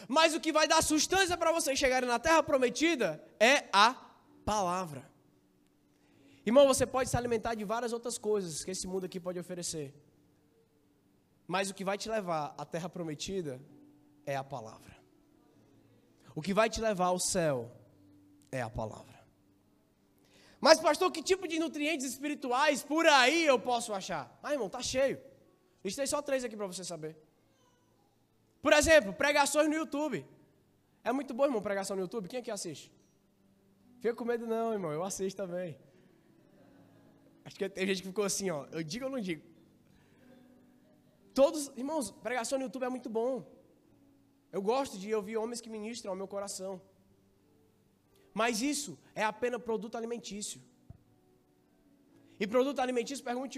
Mas 0.07 0.34
o 0.34 0.39
que 0.39 0.51
vai 0.51 0.68
dar 0.68 0.82
sustância 0.82 1.38
para 1.38 1.51
vocês 1.51 1.78
chegarem 1.78 2.07
na 2.07 2.20
terra 2.20 2.41
prometida 2.41 3.24
é 3.39 3.66
a 3.72 3.95
palavra. 4.45 5.10
Irmão, 6.45 6.66
você 6.68 6.86
pode 6.86 7.10
se 7.10 7.18
alimentar 7.18 7.53
de 7.55 7.64
várias 7.64 7.93
outras 7.93 8.18
coisas 8.18 8.64
que 8.64 8.72
esse 8.72 8.88
mundo 8.88 9.05
aqui 9.05 9.20
pode 9.20 9.38
oferecer. 9.38 9.93
Mas 11.53 11.71
o 11.71 11.73
que 11.73 11.83
vai 11.83 11.97
te 11.97 12.07
levar 12.07 12.53
à 12.59 12.63
terra 12.63 12.87
prometida 12.87 13.59
é 14.23 14.35
a 14.35 14.43
palavra. 14.43 14.95
O 16.35 16.43
que 16.43 16.53
vai 16.53 16.69
te 16.69 16.79
levar 16.79 17.07
ao 17.07 17.19
céu 17.19 17.71
é 18.51 18.61
a 18.61 18.69
palavra. 18.69 19.17
Mas, 20.61 20.79
pastor, 20.79 21.11
que 21.11 21.23
tipo 21.23 21.47
de 21.47 21.57
nutrientes 21.57 22.05
espirituais 22.05 22.83
por 22.83 23.03
aí 23.07 23.47
eu 23.47 23.57
posso 23.57 23.91
achar? 23.95 24.37
Ah, 24.43 24.53
irmão, 24.53 24.69
tá 24.69 24.79
cheio. 24.83 25.19
Listei 25.83 26.05
só 26.05 26.21
três 26.21 26.43
aqui 26.43 26.55
para 26.55 26.67
você 26.67 26.83
saber. 26.83 27.17
Por 28.61 28.71
exemplo, 28.71 29.11
pregações 29.11 29.67
no 29.67 29.73
YouTube. 29.73 30.23
É 31.03 31.11
muito 31.11 31.33
bom, 31.33 31.45
irmão, 31.45 31.63
pregação 31.63 31.95
no 31.95 32.03
YouTube. 32.03 32.27
Quem 32.27 32.41
é 32.41 32.43
que 32.43 32.51
assiste? 32.51 32.93
Fica 33.99 34.13
com 34.13 34.23
medo 34.23 34.45
não, 34.45 34.71
irmão. 34.71 34.91
Eu 34.91 35.03
assisto 35.03 35.41
também. 35.41 35.79
Acho 37.43 37.55
que 37.55 37.67
tem 37.67 37.87
gente 37.87 38.03
que 38.03 38.07
ficou 38.09 38.23
assim, 38.23 38.51
ó. 38.51 38.67
Eu 38.71 38.83
digo 38.83 39.05
ou 39.05 39.11
não 39.11 39.19
digo? 39.19 39.41
Todos, 41.39 41.61
irmãos, 41.81 42.05
pregação 42.27 42.55
no 42.59 42.65
YouTube 42.65 42.85
é 42.87 42.93
muito 42.95 43.09
bom. 43.17 43.33
Eu 44.55 44.61
gosto 44.71 44.95
de 45.01 45.07
ouvir 45.19 45.35
homens 45.41 45.61
que 45.63 45.69
ministram 45.75 46.09
ao 46.11 46.17
meu 46.21 46.27
coração. 46.33 46.71
Mas 48.39 48.61
isso 48.71 48.91
é 49.21 49.23
apenas 49.23 49.61
produto 49.69 49.95
alimentício. 49.99 50.59
E 52.41 52.45
produto 52.55 52.79
alimentício, 52.85 53.23
pergunte 53.29 53.57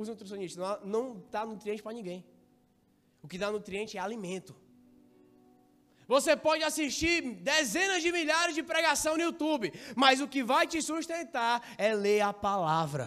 os 0.00 0.06
nutricionistas, 0.10 0.62
não 0.94 1.04
dá 1.34 1.42
nutriente 1.52 1.82
para 1.82 1.98
ninguém. 1.98 2.20
O 3.22 3.28
que 3.30 3.38
dá 3.42 3.48
nutriente 3.56 3.96
é 3.98 4.00
alimento. 4.00 4.54
Você 6.14 6.34
pode 6.48 6.62
assistir 6.70 7.16
dezenas 7.52 8.02
de 8.02 8.10
milhares 8.18 8.54
de 8.58 8.62
pregação 8.62 9.14
no 9.16 9.24
YouTube, 9.28 9.72
mas 10.02 10.20
o 10.20 10.28
que 10.28 10.42
vai 10.52 10.66
te 10.66 10.80
sustentar 10.82 11.56
é 11.78 11.90
ler 11.94 12.20
a 12.20 12.32
palavra. 12.32 13.04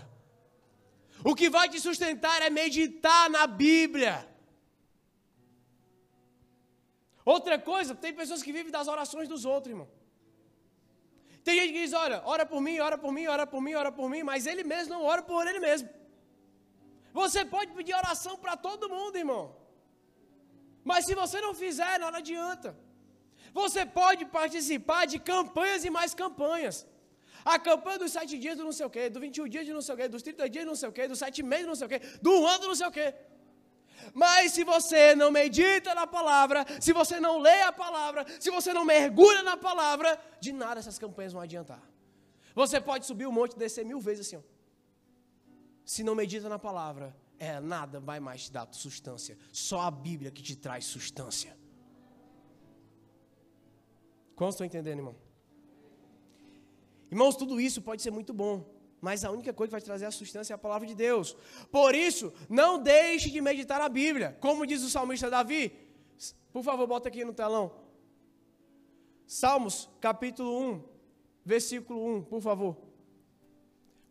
O 1.23 1.35
que 1.35 1.49
vai 1.49 1.69
te 1.69 1.79
sustentar 1.79 2.41
é 2.41 2.49
meditar 2.49 3.29
na 3.29 3.45
Bíblia. 3.45 4.27
Outra 7.23 7.57
coisa, 7.59 7.93
tem 7.93 8.13
pessoas 8.13 8.41
que 8.41 8.51
vivem 8.51 8.71
das 8.71 8.87
orações 8.87 9.27
dos 9.29 9.45
outros, 9.45 9.71
irmão. 9.71 9.89
Tem 11.43 11.55
gente 11.59 11.73
que 11.73 11.81
diz: 11.83 11.93
olha, 11.93 12.21
ora 12.25 12.45
por 12.45 12.61
mim, 12.61 12.79
ora 12.79 12.97
por 12.97 13.11
mim, 13.11 13.25
ora 13.25 13.45
por 13.45 13.61
mim, 13.61 13.73
ora 13.73 13.91
por 13.91 14.09
mim, 14.09 14.23
mas 14.23 14.45
ele 14.45 14.63
mesmo 14.63 14.95
não 14.95 15.03
ora 15.03 15.21
por 15.21 15.47
ele 15.47 15.59
mesmo. 15.59 15.89
Você 17.13 17.43
pode 17.45 17.71
pedir 17.73 17.93
oração 17.93 18.37
para 18.37 18.55
todo 18.55 18.89
mundo, 18.89 19.17
irmão. 19.17 19.55
Mas 20.83 21.05
se 21.05 21.13
você 21.13 21.39
não 21.41 21.53
fizer, 21.53 21.99
não 21.99 22.07
adianta. 22.07 22.77
Você 23.53 23.85
pode 23.85 24.25
participar 24.25 25.05
de 25.05 25.19
campanhas 25.19 25.83
e 25.83 25.89
mais 25.89 26.13
campanhas. 26.13 26.87
A 27.43 27.57
campanha 27.59 27.99
dos 27.99 28.11
sete 28.11 28.37
dias 28.37 28.57
do 28.57 28.63
não 28.63 28.71
sei 28.71 28.85
o 28.85 28.89
quê, 28.89 29.09
do 29.09 29.19
21 29.19 29.47
dias 29.47 29.65
de 29.65 29.73
não 29.73 29.81
sei 29.81 29.95
o 29.95 29.97
quê, 29.97 30.07
dos 30.07 30.21
30 30.21 30.49
dias 30.49 30.63
de 30.63 30.67
não 30.67 30.75
sei 30.75 30.89
o 30.89 30.91
quê, 30.91 31.07
dos 31.07 31.19
sete 31.19 31.41
meses 31.43 31.65
de 31.65 31.67
não 31.67 31.75
sei 31.75 31.87
o 31.87 31.89
quê, 31.89 32.01
do 32.21 32.45
ano 32.45 32.67
não 32.67 32.75
sei 32.75 32.87
o 32.87 32.91
quê. 32.91 33.13
Mas 34.13 34.51
se 34.53 34.63
você 34.63 35.15
não 35.15 35.31
medita 35.31 35.93
na 35.93 36.07
palavra, 36.07 36.65
se 36.79 36.91
você 36.93 37.19
não 37.19 37.39
lê 37.39 37.61
a 37.61 37.71
palavra, 37.71 38.25
se 38.39 38.49
você 38.49 38.73
não 38.73 38.83
mergulha 38.83 39.43
na 39.43 39.55
palavra, 39.55 40.19
de 40.39 40.51
nada 40.51 40.79
essas 40.79 40.97
campanhas 40.97 41.33
vão 41.33 41.41
adiantar. 41.41 41.81
Você 42.53 42.81
pode 42.81 43.05
subir 43.05 43.25
o 43.25 43.31
monte 43.31 43.53
e 43.53 43.59
descer 43.59 43.85
mil 43.85 43.99
vezes 43.99 44.27
assim. 44.27 44.37
Ó. 44.37 44.41
Se 45.85 46.03
não 46.03 46.15
medita 46.15 46.49
na 46.49 46.59
palavra, 46.59 47.15
é, 47.39 47.59
nada 47.59 47.99
vai 47.99 48.19
mais 48.19 48.43
te 48.45 48.51
dar 48.51 48.67
substância. 48.71 49.37
Só 49.51 49.81
a 49.81 49.91
Bíblia 49.91 50.31
que 50.31 50.41
te 50.41 50.55
traz 50.55 50.85
substância. 50.85 51.57
Quantos 54.35 54.55
estão 54.55 54.65
entendendo, 54.65 54.99
irmão? 54.99 55.30
Irmãos, 57.11 57.35
tudo 57.35 57.59
isso 57.59 57.81
pode 57.81 58.01
ser 58.01 58.11
muito 58.11 58.33
bom 58.33 58.81
mas 59.01 59.25
a 59.25 59.31
única 59.31 59.51
coisa 59.51 59.69
que 59.69 59.71
vai 59.71 59.81
trazer 59.81 60.05
a 60.05 60.11
substância 60.11 60.53
é 60.53 60.55
a 60.55 60.59
palavra 60.59 60.87
de 60.87 60.93
Deus. 60.93 61.35
Por 61.71 61.95
isso, 61.95 62.31
não 62.47 62.77
deixe 62.77 63.31
de 63.31 63.41
meditar 63.41 63.79
na 63.79 63.89
Bíblia. 63.89 64.37
Como 64.39 64.65
diz 64.65 64.83
o 64.83 64.89
salmista 64.89 65.27
Davi, 65.27 65.75
por 66.53 66.63
favor, 66.63 66.85
bota 66.85 67.09
aqui 67.09 67.25
no 67.25 67.33
telão. 67.33 67.71
Salmos, 69.25 69.89
capítulo 69.99 70.55
1, 70.73 70.83
versículo 71.43 72.17
1, 72.17 72.23
por 72.25 72.41
favor. 72.41 72.77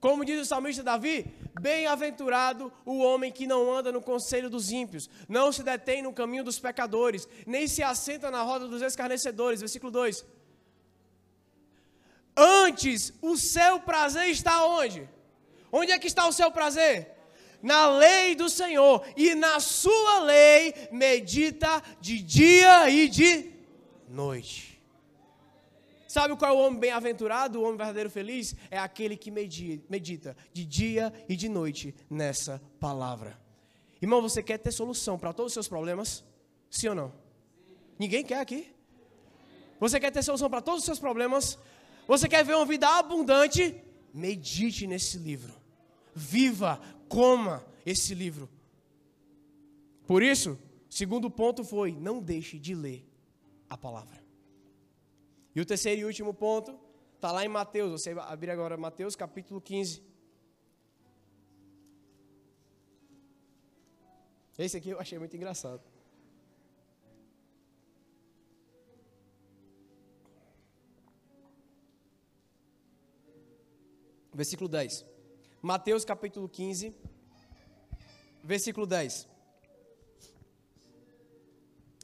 Como 0.01 0.25
diz 0.25 0.41
o 0.41 0.45
salmista 0.47 0.83
Davi, 0.83 1.27
bem-aventurado 1.61 2.73
o 2.85 2.99
homem 2.99 3.31
que 3.31 3.47
não 3.47 3.71
anda 3.73 3.93
no 3.93 4.01
conselho 4.01 4.51
dos 4.51 4.73
ímpios, 4.73 5.09
não 5.29 5.53
se 5.53 5.63
detém 5.63 6.03
no 6.03 6.13
caminho 6.13 6.43
dos 6.43 6.59
pecadores, 6.59 7.29
nem 7.47 7.69
se 7.69 7.83
assenta 7.83 8.31
na 8.31 8.43
roda 8.43 8.67
dos 8.67 8.83
escarnecedores. 8.83 9.61
Versículo 9.61 9.93
2. 9.93 10.25
Antes, 12.41 13.13
o 13.21 13.37
seu 13.37 13.81
prazer 13.81 14.29
está 14.29 14.65
onde? 14.65 15.07
Onde 15.71 15.93
é 15.93 15.99
que 15.99 16.07
está 16.07 16.27
o 16.27 16.33
seu 16.33 16.51
prazer? 16.51 17.15
Na 17.63 17.87
lei 17.91 18.35
do 18.35 18.49
Senhor, 18.49 19.05
e 19.15 19.35
na 19.35 19.61
sua 19.61 20.21
lei 20.21 20.75
medita 20.91 21.83
de 22.01 22.23
dia 22.23 22.89
e 22.89 23.07
de 23.09 23.53
noite. 24.09 24.81
Sabe 26.09 26.35
qual 26.35 26.51
é 26.51 26.55
o 26.55 26.59
homem 26.61 26.81
bem-aventurado, 26.81 27.61
o 27.61 27.63
homem 27.63 27.77
verdadeiro 27.77 28.09
feliz? 28.09 28.57
É 28.71 28.79
aquele 28.79 29.19
que 29.19 29.31
medita 29.31 30.35
de 30.51 30.65
dia 30.65 31.13
e 31.29 31.37
de 31.37 31.49
noite 31.49 31.95
nessa 32.09 32.61
palavra. 32.81 33.39
Irmão, 34.01 34.23
você 34.23 34.43
quer 34.43 34.57
ter 34.57 34.73
solução 34.73 35.19
para 35.19 35.35
todos 35.35 35.51
os 35.51 35.53
seus 35.53 35.69
problemas? 35.69 36.25
Sim 36.71 36.89
ou 36.89 36.95
não? 36.95 37.13
Ninguém 37.99 38.25
quer 38.25 38.41
aqui? 38.41 38.75
Você 39.79 40.01
quer 40.01 40.11
ter 40.11 40.23
solução 40.23 40.49
para 40.49 40.63
todos 40.63 40.81
os 40.81 40.87
seus 40.87 40.99
problemas? 40.99 41.59
Você 42.11 42.29
quer 42.29 42.45
ver 42.45 42.57
uma 42.57 42.67
vida 42.67 42.89
abundante? 42.99 43.81
Medite 44.13 44.85
nesse 44.85 45.17
livro. 45.17 45.55
Viva, 46.13 46.81
coma 47.09 47.65
esse 47.87 48.17
livro. 48.17 48.51
Por 50.09 50.21
isso, 50.21 50.59
segundo 50.89 51.31
ponto 51.31 51.63
foi: 51.63 51.93
não 51.93 52.21
deixe 52.21 52.59
de 52.59 52.75
ler 52.75 53.09
a 53.69 53.79
palavra. 53.79 54.21
E 55.55 55.61
o 55.61 55.65
terceiro 55.65 56.01
e 56.01 56.05
último 56.05 56.35
ponto 56.35 56.77
está 57.15 57.31
lá 57.31 57.45
em 57.45 57.49
Mateus. 57.49 57.93
Você 57.93 58.11
abrir 58.11 58.51
agora 58.51 58.77
Mateus 58.77 59.15
capítulo 59.15 59.61
15. 59.61 60.03
Esse 64.59 64.77
aqui 64.79 64.91
eu 64.91 64.99
achei 64.99 65.17
muito 65.17 65.37
engraçado. 65.37 65.90
Versículo 74.33 74.69
10. 74.69 75.05
Mateus 75.63 76.05
capítulo 76.05 76.49
15, 76.49 76.95
versículo 78.43 78.87
10. 78.87 79.29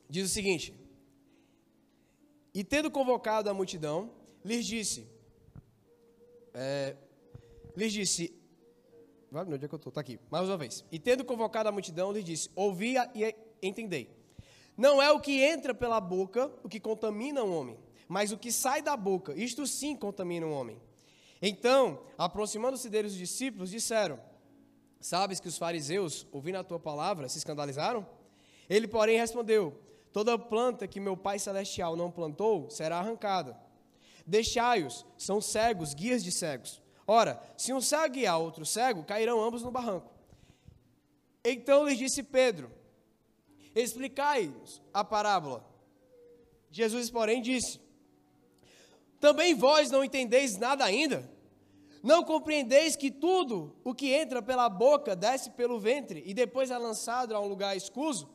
Diz 0.09 0.31
o 0.31 0.33
seguinte: 0.33 0.75
E 2.55 2.63
tendo 2.63 2.91
convocado 2.91 3.49
a 3.51 3.55
multidão, 3.55 4.13
lhes 4.45 4.67
disse, 4.67 5.09
é, 6.55 6.97
lhes 7.77 7.93
disse, 7.93 8.35
vai, 9.31 9.45
onde 9.45 9.65
é 9.65 9.69
que 9.69 9.75
eu 9.75 9.77
estou? 9.77 9.91
Está 9.91 10.01
aqui, 10.01 10.19
mais 10.31 10.49
uma 10.49 10.57
vez. 10.57 10.85
E 10.91 10.99
tendo 10.99 11.25
convocado 11.25 11.69
a 11.69 11.73
multidão, 11.73 12.13
lhes 12.13 12.25
disse: 12.25 12.51
Ouvi 12.55 12.95
e 13.15 13.35
entendei. 13.63 14.15
Não 14.77 15.01
é 15.01 15.11
o 15.11 15.21
que 15.21 15.43
entra 15.43 15.75
pela 15.75 16.01
boca 16.01 16.53
o 16.63 16.69
que 16.69 16.79
contamina 16.79 17.43
o 17.43 17.51
homem, 17.51 17.79
mas 18.07 18.31
o 18.31 18.37
que 18.37 18.53
sai 18.53 18.83
da 18.83 18.97
boca, 18.97 19.35
isto 19.35 19.67
sim 19.67 19.97
contamina 19.97 20.47
o 20.47 20.51
homem. 20.51 20.79
Então, 21.41 22.03
aproximando-se 22.17 22.89
deles 22.89 23.13
os 23.13 23.19
discípulos, 23.19 23.71
disseram: 23.71 24.19
Sabes 25.01 25.39
que 25.39 25.49
os 25.49 25.59
fariseus, 25.59 26.27
ouvindo 26.33 26.57
a 26.57 26.65
tua 26.65 26.81
palavra, 26.81 27.29
se 27.29 27.39
escandalizaram? 27.39 28.07
Ele, 28.69 28.89
porém, 28.89 29.19
respondeu: 29.19 29.79
Toda 30.13 30.39
planta 30.39 30.89
que 30.89 31.01
meu 31.01 31.17
Pai 31.17 31.39
Celestial 31.39 31.95
não 31.95 32.11
plantou 32.11 32.71
será 32.71 32.99
arrancada. 32.99 33.57
Deixai-os, 34.27 35.07
são 35.17 35.41
cegos, 35.41 35.95
guias 35.95 36.25
de 36.25 36.33
cegos. 36.33 36.83
Ora, 37.07 37.41
se 37.57 37.73
um 37.73 37.81
cego 37.81 38.15
guiar 38.15 38.41
outro 38.41 38.67
cego, 38.67 39.05
cairão 39.05 39.41
ambos 39.41 39.63
no 39.63 39.71
barranco. 39.71 40.11
Então 41.45 41.87
lhes 41.87 41.99
disse 41.99 42.23
Pedro: 42.23 42.73
Explicai-nos 43.75 44.83
a 44.93 45.05
parábola. 45.05 45.65
Jesus, 46.71 47.11
porém, 47.11 47.41
disse: 47.41 47.79
também 49.21 49.55
vós 49.55 49.91
não 49.91 50.05
entendeis 50.05 50.57
nada 50.57 50.85
ainda? 50.85 51.31
Não 52.03 52.23
compreendeis 52.23 52.95
que 52.95 53.11
tudo 53.11 53.75
o 53.83 53.95
que 53.95 54.13
entra 54.13 54.41
pela 54.41 54.69
boca 54.69 55.17
desce 55.17 55.51
pelo 55.51 55.81
ventre 55.81 56.23
e 56.25 56.33
depois 56.33 56.71
é 56.71 56.79
lançado 56.79 57.35
a 57.35 57.41
um 57.41 57.49
lugar 57.49 57.77
escuso? 57.77 58.29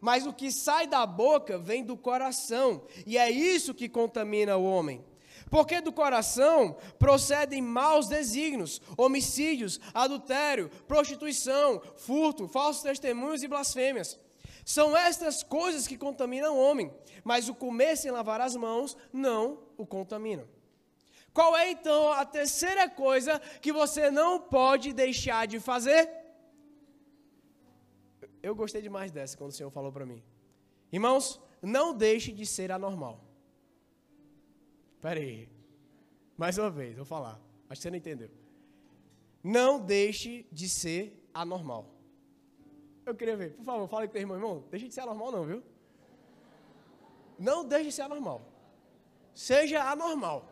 Mas 0.00 0.26
o 0.26 0.32
que 0.32 0.50
sai 0.50 0.86
da 0.86 1.06
boca 1.06 1.58
vem 1.58 1.84
do 1.84 1.96
coração, 1.96 2.82
e 3.06 3.18
é 3.18 3.30
isso 3.30 3.74
que 3.74 3.88
contamina 3.88 4.56
o 4.56 4.64
homem. 4.64 5.04
Porque 5.50 5.80
do 5.80 5.92
coração 5.92 6.76
procedem 6.98 7.60
maus 7.60 8.06
desígnios, 8.06 8.80
homicídios, 8.96 9.80
adultério, 9.92 10.70
prostituição, 10.86 11.82
furto, 11.96 12.46
falsos 12.48 12.82
testemunhos 12.82 13.42
e 13.42 13.48
blasfêmias. 13.48 14.18
São 14.64 14.96
estas 14.96 15.42
coisas 15.42 15.86
que 15.86 15.96
contaminam 15.96 16.54
o 16.54 16.60
homem, 16.60 16.92
mas 17.24 17.48
o 17.48 17.54
comer 17.54 17.96
sem 17.96 18.10
lavar 18.10 18.40
as 18.40 18.54
mãos 18.54 18.96
não 19.12 19.58
o 19.82 19.86
contamina. 19.86 20.46
Qual 21.32 21.56
é 21.56 21.70
então 21.70 22.12
a 22.12 22.24
terceira 22.24 22.88
coisa 22.88 23.38
que 23.60 23.72
você 23.72 24.10
não 24.10 24.40
pode 24.40 24.92
deixar 24.92 25.46
de 25.46 25.60
fazer? 25.60 26.10
Eu 28.42 28.54
gostei 28.54 28.82
demais 28.82 29.12
dessa 29.12 29.36
quando 29.36 29.50
o 29.50 29.54
Senhor 29.54 29.70
falou 29.70 29.92
para 29.92 30.06
mim. 30.06 30.22
Irmãos, 30.92 31.40
não 31.62 31.94
deixe 31.94 32.32
de 32.32 32.44
ser 32.46 32.72
anormal. 32.72 33.22
Espera 34.96 35.20
aí. 35.20 35.48
Mais 36.36 36.58
uma 36.58 36.70
vez, 36.70 36.96
vou 36.96 37.04
falar. 37.04 37.40
Acho 37.68 37.78
que 37.78 37.82
você 37.82 37.90
não 37.90 37.98
entendeu. 37.98 38.30
Não 39.42 39.78
deixe 39.78 40.46
de 40.50 40.68
ser 40.68 41.28
anormal. 41.32 41.94
Eu 43.06 43.14
queria 43.14 43.36
ver. 43.36 43.54
Por 43.54 43.64
favor, 43.64 43.88
fala 43.88 44.06
com 44.06 44.12
teu 44.12 44.20
irmão. 44.20 44.36
Irmão, 44.36 44.64
deixe 44.70 44.88
de 44.88 44.94
ser 44.94 45.00
anormal 45.02 45.32
não, 45.32 45.44
viu? 45.44 45.62
Não 47.38 47.64
deixe 47.64 47.86
de 47.86 47.92
ser 47.92 48.02
anormal. 48.02 48.49
Seja 49.34 49.82
anormal. 49.82 50.48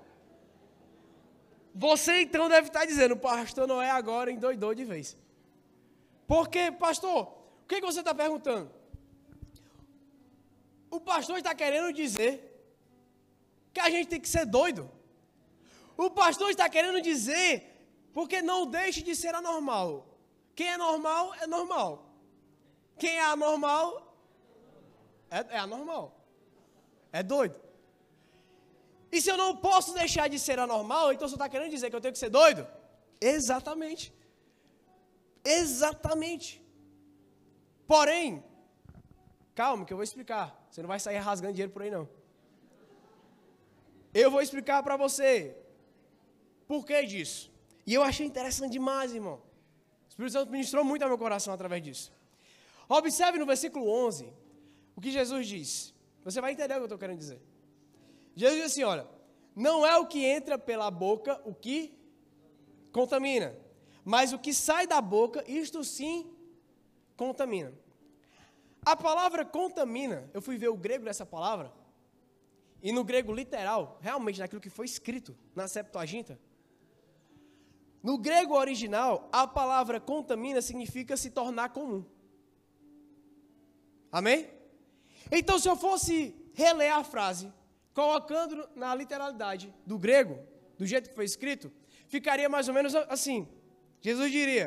Você 1.74 2.22
então 2.22 2.48
deve 2.48 2.68
estar 2.68 2.84
dizendo, 2.84 3.16
pastor 3.16 3.66
Noé 3.68 3.90
agora 3.90 4.30
endoidou 4.30 4.74
de 4.74 4.84
vez. 4.84 5.16
Porque, 6.26 6.72
pastor, 6.72 7.28
o 7.62 7.66
que, 7.68 7.80
que 7.80 7.86
você 7.86 8.00
está 8.00 8.14
perguntando? 8.14 8.70
O 10.90 11.00
pastor 11.00 11.38
está 11.38 11.54
querendo 11.54 11.92
dizer 11.92 12.32
que 13.72 13.80
a 13.80 13.90
gente 13.90 14.08
tem 14.08 14.20
que 14.20 14.28
ser 14.28 14.44
doido. 14.44 14.90
O 15.96 16.10
pastor 16.10 16.50
está 16.50 16.68
querendo 16.68 17.00
dizer 17.00 17.50
porque 18.12 18.42
não 18.42 18.66
deixe 18.66 19.02
de 19.02 19.14
ser 19.14 19.34
anormal. 19.34 20.06
Quem 20.54 20.68
é 20.68 20.76
normal 20.76 21.34
é 21.40 21.46
normal. 21.46 22.10
Quem 22.98 23.16
é 23.16 23.24
anormal 23.24 24.08
é, 25.30 25.56
é 25.56 25.58
anormal. 25.58 26.18
É 27.12 27.22
doido. 27.22 27.67
E 29.10 29.20
se 29.20 29.30
eu 29.30 29.36
não 29.36 29.56
posso 29.56 29.94
deixar 29.94 30.28
de 30.28 30.38
ser 30.38 30.58
anormal, 30.58 31.12
então 31.12 31.26
você 31.26 31.34
está 31.34 31.48
querendo 31.48 31.70
dizer 31.70 31.88
que 31.90 31.96
eu 31.96 32.00
tenho 32.00 32.12
que 32.12 32.18
ser 32.18 32.28
doido? 32.28 32.66
Exatamente. 33.20 34.12
Exatamente. 35.44 36.62
Porém, 37.86 38.44
calma 39.54 39.84
que 39.84 39.92
eu 39.92 39.96
vou 39.96 40.04
explicar. 40.04 40.46
Você 40.70 40.82
não 40.82 40.88
vai 40.88 41.00
sair 41.00 41.16
rasgando 41.16 41.54
dinheiro 41.54 41.72
por 41.72 41.82
aí 41.82 41.90
não. 41.90 42.08
Eu 44.12 44.30
vou 44.30 44.42
explicar 44.42 44.82
para 44.82 44.96
você 44.96 45.56
por 46.66 46.84
que 46.84 47.02
disso. 47.04 47.50
E 47.86 47.94
eu 47.94 48.02
achei 48.02 48.26
interessante 48.26 48.72
demais, 48.72 49.14
irmão. 49.14 49.36
O 50.06 50.08
Espírito 50.10 50.32
Santo 50.32 50.52
ministrou 50.52 50.84
muito 50.84 51.02
ao 51.02 51.08
meu 51.08 51.16
coração 51.16 51.54
através 51.54 51.82
disso. 51.82 52.12
Observe 52.88 53.38
no 53.38 53.46
versículo 53.46 53.88
11 53.88 54.30
o 54.94 55.00
que 55.00 55.10
Jesus 55.10 55.46
diz. 55.46 55.94
Você 56.24 56.40
vai 56.40 56.52
entender 56.52 56.74
o 56.74 56.76
que 56.76 56.82
eu 56.82 56.84
estou 56.86 56.98
querendo 56.98 57.18
dizer. 57.18 57.40
Jesus 58.38 58.56
diz 58.56 58.66
assim: 58.66 58.84
olha, 58.84 59.04
não 59.54 59.84
é 59.84 59.98
o 59.98 60.06
que 60.06 60.24
entra 60.24 60.56
pela 60.56 60.88
boca 60.92 61.42
o 61.44 61.52
que 61.52 61.92
contamina, 62.92 63.58
mas 64.04 64.32
o 64.32 64.38
que 64.38 64.54
sai 64.54 64.86
da 64.86 65.00
boca, 65.00 65.42
isto 65.50 65.82
sim 65.82 66.32
contamina. 67.16 67.74
A 68.86 68.94
palavra 68.94 69.44
contamina, 69.44 70.30
eu 70.32 70.40
fui 70.40 70.56
ver 70.56 70.68
o 70.68 70.76
grego 70.76 71.04
dessa 71.04 71.26
palavra, 71.26 71.72
e 72.80 72.92
no 72.92 73.02
grego 73.02 73.32
literal, 73.32 73.98
realmente 74.00 74.38
naquilo 74.38 74.60
que 74.60 74.70
foi 74.70 74.86
escrito 74.86 75.36
na 75.52 75.66
Septuaginta, 75.66 76.38
no 78.00 78.16
grego 78.16 78.54
original, 78.54 79.28
a 79.32 79.48
palavra 79.48 79.98
contamina 79.98 80.62
significa 80.62 81.16
se 81.16 81.30
tornar 81.30 81.70
comum. 81.70 82.04
Amém? 84.12 84.48
Então, 85.32 85.58
se 85.58 85.68
eu 85.68 85.74
fosse 85.74 86.36
reler 86.54 86.94
a 86.94 87.02
frase, 87.02 87.52
colocando 87.98 88.70
na 88.76 88.94
literalidade 88.94 89.74
do 89.84 89.98
grego, 89.98 90.38
do 90.78 90.86
jeito 90.86 91.08
que 91.08 91.16
foi 91.16 91.24
escrito, 91.24 91.68
ficaria 92.06 92.48
mais 92.48 92.68
ou 92.68 92.74
menos 92.74 92.94
assim. 92.94 93.48
Jesus 94.00 94.30
diria: 94.30 94.66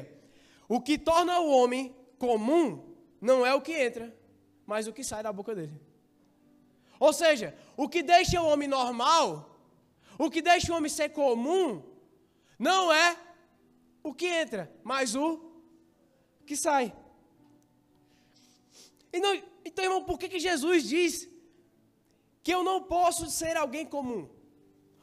O 0.68 0.82
que 0.82 0.98
torna 0.98 1.40
o 1.40 1.50
homem 1.50 1.96
comum 2.18 2.94
não 3.22 3.46
é 3.46 3.56
o 3.56 3.62
que 3.62 3.72
entra, 3.72 4.14
mas 4.66 4.86
o 4.86 4.92
que 4.92 5.02
sai 5.02 5.24
da 5.24 5.32
boca 5.32 5.56
dele. 5.56 5.80
Ou 7.00 7.14
seja, 7.14 7.56
o 7.78 7.88
que 7.88 8.04
deixa 8.04 8.42
o 8.42 8.48
homem 8.48 8.68
normal, 8.68 9.58
o 10.20 10.30
que 10.30 10.42
deixa 10.42 10.74
o 10.74 10.76
homem 10.76 10.90
ser 10.90 11.08
comum, 11.12 11.82
não 12.60 12.92
é 12.92 13.16
o 14.04 14.14
que 14.14 14.28
entra, 14.28 14.70
mas 14.84 15.16
o 15.16 15.40
que 16.46 16.58
sai. 16.58 16.94
Não, 19.14 19.42
então, 19.64 19.86
irmão, 19.86 20.04
por 20.04 20.20
que, 20.20 20.28
que 20.28 20.38
Jesus 20.38 20.84
diz 20.84 21.31
que 22.44 22.54
eu 22.54 22.64
não 22.64 22.84
posso 22.84 23.30
ser 23.30 23.56
alguém 23.58 23.86
comum? 23.86 24.30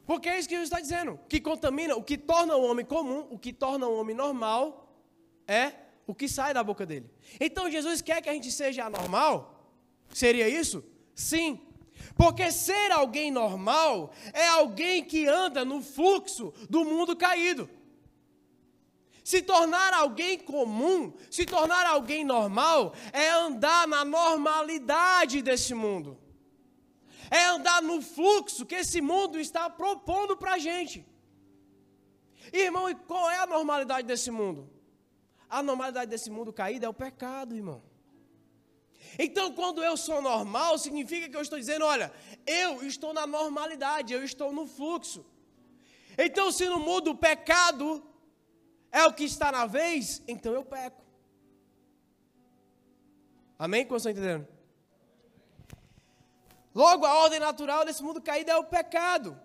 Porque 0.06 0.28
é 0.28 0.38
isso 0.38 0.48
que 0.48 0.54
Jesus 0.54 0.70
está 0.70 0.80
dizendo. 0.80 1.20
Que 1.28 1.40
contamina, 1.40 1.94
o 1.94 2.02
que 2.02 2.16
torna 2.16 2.56
o 2.56 2.62
homem 2.62 2.84
comum, 2.84 3.26
o 3.30 3.38
que 3.38 3.52
torna 3.52 3.86
o 3.86 3.98
homem 3.98 4.16
normal, 4.16 4.88
é 5.46 5.72
o 6.06 6.14
que 6.14 6.28
sai 6.28 6.54
da 6.54 6.64
boca 6.64 6.86
dele. 6.86 7.10
Então 7.38 7.70
Jesus 7.70 8.00
quer 8.00 8.22
que 8.22 8.28
a 8.28 8.32
gente 8.32 8.50
seja 8.50 8.86
anormal? 8.86 9.70
Seria 10.14 10.48
isso? 10.48 10.82
Sim. 11.14 11.60
Porque 12.16 12.50
ser 12.50 12.90
alguém 12.90 13.30
normal 13.30 14.10
é 14.32 14.48
alguém 14.48 15.04
que 15.04 15.26
anda 15.26 15.64
no 15.64 15.82
fluxo 15.82 16.54
do 16.70 16.84
mundo 16.84 17.14
caído. 17.14 17.68
Se 19.22 19.42
tornar 19.42 19.92
alguém 19.92 20.38
comum, 20.38 21.12
se 21.30 21.44
tornar 21.44 21.86
alguém 21.86 22.24
normal, 22.24 22.94
é 23.12 23.28
andar 23.28 23.86
na 23.86 24.02
normalidade 24.02 25.42
desse 25.42 25.74
mundo. 25.74 26.18
É 27.30 27.44
andar 27.46 27.82
no 27.82 28.00
fluxo 28.00 28.66
que 28.66 28.76
esse 28.76 29.00
mundo 29.00 29.38
está 29.38 29.68
propondo 29.68 30.36
para 30.36 30.54
a 30.54 30.58
gente. 30.58 31.06
Irmão, 32.52 32.88
e 32.88 32.94
qual 32.94 33.30
é 33.30 33.38
a 33.38 33.46
normalidade 33.46 34.06
desse 34.06 34.30
mundo? 34.30 34.70
A 35.48 35.62
normalidade 35.62 36.10
desse 36.10 36.30
mundo 36.30 36.52
caído 36.52 36.86
é 36.86 36.88
o 36.88 36.94
pecado, 36.94 37.54
irmão. 37.54 37.82
Então, 39.18 39.52
quando 39.52 39.82
eu 39.82 39.96
sou 39.96 40.20
normal, 40.20 40.78
significa 40.78 41.28
que 41.28 41.36
eu 41.36 41.42
estou 41.42 41.58
dizendo: 41.58 41.84
olha, 41.84 42.12
eu 42.46 42.82
estou 42.86 43.12
na 43.12 43.26
normalidade, 43.26 44.12
eu 44.12 44.24
estou 44.24 44.52
no 44.52 44.66
fluxo. 44.66 45.24
Então, 46.16 46.50
se 46.50 46.68
no 46.68 46.80
mundo 46.80 47.12
o 47.12 47.16
pecado 47.16 48.02
é 48.90 49.04
o 49.04 49.12
que 49.12 49.24
está 49.24 49.52
na 49.52 49.66
vez, 49.66 50.22
então 50.26 50.52
eu 50.52 50.64
peco. 50.64 51.02
Amém? 53.58 53.84
Como 53.84 53.96
estão 53.96 54.12
entendendo? 54.12 54.46
Logo, 56.74 57.04
a 57.04 57.14
ordem 57.14 57.40
natural 57.40 57.84
desse 57.84 58.02
mundo 58.02 58.20
caído 58.20 58.50
é 58.50 58.56
o 58.56 58.64
pecado. 58.64 59.38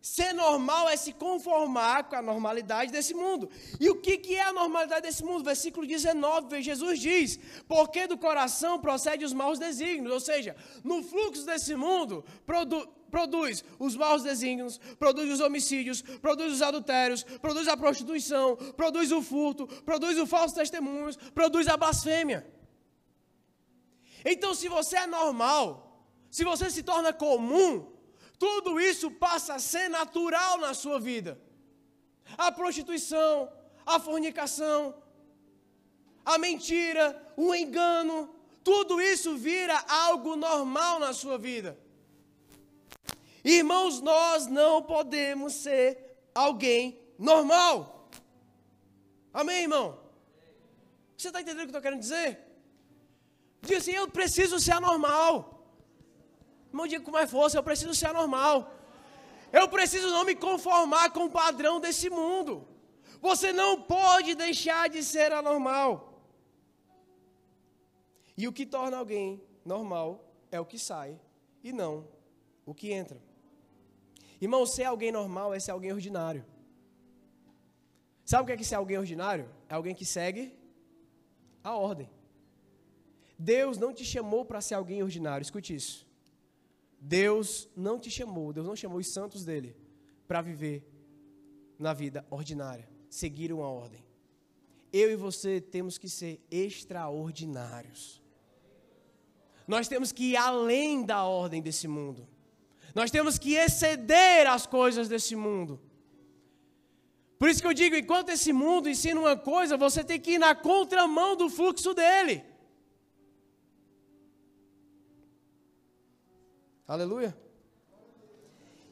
Ser 0.00 0.32
normal 0.32 0.88
é 0.88 0.96
se 0.96 1.12
conformar 1.12 2.04
com 2.04 2.14
a 2.14 2.22
normalidade 2.22 2.92
desse 2.92 3.12
mundo. 3.12 3.50
E 3.80 3.90
o 3.90 3.96
que, 3.96 4.16
que 4.18 4.36
é 4.36 4.42
a 4.44 4.52
normalidade 4.52 5.02
desse 5.02 5.24
mundo? 5.24 5.42
Versículo 5.42 5.84
19, 5.84 6.62
Jesus 6.62 7.00
diz: 7.00 7.40
Porque 7.66 8.06
do 8.06 8.16
coração 8.16 8.78
procede 8.78 9.24
os 9.24 9.32
maus 9.32 9.58
desígnios. 9.58 10.12
Ou 10.12 10.20
seja, 10.20 10.54
no 10.84 11.02
fluxo 11.02 11.44
desse 11.44 11.74
mundo 11.74 12.24
produ 12.46 12.88
produz 13.10 13.64
os 13.78 13.96
maus 13.96 14.22
desígnios, 14.22 14.78
produz 14.98 15.30
os 15.30 15.40
homicídios, 15.40 16.02
produz 16.02 16.52
os 16.52 16.62
adultérios, 16.62 17.22
produz 17.22 17.66
a 17.66 17.76
prostituição, 17.76 18.56
produz 18.76 19.10
o 19.10 19.22
furto, 19.22 19.66
produz 19.84 20.18
o 20.18 20.26
falso 20.26 20.54
testemunho, 20.54 21.16
produz 21.32 21.66
a 21.66 21.76
blasfêmia. 21.76 22.46
Então, 24.24 24.54
se 24.54 24.68
você 24.68 24.98
é 24.98 25.06
normal, 25.06 25.85
se 26.36 26.44
você 26.44 26.68
se 26.68 26.82
torna 26.82 27.14
comum, 27.14 27.90
tudo 28.38 28.78
isso 28.78 29.10
passa 29.10 29.54
a 29.54 29.58
ser 29.58 29.88
natural 29.88 30.58
na 30.58 30.74
sua 30.74 31.00
vida. 31.00 31.40
A 32.36 32.52
prostituição, 32.52 33.50
a 33.86 33.98
fornicação, 33.98 34.94
a 36.22 36.36
mentira, 36.36 37.06
o 37.38 37.54
engano, 37.54 38.36
tudo 38.62 39.00
isso 39.00 39.34
vira 39.38 39.82
algo 39.88 40.36
normal 40.36 41.00
na 41.00 41.14
sua 41.14 41.38
vida. 41.38 41.70
Irmãos, 43.42 44.02
nós 44.02 44.46
não 44.46 44.82
podemos 44.82 45.54
ser 45.54 46.20
alguém 46.34 47.00
normal. 47.18 48.10
Amém, 49.32 49.62
irmão? 49.62 49.98
Você 51.16 51.28
está 51.28 51.40
entendendo 51.40 51.60
o 51.60 51.68
que 51.68 51.74
eu 51.74 51.78
estou 51.78 51.80
querendo 51.80 52.00
dizer? 52.00 52.38
Diz 53.62 53.78
assim: 53.78 53.92
eu 53.92 54.06
preciso 54.06 54.60
ser 54.60 54.72
anormal. 54.72 55.55
Irmão, 56.76 56.86
diga 56.86 57.02
com 57.02 57.10
mais 57.10 57.30
força: 57.30 57.56
eu 57.56 57.62
preciso 57.62 57.94
ser 57.94 58.08
anormal. 58.08 58.56
Eu 59.50 59.66
preciso 59.66 60.10
não 60.10 60.24
me 60.24 60.34
conformar 60.34 61.10
com 61.10 61.24
o 61.24 61.30
padrão 61.30 61.80
desse 61.80 62.10
mundo. 62.10 62.68
Você 63.28 63.50
não 63.50 63.80
pode 63.80 64.34
deixar 64.34 64.88
de 64.90 65.02
ser 65.02 65.32
anormal. 65.32 65.88
E 68.36 68.46
o 68.46 68.52
que 68.52 68.66
torna 68.66 68.98
alguém 68.98 69.42
normal 69.64 70.22
é 70.52 70.60
o 70.60 70.66
que 70.66 70.78
sai 70.78 71.18
e 71.64 71.72
não 71.72 72.06
o 72.66 72.74
que 72.74 72.92
entra. 72.92 73.18
Irmão, 74.38 74.66
ser 74.66 74.84
alguém 74.84 75.10
normal 75.10 75.54
é 75.54 75.58
ser 75.58 75.70
alguém 75.70 75.94
ordinário. 75.94 76.44
Sabe 78.22 78.42
o 78.42 78.46
que 78.46 78.52
é 78.52 78.56
que 78.58 78.64
ser 78.64 78.74
alguém 78.74 78.98
ordinário? 78.98 79.48
É 79.66 79.74
alguém 79.74 79.94
que 79.94 80.04
segue 80.04 80.54
a 81.64 81.74
ordem. 81.74 82.10
Deus 83.38 83.78
não 83.78 83.94
te 83.94 84.04
chamou 84.04 84.44
para 84.44 84.60
ser 84.60 84.74
alguém 84.74 85.02
ordinário, 85.02 85.42
escute 85.42 85.74
isso. 85.74 86.05
Deus 87.06 87.68
não 87.76 88.00
te 88.00 88.10
chamou, 88.10 88.52
Deus 88.52 88.66
não 88.66 88.74
chamou 88.74 88.98
os 88.98 89.06
santos 89.06 89.44
dele 89.44 89.76
para 90.26 90.42
viver 90.42 90.84
na 91.78 91.92
vida 91.92 92.26
ordinária, 92.28 92.88
seguir 93.08 93.52
uma 93.52 93.68
ordem. 93.68 94.04
Eu 94.92 95.12
e 95.12 95.14
você 95.14 95.60
temos 95.60 95.98
que 95.98 96.08
ser 96.08 96.44
extraordinários. 96.50 98.20
Nós 99.68 99.86
temos 99.86 100.10
que 100.10 100.32
ir 100.32 100.36
além 100.36 101.04
da 101.04 101.22
ordem 101.24 101.62
desse 101.62 101.86
mundo. 101.86 102.26
Nós 102.92 103.08
temos 103.08 103.38
que 103.38 103.54
exceder 103.54 104.48
as 104.48 104.66
coisas 104.66 105.08
desse 105.08 105.36
mundo. 105.36 105.80
Por 107.38 107.48
isso 107.48 107.60
que 107.60 107.68
eu 107.68 107.74
digo, 107.74 107.94
enquanto 107.94 108.30
esse 108.30 108.52
mundo 108.52 108.88
ensina 108.88 109.20
uma 109.20 109.36
coisa, 109.36 109.76
você 109.76 110.02
tem 110.02 110.18
que 110.18 110.32
ir 110.32 110.38
na 110.38 110.56
contramão 110.56 111.36
do 111.36 111.48
fluxo 111.48 111.94
dele. 111.94 112.42
Aleluia. 116.86 117.36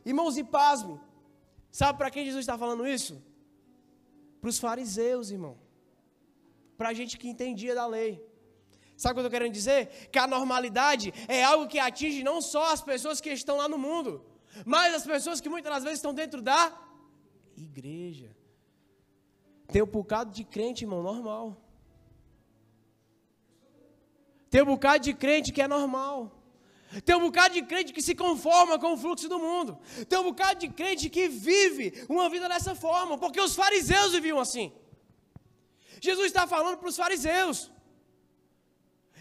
Irmãos, 0.05 0.37
e 0.37 0.45
pasme. 0.45 1.01
Sabe 1.71 1.99
para 1.99 2.11
quem 2.11 2.25
Jesus 2.25 2.43
está 2.43 2.57
falando 2.59 2.87
isso? 2.87 3.23
Para 4.41 4.51
os 4.51 4.59
fariseus, 4.59 5.31
irmão. 5.31 5.57
Para 6.77 6.89
a 6.91 6.95
gente 6.95 7.17
que 7.17 7.29
entendia 7.29 7.75
da 7.75 7.87
lei. 7.87 8.13
Sabe 8.97 9.13
o 9.13 9.15
que 9.15 9.21
eu 9.21 9.27
estou 9.27 9.31
querendo 9.31 9.53
dizer? 9.53 10.09
Que 10.13 10.19
a 10.19 10.27
normalidade 10.27 11.13
é 11.29 11.43
algo 11.43 11.67
que 11.67 11.79
atinge 11.79 12.23
não 12.23 12.41
só 12.41 12.73
as 12.73 12.83
pessoas 12.83 13.21
que 13.21 13.31
estão 13.31 13.57
lá 13.57 13.69
no 13.69 13.79
mundo, 13.79 14.25
mas 14.65 14.95
as 14.95 15.05
pessoas 15.05 15.41
que 15.41 15.49
muitas 15.49 15.73
das 15.73 15.83
vezes 15.83 15.99
estão 15.99 16.15
dentro 16.15 16.41
da 16.43 16.63
igreja. 17.57 18.37
Tem 19.67 19.83
um 19.83 19.87
bocado 19.87 20.31
de 20.31 20.45
crente, 20.45 20.85
irmão, 20.85 21.03
normal. 21.03 21.57
Tem 24.51 24.63
um 24.63 24.67
bocado 24.67 25.03
de 25.03 25.15
crente 25.15 25.53
que 25.53 25.63
é 25.63 25.67
normal. 25.67 26.44
Tem 27.05 27.17
um 27.17 27.21
bocado 27.21 27.55
de 27.55 27.63
crente 27.63 27.93
que 27.93 28.03
se 28.03 28.15
conforma 28.15 28.79
com 28.79 28.93
o 28.93 28.97
fluxo 28.97 29.29
do 29.29 29.39
mundo. 29.39 29.79
Tem 30.09 30.19
um 30.19 30.25
bocado 30.25 30.61
de 30.61 30.69
crente 30.69 31.09
que 31.09 31.29
vive 31.29 32.05
uma 32.09 32.29
vida 32.29 32.49
dessa 32.49 32.75
forma, 32.75 33.19
porque 33.19 33.41
os 33.41 33.55
fariseus 33.55 34.13
viviam 34.13 34.39
assim. 34.39 34.73
Jesus 36.01 36.27
está 36.27 36.47
falando 36.47 36.79
para 36.79 36.89
os 36.89 36.97
fariseus. 36.97 37.71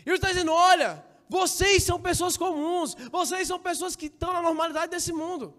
E 0.05 0.09
ele 0.09 0.15
está 0.15 0.29
dizendo: 0.29 0.51
olha, 0.51 1.03
vocês 1.29 1.83
são 1.83 1.99
pessoas 1.99 2.37
comuns, 2.37 2.95
vocês 3.11 3.47
são 3.47 3.59
pessoas 3.59 3.95
que 3.95 4.07
estão 4.07 4.33
na 4.33 4.41
normalidade 4.41 4.91
desse 4.91 5.13
mundo. 5.13 5.55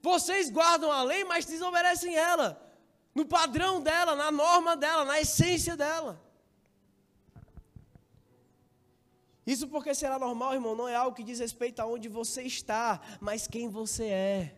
Vocês 0.00 0.50
guardam 0.50 0.90
a 0.90 1.02
lei, 1.02 1.22
mas 1.24 1.44
desobedecem 1.44 2.16
ela, 2.16 2.60
no 3.14 3.24
padrão 3.24 3.80
dela, 3.80 4.16
na 4.16 4.32
norma 4.32 4.76
dela, 4.76 5.04
na 5.04 5.20
essência 5.20 5.76
dela. 5.76 6.20
Isso 9.46 9.66
porque 9.68 9.94
será 9.94 10.18
normal, 10.18 10.54
irmão, 10.54 10.76
não 10.76 10.88
é 10.88 10.94
algo 10.94 11.16
que 11.16 11.24
diz 11.24 11.40
respeito 11.40 11.80
a 11.80 11.86
onde 11.86 12.08
você 12.08 12.42
está, 12.42 13.00
mas 13.20 13.46
quem 13.46 13.68
você 13.68 14.04
é. 14.06 14.56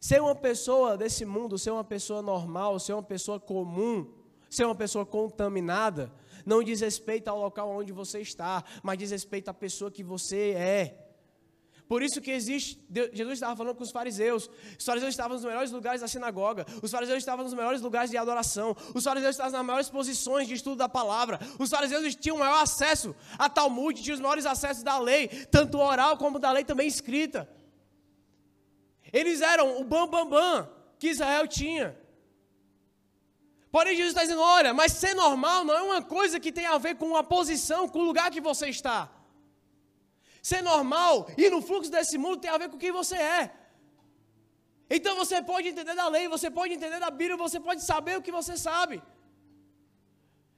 Ser 0.00 0.22
uma 0.22 0.34
pessoa 0.34 0.96
desse 0.96 1.24
mundo, 1.24 1.58
ser 1.58 1.70
uma 1.70 1.82
pessoa 1.82 2.22
normal, 2.22 2.78
ser 2.78 2.92
uma 2.92 3.02
pessoa 3.02 3.40
comum, 3.40 4.12
ser 4.48 4.64
uma 4.64 4.74
pessoa 4.74 5.04
contaminada, 5.04 6.12
não 6.44 6.62
diz 6.62 6.80
respeito 6.80 7.28
ao 7.28 7.40
local 7.40 7.68
onde 7.70 7.92
você 7.92 8.20
está, 8.20 8.62
mas 8.82 8.98
diz 8.98 9.10
respeito 9.10 9.48
à 9.48 9.54
pessoa 9.54 9.90
que 9.90 10.04
você 10.04 10.52
é. 10.52 11.05
Por 11.88 12.02
isso 12.02 12.20
que 12.20 12.32
existe, 12.32 12.80
Jesus 13.12 13.34
estava 13.34 13.54
falando 13.54 13.76
com 13.76 13.84
os 13.84 13.92
fariseus. 13.92 14.50
Os 14.76 14.84
fariseus 14.84 15.10
estavam 15.10 15.36
nos 15.36 15.44
melhores 15.44 15.70
lugares 15.70 16.00
da 16.00 16.08
sinagoga. 16.08 16.66
Os 16.82 16.90
fariseus 16.90 17.18
estavam 17.18 17.44
nos 17.44 17.54
melhores 17.54 17.80
lugares 17.80 18.10
de 18.10 18.16
adoração. 18.16 18.76
Os 18.92 19.04
fariseus 19.04 19.34
estavam 19.34 19.52
nas 19.52 19.64
maiores 19.64 19.88
posições 19.88 20.48
de 20.48 20.54
estudo 20.54 20.76
da 20.76 20.88
palavra. 20.88 21.38
Os 21.60 21.70
fariseus 21.70 22.16
tinham 22.16 22.36
o 22.36 22.40
maior 22.40 22.60
acesso 22.60 23.14
a 23.38 23.48
Talmud, 23.48 24.02
tinham 24.02 24.16
os 24.16 24.20
maiores 24.20 24.46
acessos 24.46 24.82
da 24.82 24.98
lei, 24.98 25.28
tanto 25.28 25.78
oral 25.78 26.16
como 26.16 26.40
da 26.40 26.50
lei 26.50 26.64
também 26.64 26.88
escrita. 26.88 27.48
Eles 29.12 29.40
eram 29.40 29.80
o 29.80 29.84
bam 29.84 30.08
bam 30.08 30.28
bam 30.28 30.68
que 30.98 31.08
Israel 31.08 31.46
tinha. 31.46 31.96
Porém, 33.70 33.94
Jesus 33.94 34.08
está 34.08 34.22
dizendo: 34.22 34.42
olha, 34.42 34.74
mas 34.74 34.92
ser 34.92 35.14
normal 35.14 35.64
não 35.64 35.74
é 35.74 35.82
uma 35.82 36.02
coisa 36.02 36.40
que 36.40 36.50
tem 36.50 36.66
a 36.66 36.78
ver 36.78 36.96
com 36.96 37.14
a 37.16 37.22
posição, 37.22 37.88
com 37.88 38.00
o 38.00 38.04
lugar 38.04 38.30
que 38.30 38.40
você 38.40 38.68
está. 38.68 39.08
Ser 40.48 40.62
normal 40.62 41.14
e 41.36 41.50
no 41.52 41.60
fluxo 41.68 41.90
desse 41.90 42.16
mundo 42.16 42.42
tem 42.42 42.50
a 42.52 42.58
ver 42.62 42.68
com 42.72 42.78
quem 42.82 42.92
você 42.92 43.16
é. 43.16 43.42
Então 44.96 45.12
você 45.16 45.42
pode 45.42 45.66
entender 45.70 45.96
da 46.00 46.06
lei, 46.16 46.28
você 46.28 46.48
pode 46.58 46.72
entender 46.72 47.00
da 47.00 47.10
Bíblia, 47.10 47.36
você 47.36 47.58
pode 47.58 47.82
saber 47.82 48.16
o 48.16 48.22
que 48.22 48.30
você 48.30 48.56
sabe. 48.56 49.02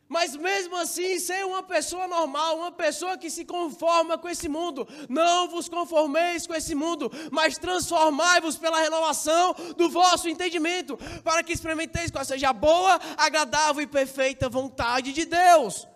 Mas 0.07 0.37
mesmo 0.37 0.77
assim, 0.77 1.19
ser 1.19 1.43
uma 1.47 1.63
pessoa 1.63 2.07
normal, 2.07 2.59
uma 2.59 2.71
pessoa 2.71 3.17
que 3.17 3.31
se 3.31 3.47
conforma 3.47 4.19
com 4.19 4.29
esse 4.29 4.47
mundo, 4.47 4.87
não 5.09 5.49
vos 5.49 5.71
conformeis 5.71 6.47
com 6.47 6.55
esse 6.55 6.75
mundo, 6.75 7.11
mas 7.31 7.57
transformai-vos 7.57 8.59
pela 8.59 8.81
renovação 8.81 9.55
do 9.75 9.89
vosso 9.89 10.29
entendimento, 10.29 10.99
para 11.25 11.43
que 11.43 11.55
experimenteis 11.55 12.11
qual 12.11 12.27
seja 12.27 12.51
a 12.51 12.53
boa, 12.53 13.01
agradável 13.17 13.83
e 13.83 13.87
perfeita 13.87 14.51
vontade 14.51 15.15
de 15.15 15.25
Deus. 15.25 15.89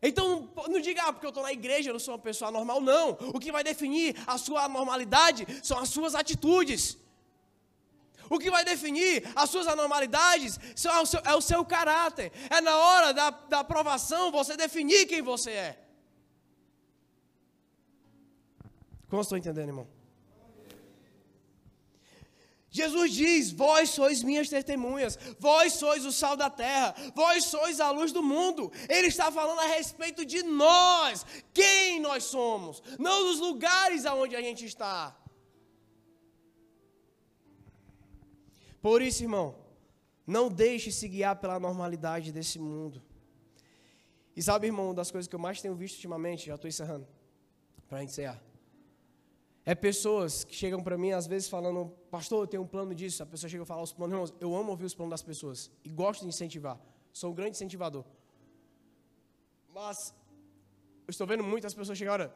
Então 0.00 0.48
não 0.68 0.80
diga, 0.80 1.02
ah, 1.02 1.12
porque 1.12 1.26
eu 1.26 1.30
estou 1.30 1.42
na 1.42 1.52
igreja, 1.52 1.90
eu 1.90 1.94
não 1.94 2.00
sou 2.00 2.14
uma 2.14 2.20
pessoa 2.20 2.50
normal, 2.50 2.80
não. 2.80 3.10
O 3.34 3.40
que 3.40 3.50
vai 3.50 3.64
definir 3.64 4.14
a 4.26 4.38
sua 4.38 4.68
normalidade 4.68 5.46
são 5.62 5.78
as 5.78 5.88
suas 5.88 6.14
atitudes. 6.14 6.96
O 8.30 8.38
que 8.38 8.50
vai 8.50 8.64
definir 8.64 9.28
as 9.34 9.50
suas 9.50 9.66
anormalidades 9.66 10.58
é 10.84 11.00
o 11.00 11.06
seu, 11.06 11.20
é 11.24 11.34
o 11.34 11.40
seu 11.40 11.64
caráter. 11.64 12.30
É 12.50 12.60
na 12.60 12.76
hora 12.76 13.12
da, 13.12 13.30
da 13.30 13.60
aprovação 13.60 14.30
você 14.30 14.56
definir 14.56 15.06
quem 15.06 15.22
você 15.22 15.50
é. 15.50 15.84
Como 19.08 19.22
estou 19.22 19.38
entendendo, 19.38 19.68
irmão? 19.68 19.97
Jesus 22.70 23.12
diz: 23.12 23.50
Vós 23.50 23.90
sois 23.90 24.22
minhas 24.22 24.48
testemunhas, 24.48 25.18
vós 25.38 25.74
sois 25.74 26.04
o 26.04 26.12
sal 26.12 26.36
da 26.36 26.50
terra, 26.50 26.94
vós 27.14 27.44
sois 27.44 27.80
a 27.80 27.90
luz 27.90 28.12
do 28.12 28.22
mundo. 28.22 28.70
Ele 28.88 29.08
está 29.08 29.32
falando 29.32 29.60
a 29.60 29.66
respeito 29.66 30.24
de 30.24 30.42
nós, 30.42 31.24
quem 31.54 32.00
nós 32.00 32.24
somos, 32.24 32.82
não 32.98 33.24
dos 33.24 33.40
lugares 33.40 34.04
aonde 34.04 34.36
a 34.36 34.42
gente 34.42 34.66
está. 34.66 35.16
Por 38.80 39.02
isso, 39.02 39.22
irmão, 39.22 39.56
não 40.26 40.48
deixe 40.48 40.92
se 40.92 41.08
guiar 41.08 41.36
pela 41.36 41.58
normalidade 41.58 42.30
desse 42.30 42.58
mundo. 42.58 43.02
E 44.36 44.42
sabe, 44.42 44.66
irmão, 44.66 44.86
uma 44.86 44.94
das 44.94 45.10
coisas 45.10 45.26
que 45.26 45.34
eu 45.34 45.40
mais 45.40 45.60
tenho 45.60 45.74
visto 45.74 45.96
ultimamente, 45.96 46.46
já 46.46 46.54
estou 46.54 46.68
encerrando, 46.68 47.08
para 47.88 48.04
encerrar. 48.04 48.40
É 49.70 49.74
pessoas 49.74 50.44
que 50.44 50.54
chegam 50.54 50.82
para 50.82 50.96
mim, 50.96 51.10
às 51.12 51.26
vezes, 51.26 51.46
falando, 51.46 51.92
pastor, 52.10 52.44
eu 52.44 52.46
tenho 52.46 52.62
um 52.62 52.66
plano 52.66 52.94
disso. 52.94 53.22
A 53.22 53.26
pessoa 53.26 53.50
chega 53.50 53.64
a 53.64 53.66
falar 53.66 53.82
os 53.82 53.92
planos. 53.92 54.14
Irmãos, 54.14 54.34
eu 54.40 54.56
amo 54.56 54.70
ouvir 54.70 54.86
os 54.86 54.94
planos 54.94 55.10
das 55.10 55.20
pessoas 55.22 55.70
e 55.84 55.90
gosto 55.90 56.22
de 56.22 56.28
incentivar. 56.28 56.80
Sou 57.12 57.32
um 57.32 57.34
grande 57.34 57.50
incentivador. 57.50 58.02
Mas, 59.74 60.14
eu 61.06 61.10
estou 61.10 61.26
vendo 61.26 61.44
muitas 61.44 61.74
pessoas 61.74 61.98
chegarem, 61.98 62.30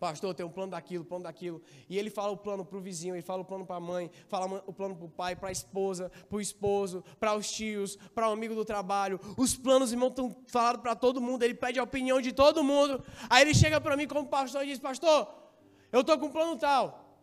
pastor, 0.00 0.30
eu 0.30 0.34
tenho 0.34 0.48
um 0.48 0.52
plano 0.52 0.72
daquilo, 0.72 1.04
plano 1.04 1.22
daquilo. 1.22 1.62
E 1.88 1.96
ele 1.96 2.10
fala 2.10 2.32
o 2.32 2.36
plano 2.36 2.64
para 2.64 2.76
o 2.76 2.80
vizinho, 2.80 3.14
ele 3.14 3.22
fala 3.22 3.42
o 3.42 3.44
plano 3.44 3.64
para 3.64 3.76
a 3.76 3.80
mãe, 3.80 4.10
fala 4.26 4.60
o 4.66 4.72
plano 4.72 4.96
para 4.96 5.06
o 5.06 5.08
pai, 5.08 5.36
para 5.36 5.50
a 5.50 5.52
esposa, 5.52 6.10
para 6.28 6.38
o 6.38 6.40
esposo, 6.40 7.04
para 7.20 7.36
os 7.36 7.48
tios, 7.48 7.94
para 8.12 8.28
o 8.28 8.32
amigo 8.32 8.56
do 8.56 8.64
trabalho. 8.64 9.20
Os 9.36 9.56
planos, 9.56 9.92
irmão, 9.92 10.08
estão 10.08 10.36
falados 10.48 10.82
para 10.82 10.96
todo 10.96 11.20
mundo. 11.20 11.44
Ele 11.44 11.54
pede 11.54 11.78
a 11.78 11.84
opinião 11.84 12.20
de 12.20 12.32
todo 12.32 12.64
mundo. 12.64 13.00
Aí 13.30 13.42
ele 13.42 13.54
chega 13.54 13.80
para 13.80 13.96
mim 13.96 14.08
como 14.08 14.26
pastor 14.26 14.64
e 14.64 14.66
diz, 14.66 14.80
pastor, 14.80 15.46
eu 15.92 16.00
estou 16.02 16.18
com 16.18 16.26
um 16.26 16.32
plano 16.32 16.58
tal. 16.58 17.18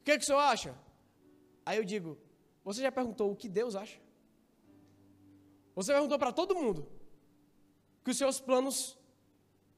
O 0.00 0.04
que, 0.04 0.16
que 0.16 0.24
o 0.24 0.26
senhor 0.26 0.38
acha? 0.38 0.74
Aí 1.66 1.76
eu 1.78 1.84
digo: 1.84 2.18
Você 2.64 2.80
já 2.82 2.92
perguntou 2.92 3.30
o 3.30 3.36
que 3.36 3.48
Deus 3.48 3.74
acha? 3.74 3.98
Você 5.74 5.92
perguntou 5.92 6.18
para 6.18 6.32
todo 6.32 6.54
mundo 6.54 6.86
que 8.04 8.10
os 8.10 8.16
seus 8.16 8.40
planos, 8.40 8.98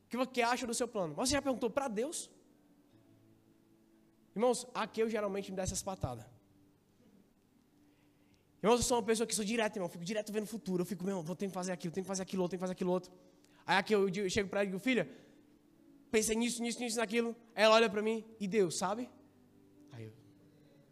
que 0.08 0.16
você 0.16 0.42
acha 0.42 0.66
do 0.66 0.74
seu 0.74 0.88
plano. 0.88 1.14
Mas 1.16 1.28
você 1.28 1.34
já 1.36 1.42
perguntou 1.42 1.70
para 1.70 1.88
Deus? 1.88 2.30
Irmãos, 4.34 4.66
aqui 4.74 5.00
eu 5.00 5.08
geralmente 5.08 5.50
me 5.50 5.56
dá 5.56 5.62
essas 5.62 5.82
patadas. 5.82 6.26
Irmãos, 8.62 8.80
eu 8.80 8.82
sou 8.82 8.98
uma 8.98 9.02
pessoa 9.02 9.26
que 9.26 9.34
sou 9.34 9.44
direto, 9.44 9.76
irmão. 9.76 9.88
Fico 9.88 10.04
direto 10.04 10.32
vendo 10.32 10.44
o 10.44 10.48
futuro. 10.48 10.82
Eu 10.82 10.86
fico, 10.86 11.04
meu, 11.04 11.22
vou 11.22 11.36
ter 11.36 11.46
que 11.46 11.54
fazer 11.54 11.72
aquilo, 11.72 11.94
tenho 11.94 12.04
que 12.04 12.08
fazer 12.08 12.22
aquilo 12.22 12.48
tenho 12.48 12.58
que 12.58 12.62
fazer 12.62 12.72
aquilo 12.72 12.90
outro. 12.90 13.10
Aí 13.64 13.78
aqui 13.78 13.94
eu, 13.94 14.08
eu 14.08 14.28
chego 14.28 14.48
para 14.48 14.60
ela 14.60 14.68
e 14.68 14.72
digo, 14.72 14.78
filha, 14.78 15.08
pensei 16.10 16.36
nisso, 16.36 16.62
nisso, 16.62 16.80
nisso, 16.80 16.96
naquilo. 16.98 17.34
Ela 17.54 17.74
olha 17.74 17.90
para 17.90 18.02
mim, 18.02 18.24
e 18.38 18.46
Deus, 18.46 18.76
sabe? 18.76 19.10
Aí 19.92 20.04
eu, 20.04 20.12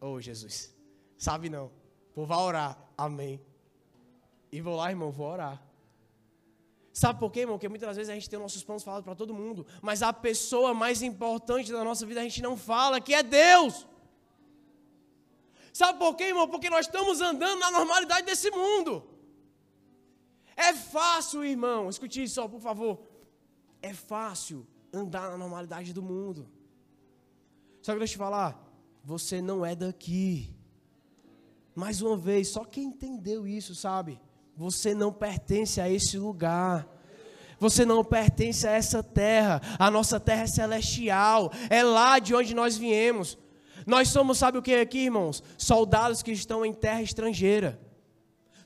oh 0.00 0.20
Jesus, 0.20 0.74
sabe 1.16 1.48
não. 1.48 1.70
Vou 2.14 2.26
vá 2.26 2.38
orar, 2.38 2.78
amém. 2.96 3.40
E 4.52 4.60
vou 4.60 4.76
lá, 4.76 4.90
irmão, 4.90 5.10
vou 5.10 5.26
orar. 5.26 5.60
Sabe 6.92 7.18
por 7.18 7.32
quê, 7.32 7.40
irmão? 7.40 7.56
Porque 7.56 7.68
muitas 7.68 7.96
vezes 7.96 8.08
a 8.08 8.14
gente 8.14 8.30
tem 8.30 8.38
nossos 8.38 8.62
planos 8.62 8.84
falados 8.84 9.04
para 9.04 9.16
todo 9.16 9.34
mundo, 9.34 9.66
mas 9.82 10.00
a 10.00 10.12
pessoa 10.12 10.72
mais 10.72 11.02
importante 11.02 11.72
da 11.72 11.82
nossa 11.82 12.06
vida 12.06 12.20
a 12.20 12.22
gente 12.22 12.40
não 12.40 12.56
fala, 12.56 13.00
que 13.00 13.12
é 13.12 13.22
Deus. 13.22 13.84
Sabe 15.72 15.98
por 15.98 16.14
quê, 16.14 16.24
irmão? 16.24 16.46
Porque 16.46 16.70
nós 16.70 16.86
estamos 16.86 17.20
andando 17.20 17.58
na 17.58 17.70
normalidade 17.72 18.24
desse 18.24 18.48
mundo. 18.48 19.04
É 20.56 20.72
fácil, 20.72 21.44
irmão, 21.44 21.90
escute 21.90 22.22
isso 22.22 22.36
só, 22.36 22.46
por 22.46 22.60
favor. 22.60 23.02
É 23.82 23.92
fácil 23.92 24.64
andar 24.94 25.30
na 25.30 25.36
normalidade 25.36 25.92
do 25.92 26.02
mundo. 26.02 26.48
Só 27.82 27.92
que 27.92 27.98
deixa 27.98 28.14
eu 28.14 28.16
te 28.16 28.18
falar, 28.18 28.58
você 29.04 29.42
não 29.42 29.64
é 29.64 29.74
daqui. 29.74 30.54
Mais 31.74 32.00
uma 32.00 32.16
vez, 32.16 32.48
só 32.48 32.64
quem 32.64 32.84
entendeu 32.84 33.46
isso, 33.46 33.74
sabe? 33.74 34.20
Você 34.56 34.94
não 34.94 35.12
pertence 35.12 35.80
a 35.80 35.90
esse 35.90 36.16
lugar. 36.16 36.88
Você 37.58 37.84
não 37.84 38.04
pertence 38.04 38.66
a 38.66 38.72
essa 38.72 39.02
terra. 39.02 39.60
A 39.78 39.90
nossa 39.90 40.20
terra 40.20 40.44
é 40.44 40.46
celestial. 40.46 41.50
É 41.68 41.82
lá 41.82 42.18
de 42.18 42.34
onde 42.34 42.54
nós 42.54 42.76
viemos. 42.76 43.36
Nós 43.86 44.08
somos, 44.08 44.38
sabe 44.38 44.58
o 44.58 44.62
que 44.62 44.74
aqui, 44.74 45.00
irmãos? 45.00 45.42
Soldados 45.58 46.22
que 46.22 46.32
estão 46.32 46.64
em 46.64 46.72
terra 46.72 47.02
estrangeira. 47.02 47.80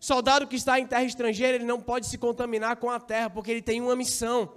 Soldado 0.00 0.46
que 0.46 0.56
está 0.56 0.78
em 0.78 0.86
terra 0.86 1.04
estrangeira, 1.04 1.56
ele 1.56 1.64
não 1.64 1.80
pode 1.80 2.06
se 2.06 2.16
contaminar 2.16 2.76
com 2.76 2.88
a 2.88 3.00
terra, 3.00 3.28
porque 3.28 3.50
ele 3.50 3.62
tem 3.62 3.80
uma 3.80 3.96
missão. 3.96 4.52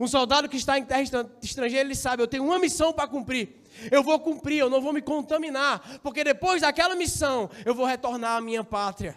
Um 0.00 0.06
soldado 0.06 0.48
que 0.48 0.56
está 0.56 0.78
em 0.78 0.84
terra 0.84 1.02
estrangeira, 1.42 1.86
ele 1.86 1.94
sabe, 1.94 2.22
eu 2.22 2.26
tenho 2.26 2.44
uma 2.44 2.58
missão 2.58 2.92
para 2.92 3.08
cumprir. 3.08 3.62
Eu 3.90 4.02
vou 4.02 4.18
cumprir, 4.20 4.58
eu 4.58 4.68
não 4.70 4.80
vou 4.80 4.92
me 4.92 5.00
contaminar, 5.00 6.00
porque 6.02 6.22
depois 6.22 6.60
daquela 6.60 6.94
missão, 6.94 7.48
eu 7.64 7.74
vou 7.74 7.86
retornar 7.86 8.36
à 8.36 8.40
minha 8.40 8.62
pátria. 8.62 9.16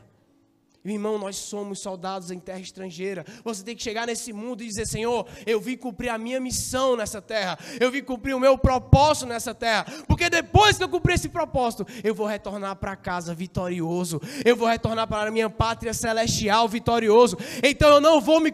Irmão, 0.93 1.17
nós 1.17 1.36
somos 1.36 1.79
soldados 1.79 2.29
em 2.29 2.38
terra 2.38 2.59
estrangeira. 2.59 3.25
Você 3.43 3.63
tem 3.63 3.75
que 3.75 3.81
chegar 3.81 4.05
nesse 4.05 4.31
mundo 4.31 4.61
e 4.61 4.67
dizer: 4.67 4.86
Senhor, 4.86 5.25
eu 5.45 5.59
vim 5.59 5.75
cumprir 5.75 6.09
a 6.09 6.17
minha 6.17 6.39
missão 6.39 6.95
nessa 6.95 7.19
terra. 7.19 7.57
Eu 7.79 7.89
vim 7.89 8.03
cumprir 8.03 8.36
o 8.36 8.39
meu 8.39 8.55
propósito 8.55 9.25
nessa 9.25 9.55
terra. 9.55 9.86
Porque 10.07 10.29
depois 10.29 10.77
que 10.77 10.83
eu 10.83 10.89
cumprir 10.89 11.15
esse 11.15 11.27
propósito, 11.27 11.88
eu 12.03 12.13
vou 12.13 12.27
retornar 12.27 12.75
para 12.75 12.95
casa 12.95 13.33
vitorioso. 13.33 14.21
Eu 14.45 14.55
vou 14.55 14.67
retornar 14.67 15.07
para 15.07 15.29
a 15.29 15.31
minha 15.31 15.49
pátria 15.49 15.93
celestial 15.93 16.67
vitorioso. 16.67 17.36
Então 17.63 17.89
eu 17.89 18.01
não 18.01 18.21
vou 18.21 18.39
me 18.39 18.53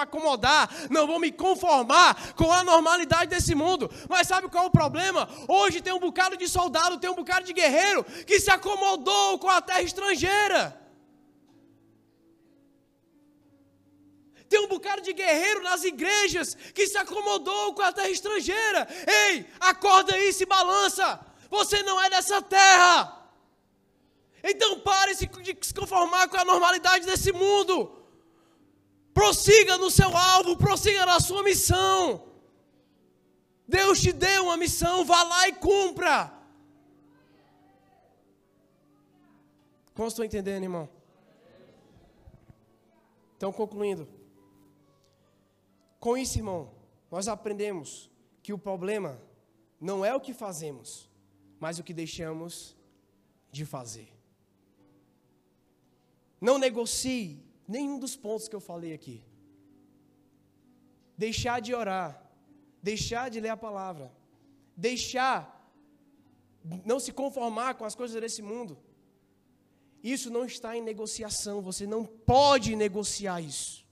acomodar, 0.00 0.70
não 0.90 1.08
vou 1.08 1.18
me 1.18 1.32
conformar 1.32 2.34
com 2.36 2.52
a 2.52 2.62
normalidade 2.62 3.30
desse 3.30 3.54
mundo. 3.54 3.90
Mas 4.08 4.28
sabe 4.28 4.48
qual 4.48 4.64
é 4.64 4.66
o 4.68 4.70
problema? 4.70 5.28
Hoje 5.48 5.80
tem 5.80 5.92
um 5.92 5.98
bocado 5.98 6.36
de 6.36 6.46
soldado, 6.46 6.98
tem 6.98 7.10
um 7.10 7.16
bocado 7.16 7.44
de 7.44 7.52
guerreiro 7.52 8.04
que 8.24 8.38
se 8.38 8.50
acomodou 8.50 9.40
com 9.40 9.48
a 9.48 9.60
terra 9.60 9.82
estrangeira. 9.82 10.83
Tem 14.48 14.60
um 14.60 14.68
bocado 14.68 15.02
de 15.02 15.12
guerreiro 15.12 15.62
nas 15.62 15.84
igrejas 15.84 16.54
que 16.74 16.86
se 16.86 16.96
acomodou 16.98 17.74
com 17.74 17.82
a 17.82 17.92
terra 17.92 18.10
estrangeira. 18.10 18.86
Ei, 19.06 19.46
acorda 19.60 20.14
aí, 20.14 20.32
se 20.32 20.46
balança. 20.46 21.20
Você 21.50 21.82
não 21.82 22.00
é 22.00 22.10
dessa 22.10 22.40
terra. 22.42 23.30
Então 24.42 24.80
pare 24.80 25.14
de 25.14 25.56
se 25.62 25.74
conformar 25.74 26.28
com 26.28 26.36
a 26.36 26.44
normalidade 26.44 27.06
desse 27.06 27.32
mundo. 27.32 28.04
Prossiga 29.14 29.78
no 29.78 29.90
seu 29.90 30.14
alvo, 30.14 30.56
prossiga 30.56 31.06
na 31.06 31.20
sua 31.20 31.42
missão. 31.42 32.28
Deus 33.66 34.00
te 34.00 34.12
deu 34.12 34.44
uma 34.44 34.56
missão, 34.56 35.04
vá 35.04 35.22
lá 35.22 35.48
e 35.48 35.52
cumpra. 35.54 36.32
Como 39.94 40.08
estou 40.08 40.24
entendendo, 40.24 40.64
irmão? 40.64 40.88
Então, 43.36 43.52
concluindo. 43.52 44.06
Com 46.04 46.18
isso, 46.18 46.36
irmão, 46.36 46.70
nós 47.10 47.28
aprendemos 47.28 48.10
que 48.42 48.52
o 48.52 48.58
problema 48.58 49.18
não 49.80 50.04
é 50.04 50.14
o 50.14 50.20
que 50.20 50.34
fazemos, 50.34 51.10
mas 51.58 51.78
o 51.78 51.82
que 51.82 51.94
deixamos 51.94 52.76
de 53.50 53.64
fazer. 53.64 54.12
Não 56.38 56.58
negocie 56.58 57.42
nenhum 57.66 57.98
dos 57.98 58.16
pontos 58.16 58.48
que 58.48 58.54
eu 58.54 58.60
falei 58.60 58.92
aqui. 58.92 59.24
Deixar 61.16 61.60
de 61.60 61.72
orar, 61.74 62.22
deixar 62.82 63.30
de 63.30 63.40
ler 63.40 63.48
a 63.48 63.56
palavra, 63.56 64.12
deixar, 64.76 65.72
não 66.84 67.00
se 67.00 67.12
conformar 67.12 67.76
com 67.76 67.86
as 67.86 67.94
coisas 67.94 68.20
desse 68.20 68.42
mundo. 68.42 68.76
Isso 70.02 70.30
não 70.30 70.44
está 70.44 70.76
em 70.76 70.82
negociação, 70.82 71.62
você 71.62 71.86
não 71.86 72.04
pode 72.04 72.76
negociar 72.76 73.40
isso. 73.40 73.83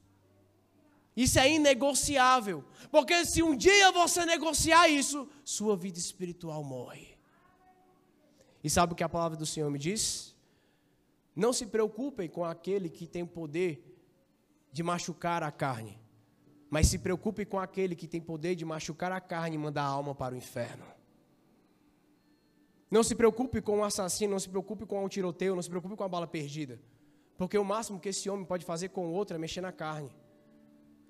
Isso 1.17 1.39
é 1.39 1.51
inegociável. 1.51 2.65
Porque 2.91 3.25
se 3.25 3.43
um 3.43 3.57
dia 3.57 3.93
você 3.93 4.25
negociar 4.25 4.89
isso, 4.89 5.29
sua 5.45 5.77
vida 5.77 5.99
espiritual 5.99 6.65
morre. 6.65 7.17
E 8.65 8.71
sabe 8.71 8.93
o 8.93 8.97
que 8.97 9.05
a 9.05 9.09
palavra 9.09 9.37
do 9.37 9.45
Senhor 9.45 9.71
me 9.71 9.79
diz? 9.79 10.35
Não 11.35 11.53
se 11.53 11.67
preocupem 11.67 12.29
com 12.29 12.45
aquele 12.45 12.89
que 12.89 13.07
tem 13.07 13.27
poder 13.27 13.89
de 14.71 14.83
machucar 14.83 15.43
a 15.43 15.51
carne, 15.51 15.99
mas 16.71 16.87
se 16.87 16.99
preocupe 16.99 17.45
com 17.45 17.59
aquele 17.59 17.95
que 17.95 18.07
tem 18.07 18.21
poder 18.21 18.55
de 18.55 18.65
machucar 18.65 19.13
a 19.13 19.21
carne 19.21 19.57
e 19.57 19.59
mandar 19.59 19.83
a 19.83 19.87
alma 19.87 20.15
para 20.15 20.35
o 20.35 20.39
inferno. 20.39 20.85
Não 22.91 23.03
se 23.03 23.15
preocupe 23.15 23.61
com 23.63 23.81
o 23.81 23.85
assassino, 23.85 24.33
não 24.33 24.39
se 24.39 24.49
preocupe 24.49 24.85
com 24.85 25.03
o 25.03 25.09
tiroteio, 25.09 25.55
não 25.55 25.63
se 25.63 25.69
preocupe 25.69 25.97
com 25.97 26.05
a 26.05 26.09
bala 26.09 26.27
perdida. 26.27 26.79
Porque 27.39 27.57
o 27.57 27.65
máximo 27.65 27.99
que 27.99 28.11
esse 28.11 28.29
homem 28.29 28.45
pode 28.45 28.65
fazer 28.65 28.91
com 28.91 29.07
o 29.07 29.13
outro 29.13 29.35
é 29.35 29.39
mexer 29.39 29.63
na 29.63 29.73
carne. 29.73 30.15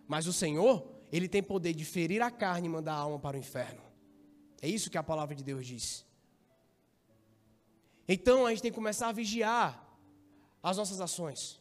Mas 0.07 0.27
o 0.27 0.33
Senhor, 0.33 0.87
ele 1.11 1.29
tem 1.29 1.43
poder 1.43 1.75
de 1.75 1.85
ferir 1.85 2.23
a 2.23 2.31
carne 2.31 2.67
e 2.67 2.71
mandar 2.71 2.95
a 2.95 2.99
alma 2.99 3.19
para 3.19 3.37
o 3.37 3.41
inferno. 3.41 3.83
É 4.61 4.69
isso 4.69 4.91
que 4.91 4.99
a 4.99 5.03
palavra 5.03 5.35
de 5.35 5.43
Deus 5.43 5.67
diz. 5.67 6.07
Então 8.07 8.47
a 8.47 8.51
gente 8.51 8.63
tem 8.63 8.71
que 8.71 8.77
começar 8.77 9.09
a 9.09 9.13
vigiar 9.13 9.83
as 10.63 10.77
nossas 10.77 11.01
ações. 11.01 11.61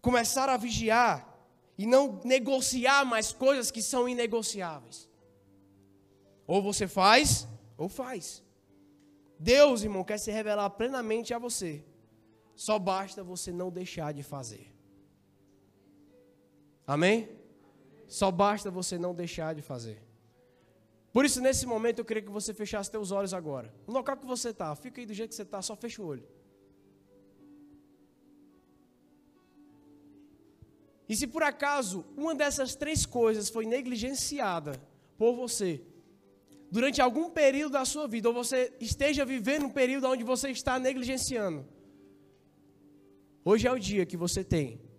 Começar 0.00 0.48
a 0.48 0.56
vigiar 0.56 1.28
e 1.76 1.86
não 1.86 2.20
negociar 2.24 3.04
mais 3.04 3.32
coisas 3.32 3.70
que 3.70 3.82
são 3.82 4.08
inegociáveis. 4.08 5.08
Ou 6.46 6.62
você 6.62 6.88
faz, 6.88 7.46
ou 7.76 7.88
faz. 7.88 8.42
Deus, 9.38 9.82
irmão, 9.82 10.04
quer 10.04 10.18
se 10.18 10.30
revelar 10.30 10.68
plenamente 10.70 11.32
a 11.32 11.38
você. 11.38 11.84
Só 12.54 12.78
basta 12.78 13.22
você 13.22 13.50
não 13.50 13.70
deixar 13.70 14.12
de 14.12 14.22
fazer. 14.22 14.70
Amém? 16.94 17.28
Só 18.08 18.32
basta 18.32 18.68
você 18.68 18.98
não 18.98 19.14
deixar 19.14 19.54
de 19.54 19.62
fazer. 19.62 20.02
Por 21.12 21.24
isso, 21.24 21.40
nesse 21.40 21.64
momento, 21.64 22.00
eu 22.00 22.04
queria 22.04 22.20
que 22.20 22.36
você 22.38 22.52
fechasse 22.52 22.90
seus 22.90 23.12
olhos 23.12 23.32
agora. 23.32 23.72
No 23.86 23.94
local 23.94 24.16
que 24.16 24.26
você 24.26 24.48
está, 24.48 24.74
fica 24.74 25.00
aí 25.00 25.06
do 25.06 25.14
jeito 25.14 25.30
que 25.30 25.36
você 25.36 25.42
está, 25.42 25.62
só 25.62 25.76
fecha 25.76 26.02
o 26.02 26.06
olho. 26.06 26.26
E 31.08 31.14
se 31.14 31.28
por 31.28 31.44
acaso 31.44 32.04
uma 32.16 32.34
dessas 32.34 32.74
três 32.74 33.06
coisas 33.06 33.48
foi 33.48 33.66
negligenciada 33.66 34.72
por 35.16 35.36
você, 35.36 35.80
durante 36.72 37.00
algum 37.00 37.30
período 37.30 37.74
da 37.74 37.84
sua 37.84 38.08
vida, 38.08 38.28
ou 38.28 38.34
você 38.34 38.76
esteja 38.80 39.24
vivendo 39.24 39.66
um 39.66 39.70
período 39.70 40.08
onde 40.08 40.24
você 40.24 40.50
está 40.50 40.76
negligenciando, 40.76 41.64
hoje 43.44 43.68
é 43.68 43.72
o 43.72 43.78
dia 43.78 44.04
que 44.04 44.16
você 44.16 44.42
tem 44.42 44.89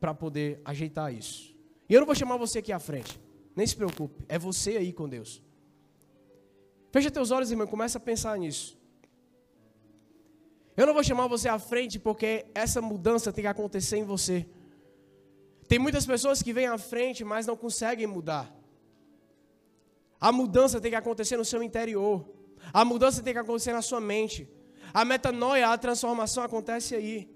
para 0.00 0.14
poder 0.14 0.60
ajeitar 0.64 1.12
isso. 1.12 1.54
E 1.88 1.94
eu 1.94 2.00
não 2.00 2.06
vou 2.06 2.14
chamar 2.14 2.36
você 2.36 2.58
aqui 2.58 2.72
à 2.72 2.78
frente. 2.78 3.20
Nem 3.54 3.66
se 3.66 3.74
preocupe. 3.74 4.24
É 4.28 4.38
você 4.38 4.76
aí 4.76 4.92
com 4.92 5.08
Deus. 5.08 5.42
Fecha 6.90 7.10
teus 7.10 7.30
olhos, 7.30 7.50
irmão, 7.50 7.66
e 7.66 7.70
começa 7.70 7.98
a 7.98 8.00
pensar 8.00 8.38
nisso. 8.38 8.78
Eu 10.76 10.86
não 10.86 10.94
vou 10.94 11.02
chamar 11.02 11.26
você 11.26 11.48
à 11.48 11.58
frente 11.58 11.98
porque 11.98 12.46
essa 12.54 12.80
mudança 12.80 13.32
tem 13.32 13.42
que 13.42 13.48
acontecer 13.48 13.96
em 13.96 14.04
você. 14.04 14.46
Tem 15.66 15.78
muitas 15.78 16.06
pessoas 16.06 16.40
que 16.40 16.52
vêm 16.52 16.66
à 16.66 16.78
frente, 16.78 17.24
mas 17.24 17.46
não 17.46 17.56
conseguem 17.56 18.06
mudar. 18.06 18.54
A 20.20 20.30
mudança 20.32 20.80
tem 20.80 20.90
que 20.90 20.96
acontecer 20.96 21.36
no 21.36 21.44
seu 21.44 21.62
interior. 21.62 22.28
A 22.72 22.84
mudança 22.84 23.22
tem 23.22 23.32
que 23.32 23.38
acontecer 23.38 23.72
na 23.72 23.82
sua 23.82 24.00
mente. 24.00 24.48
A 24.94 25.04
metanoia, 25.04 25.68
a 25.68 25.76
transformação 25.76 26.42
acontece 26.42 26.94
aí. 26.94 27.28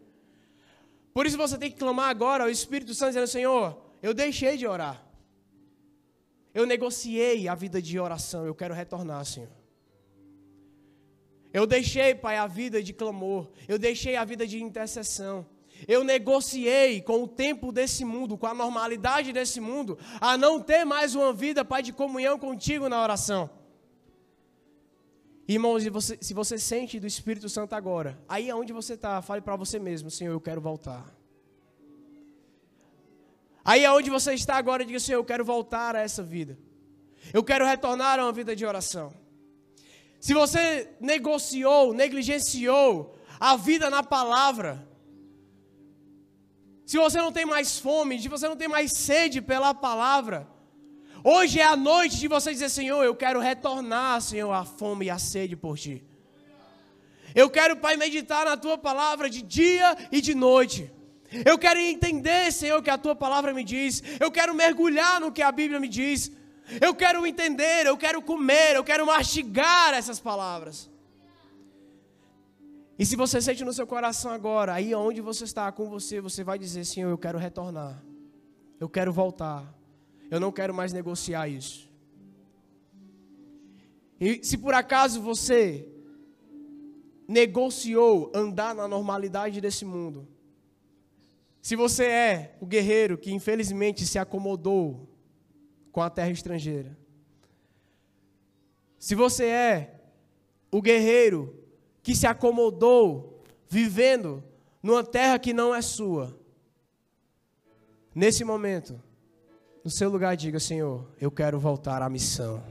Por 1.13 1.27
isso 1.27 1.37
você 1.37 1.59
tem 1.59 1.71
que 1.71 1.79
clamar 1.79 2.09
agora 2.09 2.45
ao 2.45 2.51
Espírito 2.51 2.95
Santo, 2.95 3.11
dizendo: 3.11 3.27
Senhor, 3.27 3.79
eu 4.03 4.15
deixei 4.15 4.57
de 4.57 4.67
orar. 4.67 5.05
Eu 6.55 6.67
negociei 6.67 7.49
a 7.49 7.55
vida 7.55 7.81
de 7.81 7.99
oração, 7.99 8.45
eu 8.45 8.55
quero 8.55 8.75
retornar, 8.75 9.25
Senhor. 9.25 9.49
Eu 11.53 11.67
deixei, 11.67 12.15
Pai, 12.15 12.39
a 12.39 12.47
vida 12.47 12.83
de 12.83 12.93
clamor. 12.93 13.51
Eu 13.69 13.79
deixei 13.79 14.17
a 14.17 14.25
vida 14.25 14.47
de 14.47 14.63
intercessão. 14.63 15.47
Eu 15.87 16.03
negociei 16.03 17.03
com 17.03 17.23
o 17.23 17.29
tempo 17.29 17.73
desse 17.73 18.05
mundo, 18.05 18.39
com 18.39 18.47
a 18.47 18.55
normalidade 18.55 19.33
desse 19.33 19.61
mundo, 19.61 19.99
a 20.21 20.37
não 20.39 20.61
ter 20.61 20.85
mais 20.85 21.15
uma 21.15 21.33
vida, 21.33 21.65
Pai, 21.65 21.83
de 21.83 21.93
comunhão 21.93 22.39
contigo 22.39 22.89
na 22.89 23.03
oração. 23.03 23.51
Irmãos, 25.47 25.85
você, 25.87 26.19
se 26.21 26.33
você 26.33 26.59
sente 26.59 27.01
do 27.01 27.07
Espírito 27.07 27.49
Santo 27.49 27.75
agora, 27.75 28.19
aí 28.29 28.51
aonde 28.51 28.73
você 28.73 28.95
está, 28.95 29.21
fale 29.21 29.41
para 29.41 29.57
você 29.57 29.79
mesmo, 29.79 30.11
Senhor, 30.11 30.33
eu 30.33 30.41
quero 30.41 30.61
voltar. 30.61 31.13
Aí 33.65 33.85
aonde 33.85 34.11
você 34.11 34.35
está 34.35 34.57
agora, 34.57 34.85
diga, 34.85 34.99
Senhor, 35.01 35.19
eu 35.19 35.25
quero 35.25 35.45
voltar 35.45 35.95
a 35.97 36.01
essa 36.01 36.23
vida. 36.23 36.59
Eu 37.33 37.43
quero 37.45 37.65
retornar 37.65 38.19
a 38.19 38.25
uma 38.25 38.33
vida 38.33 38.55
de 38.55 38.65
oração. 38.65 39.13
Se 40.21 40.35
você 40.35 40.91
negociou, 41.01 41.93
negligenciou 41.93 43.17
a 43.41 43.57
vida 43.57 43.91
na 43.91 44.03
palavra, 44.03 44.87
se 46.87 46.97
você 46.99 47.19
não 47.19 47.33
tem 47.33 47.45
mais 47.45 47.79
fome, 47.79 48.21
se 48.21 48.29
você 48.29 48.49
não 48.49 48.57
tem 48.57 48.69
mais 48.69 48.93
sede 48.93 49.41
pela 49.41 49.75
palavra, 49.75 50.49
Hoje 51.25 51.61
é 51.61 51.65
a 51.65 51.77
noite 51.77 52.19
de 52.19 52.27
você 52.27 52.53
dizer: 52.53 52.69
Senhor, 52.69 53.03
eu 53.05 53.15
quero 53.15 53.39
retornar, 53.39 54.21
Senhor, 54.21 54.53
a 54.53 54.65
fome 54.65 55.07
e 55.07 55.11
a 55.11 55.19
sede 55.19 55.57
por 55.57 55.79
ti. 55.79 56.03
Eu 57.35 57.49
quero, 57.49 57.77
Pai, 57.77 57.97
meditar 57.97 58.45
na 58.45 58.57
tua 58.57 58.77
palavra 58.77 59.31
de 59.31 59.41
dia 59.41 59.97
e 60.11 60.21
de 60.21 60.35
noite. 60.35 60.91
Eu 61.47 61.57
quero 61.59 61.81
entender, 61.81 62.53
Senhor, 62.53 62.79
o 62.79 62.83
que 62.83 62.91
a 62.91 62.99
tua 62.99 63.15
palavra 63.15 63.55
me 63.55 63.65
diz. 63.65 64.03
Eu 64.21 64.31
quero 64.31 64.55
mergulhar 64.55 65.21
no 65.21 65.33
que 65.33 65.43
a 65.43 65.51
Bíblia 65.51 65.81
me 65.81 65.89
diz. 65.89 66.31
Eu 66.81 66.95
quero 66.95 67.25
entender, 67.27 67.87
eu 67.87 67.97
quero 67.97 68.21
comer, 68.21 68.77
eu 68.77 68.85
quero 68.85 69.07
mastigar 69.07 69.95
essas 69.95 70.21
palavras. 70.21 70.91
E 72.99 73.07
se 73.07 73.17
você 73.17 73.41
sente 73.41 73.65
no 73.65 73.73
seu 73.73 73.87
coração 73.87 74.31
agora, 74.31 74.75
aí 74.75 74.95
onde 74.95 75.21
você 75.21 75.45
está 75.45 75.71
com 75.73 75.89
você, 75.89 76.21
você 76.21 76.45
vai 76.45 76.59
dizer: 76.59 76.85
Senhor, 76.85 77.11
eu 77.11 77.19
quero 77.19 77.39
retornar. 77.39 78.03
Eu 78.79 78.89
quero 78.89 79.13
voltar. 79.13 79.82
Eu 80.33 80.41
não 80.41 80.51
quero 80.51 80.73
mais 80.73 80.95
negociar 80.95 81.47
isso. 81.47 81.87
E 84.19 84.43
se 84.43 84.57
por 84.57 84.73
acaso 84.73 85.21
você 85.21 85.87
negociou 87.29 88.33
andar 88.35 88.75
na 88.75 88.89
normalidade 88.89 89.61
desse 89.61 89.85
mundo, 89.85 90.27
se 91.61 91.77
você 91.77 92.07
é 92.07 92.57
o 92.63 92.65
guerreiro 92.65 93.19
que 93.19 93.31
infelizmente 93.31 94.07
se 94.07 94.19
acomodou 94.19 95.07
com 95.93 96.01
a 96.01 96.09
terra 96.09 96.31
estrangeira, 96.31 96.97
se 98.99 99.15
você 99.15 99.45
é 99.45 100.01
o 100.71 100.81
guerreiro 100.81 101.63
que 102.03 102.17
se 102.17 102.27
acomodou 102.27 103.45
vivendo 103.69 104.43
numa 104.83 105.05
terra 105.05 105.39
que 105.39 105.53
não 105.53 105.75
é 105.75 105.83
sua, 105.83 106.35
nesse 108.15 108.45
momento, 108.45 108.99
no 109.85 109.91
seu 109.91 110.09
lugar, 110.11 110.37
diga: 110.37 110.61
Senhor, 110.61 111.07
eu 111.21 111.31
quero 111.31 111.59
voltar 111.59 112.03
à 112.03 112.09
missão. 112.09 112.63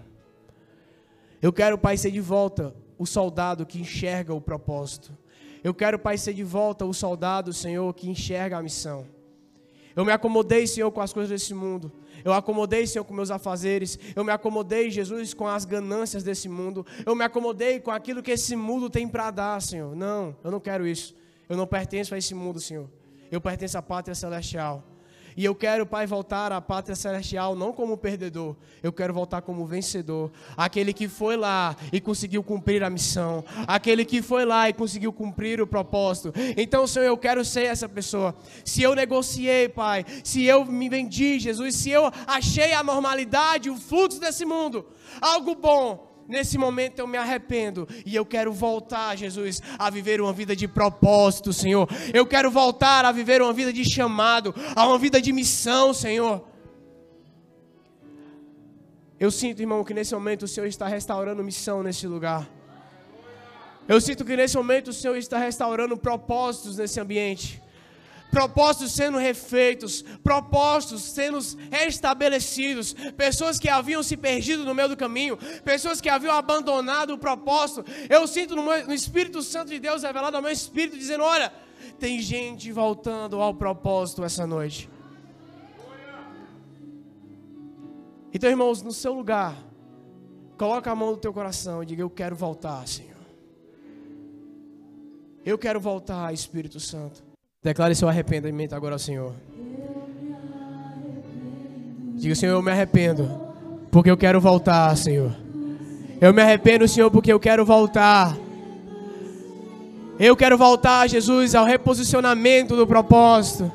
Eu 1.41 1.51
quero, 1.51 1.77
Pai, 1.77 1.97
ser 1.97 2.11
de 2.11 2.21
volta 2.21 2.73
o 2.97 3.05
soldado 3.05 3.65
que 3.65 3.79
enxerga 3.79 4.33
o 4.33 4.39
propósito. 4.39 5.17
Eu 5.63 5.73
quero, 5.73 5.99
Pai, 5.99 6.17
ser 6.17 6.33
de 6.33 6.43
volta 6.43 6.85
o 6.85 6.93
soldado, 6.93 7.51
Senhor, 7.53 7.93
que 7.93 8.09
enxerga 8.09 8.57
a 8.57 8.63
missão. 8.63 9.07
Eu 9.95 10.05
me 10.05 10.11
acomodei, 10.11 10.65
Senhor, 10.65 10.89
com 10.91 11.01
as 11.01 11.11
coisas 11.11 11.29
desse 11.29 11.53
mundo. 11.53 11.91
Eu 12.23 12.33
acomodei, 12.33 12.87
Senhor, 12.87 13.03
com 13.03 13.13
meus 13.13 13.31
afazeres. 13.31 13.99
Eu 14.15 14.23
me 14.23 14.31
acomodei, 14.31 14.89
Jesus, 14.89 15.33
com 15.33 15.47
as 15.47 15.65
ganâncias 15.65 16.23
desse 16.23 16.47
mundo. 16.47 16.85
Eu 17.05 17.15
me 17.15 17.23
acomodei 17.23 17.79
com 17.79 17.91
aquilo 17.91 18.23
que 18.23 18.31
esse 18.31 18.55
mundo 18.55 18.89
tem 18.89 19.07
para 19.07 19.31
dar, 19.31 19.61
Senhor. 19.61 19.95
Não, 19.95 20.35
eu 20.43 20.51
não 20.51 20.59
quero 20.59 20.87
isso. 20.87 21.15
Eu 21.49 21.57
não 21.57 21.67
pertenço 21.67 22.15
a 22.15 22.17
esse 22.17 22.33
mundo, 22.33 22.59
Senhor. 22.59 22.89
Eu 23.29 23.41
pertenço 23.41 23.77
à 23.77 23.81
pátria 23.81 24.15
celestial. 24.15 24.83
E 25.35 25.45
eu 25.45 25.55
quero, 25.55 25.85
Pai, 25.85 26.05
voltar 26.05 26.51
à 26.51 26.61
pátria 26.61 26.95
celestial 26.95 27.55
não 27.55 27.71
como 27.71 27.97
perdedor, 27.97 28.55
eu 28.83 28.91
quero 28.91 29.13
voltar 29.13 29.41
como 29.41 29.65
vencedor. 29.65 30.31
Aquele 30.57 30.93
que 30.93 31.07
foi 31.07 31.37
lá 31.37 31.75
e 31.91 32.01
conseguiu 32.01 32.43
cumprir 32.43 32.83
a 32.83 32.89
missão. 32.89 33.43
Aquele 33.67 34.05
que 34.05 34.21
foi 34.21 34.45
lá 34.45 34.69
e 34.69 34.73
conseguiu 34.73 35.13
cumprir 35.13 35.61
o 35.61 35.67
propósito. 35.67 36.33
Então, 36.57 36.85
Senhor, 36.85 37.05
eu 37.05 37.17
quero 37.17 37.43
ser 37.45 37.65
essa 37.65 37.87
pessoa. 37.87 38.35
Se 38.65 38.81
eu 38.81 38.95
negociei, 38.95 39.69
Pai, 39.69 40.05
se 40.23 40.43
eu 40.43 40.65
me 40.65 40.89
vendi, 40.89 41.39
Jesus, 41.39 41.75
se 41.75 41.89
eu 41.89 42.11
achei 42.27 42.73
a 42.73 42.83
normalidade, 42.83 43.69
o 43.69 43.77
fluxo 43.77 44.19
desse 44.19 44.45
mundo, 44.45 44.85
algo 45.21 45.55
bom 45.55 46.10
Nesse 46.27 46.57
momento 46.57 46.99
eu 46.99 47.07
me 47.07 47.17
arrependo 47.17 47.87
e 48.05 48.15
eu 48.15 48.25
quero 48.25 48.53
voltar, 48.53 49.17
Jesus, 49.17 49.61
a 49.77 49.89
viver 49.89 50.21
uma 50.21 50.31
vida 50.31 50.55
de 50.55 50.67
propósito, 50.67 51.51
Senhor. 51.51 51.87
Eu 52.13 52.25
quero 52.25 52.49
voltar 52.49 53.05
a 53.05 53.11
viver 53.11 53.41
uma 53.41 53.53
vida 53.53 53.73
de 53.73 53.83
chamado, 53.83 54.53
a 54.75 54.87
uma 54.87 54.97
vida 54.97 55.21
de 55.21 55.31
missão, 55.33 55.93
Senhor. 55.93 56.47
Eu 59.19 59.29
sinto, 59.29 59.61
irmão, 59.61 59.83
que 59.83 59.93
nesse 59.93 60.13
momento 60.13 60.43
o 60.43 60.47
Senhor 60.47 60.65
está 60.67 60.87
restaurando 60.87 61.43
missão 61.43 61.83
nesse 61.83 62.07
lugar. 62.07 62.49
Eu 63.87 63.99
sinto 63.99 64.23
que 64.23 64.35
nesse 64.35 64.55
momento 64.55 64.87
o 64.89 64.93
Senhor 64.93 65.17
está 65.17 65.37
restaurando 65.37 65.97
propósitos 65.97 66.77
nesse 66.77 66.99
ambiente 66.99 67.61
propósitos 68.31 68.93
sendo 68.93 69.17
refeitos, 69.17 70.01
propósitos 70.23 71.03
sendo 71.03 71.39
restabelecidos, 71.69 72.93
pessoas 73.15 73.59
que 73.59 73.67
haviam 73.67 74.01
se 74.01 74.15
perdido 74.15 74.63
no 74.63 74.73
meio 74.73 74.89
do 74.89 74.97
caminho, 74.97 75.37
pessoas 75.63 75.99
que 75.99 76.09
haviam 76.09 76.33
abandonado 76.33 77.13
o 77.13 77.17
propósito. 77.17 77.83
Eu 78.09 78.25
sinto 78.25 78.55
no, 78.55 78.63
meu, 78.63 78.87
no 78.87 78.93
Espírito 78.93 79.43
Santo 79.43 79.69
de 79.69 79.79
Deus 79.79 80.03
revelado 80.03 80.37
ao 80.37 80.41
meu 80.41 80.51
espírito, 80.51 80.97
dizendo: 80.97 81.23
Olha, 81.23 81.53
tem 81.99 82.19
gente 82.19 82.71
voltando 82.71 83.41
ao 83.41 83.53
propósito 83.53 84.23
essa 84.23 84.47
noite. 84.47 84.89
Então, 88.33 88.49
irmãos, 88.49 88.81
no 88.81 88.93
seu 88.93 89.13
lugar, 89.13 89.57
coloca 90.57 90.89
a 90.89 90.95
mão 90.95 91.11
no 91.11 91.17
teu 91.17 91.33
coração 91.33 91.83
e 91.83 91.85
diga: 91.85 92.01
Eu 92.01 92.09
quero 92.09 92.35
voltar, 92.35 92.87
Senhor. 92.87 93.11
Eu 95.43 95.57
quero 95.57 95.81
voltar, 95.81 96.33
Espírito 96.33 96.79
Santo. 96.79 97.30
Declare 97.63 97.93
seu 97.93 98.09
arrependimento 98.09 98.73
agora 98.73 98.95
ao 98.95 98.99
Senhor. 98.99 99.33
Diga, 102.15 102.33
Senhor, 102.33 102.53
eu 102.53 102.61
me 102.61 102.71
arrependo, 102.71 103.29
porque 103.91 104.09
eu 104.09 104.17
quero 104.17 104.41
voltar, 104.41 104.95
Senhor. 104.97 105.35
Eu 106.19 106.33
me 106.33 106.41
arrependo, 106.41 106.87
Senhor, 106.87 107.11
porque 107.11 107.31
eu 107.31 107.39
quero 107.39 107.63
voltar. 107.63 108.35
Eu 110.19 110.35
quero 110.35 110.57
voltar, 110.57 111.07
Jesus, 111.07 111.53
ao 111.53 111.65
reposicionamento 111.65 112.75
do 112.75 112.87
propósito. 112.87 113.71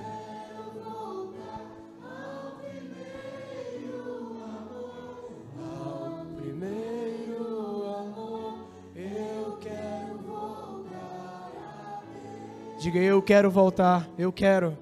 Diga, 12.86 13.00
eu 13.00 13.20
quero 13.20 13.50
voltar, 13.50 14.08
eu 14.16 14.32
quero. 14.32 14.78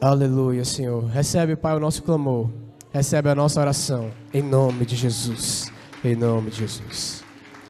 Aleluia, 0.00 0.64
Senhor. 0.64 1.04
Recebe, 1.04 1.54
Pai, 1.54 1.76
o 1.76 1.78
nosso 1.78 2.02
clamor. 2.02 2.50
Recebe 2.92 3.28
a 3.28 3.34
nossa 3.36 3.60
oração. 3.60 4.10
Em 4.34 4.42
nome 4.42 4.84
de 4.84 4.96
Jesus. 4.96 5.72
Em 6.02 6.16
nome 6.16 6.50
de 6.50 6.56
Jesus. 6.56 7.19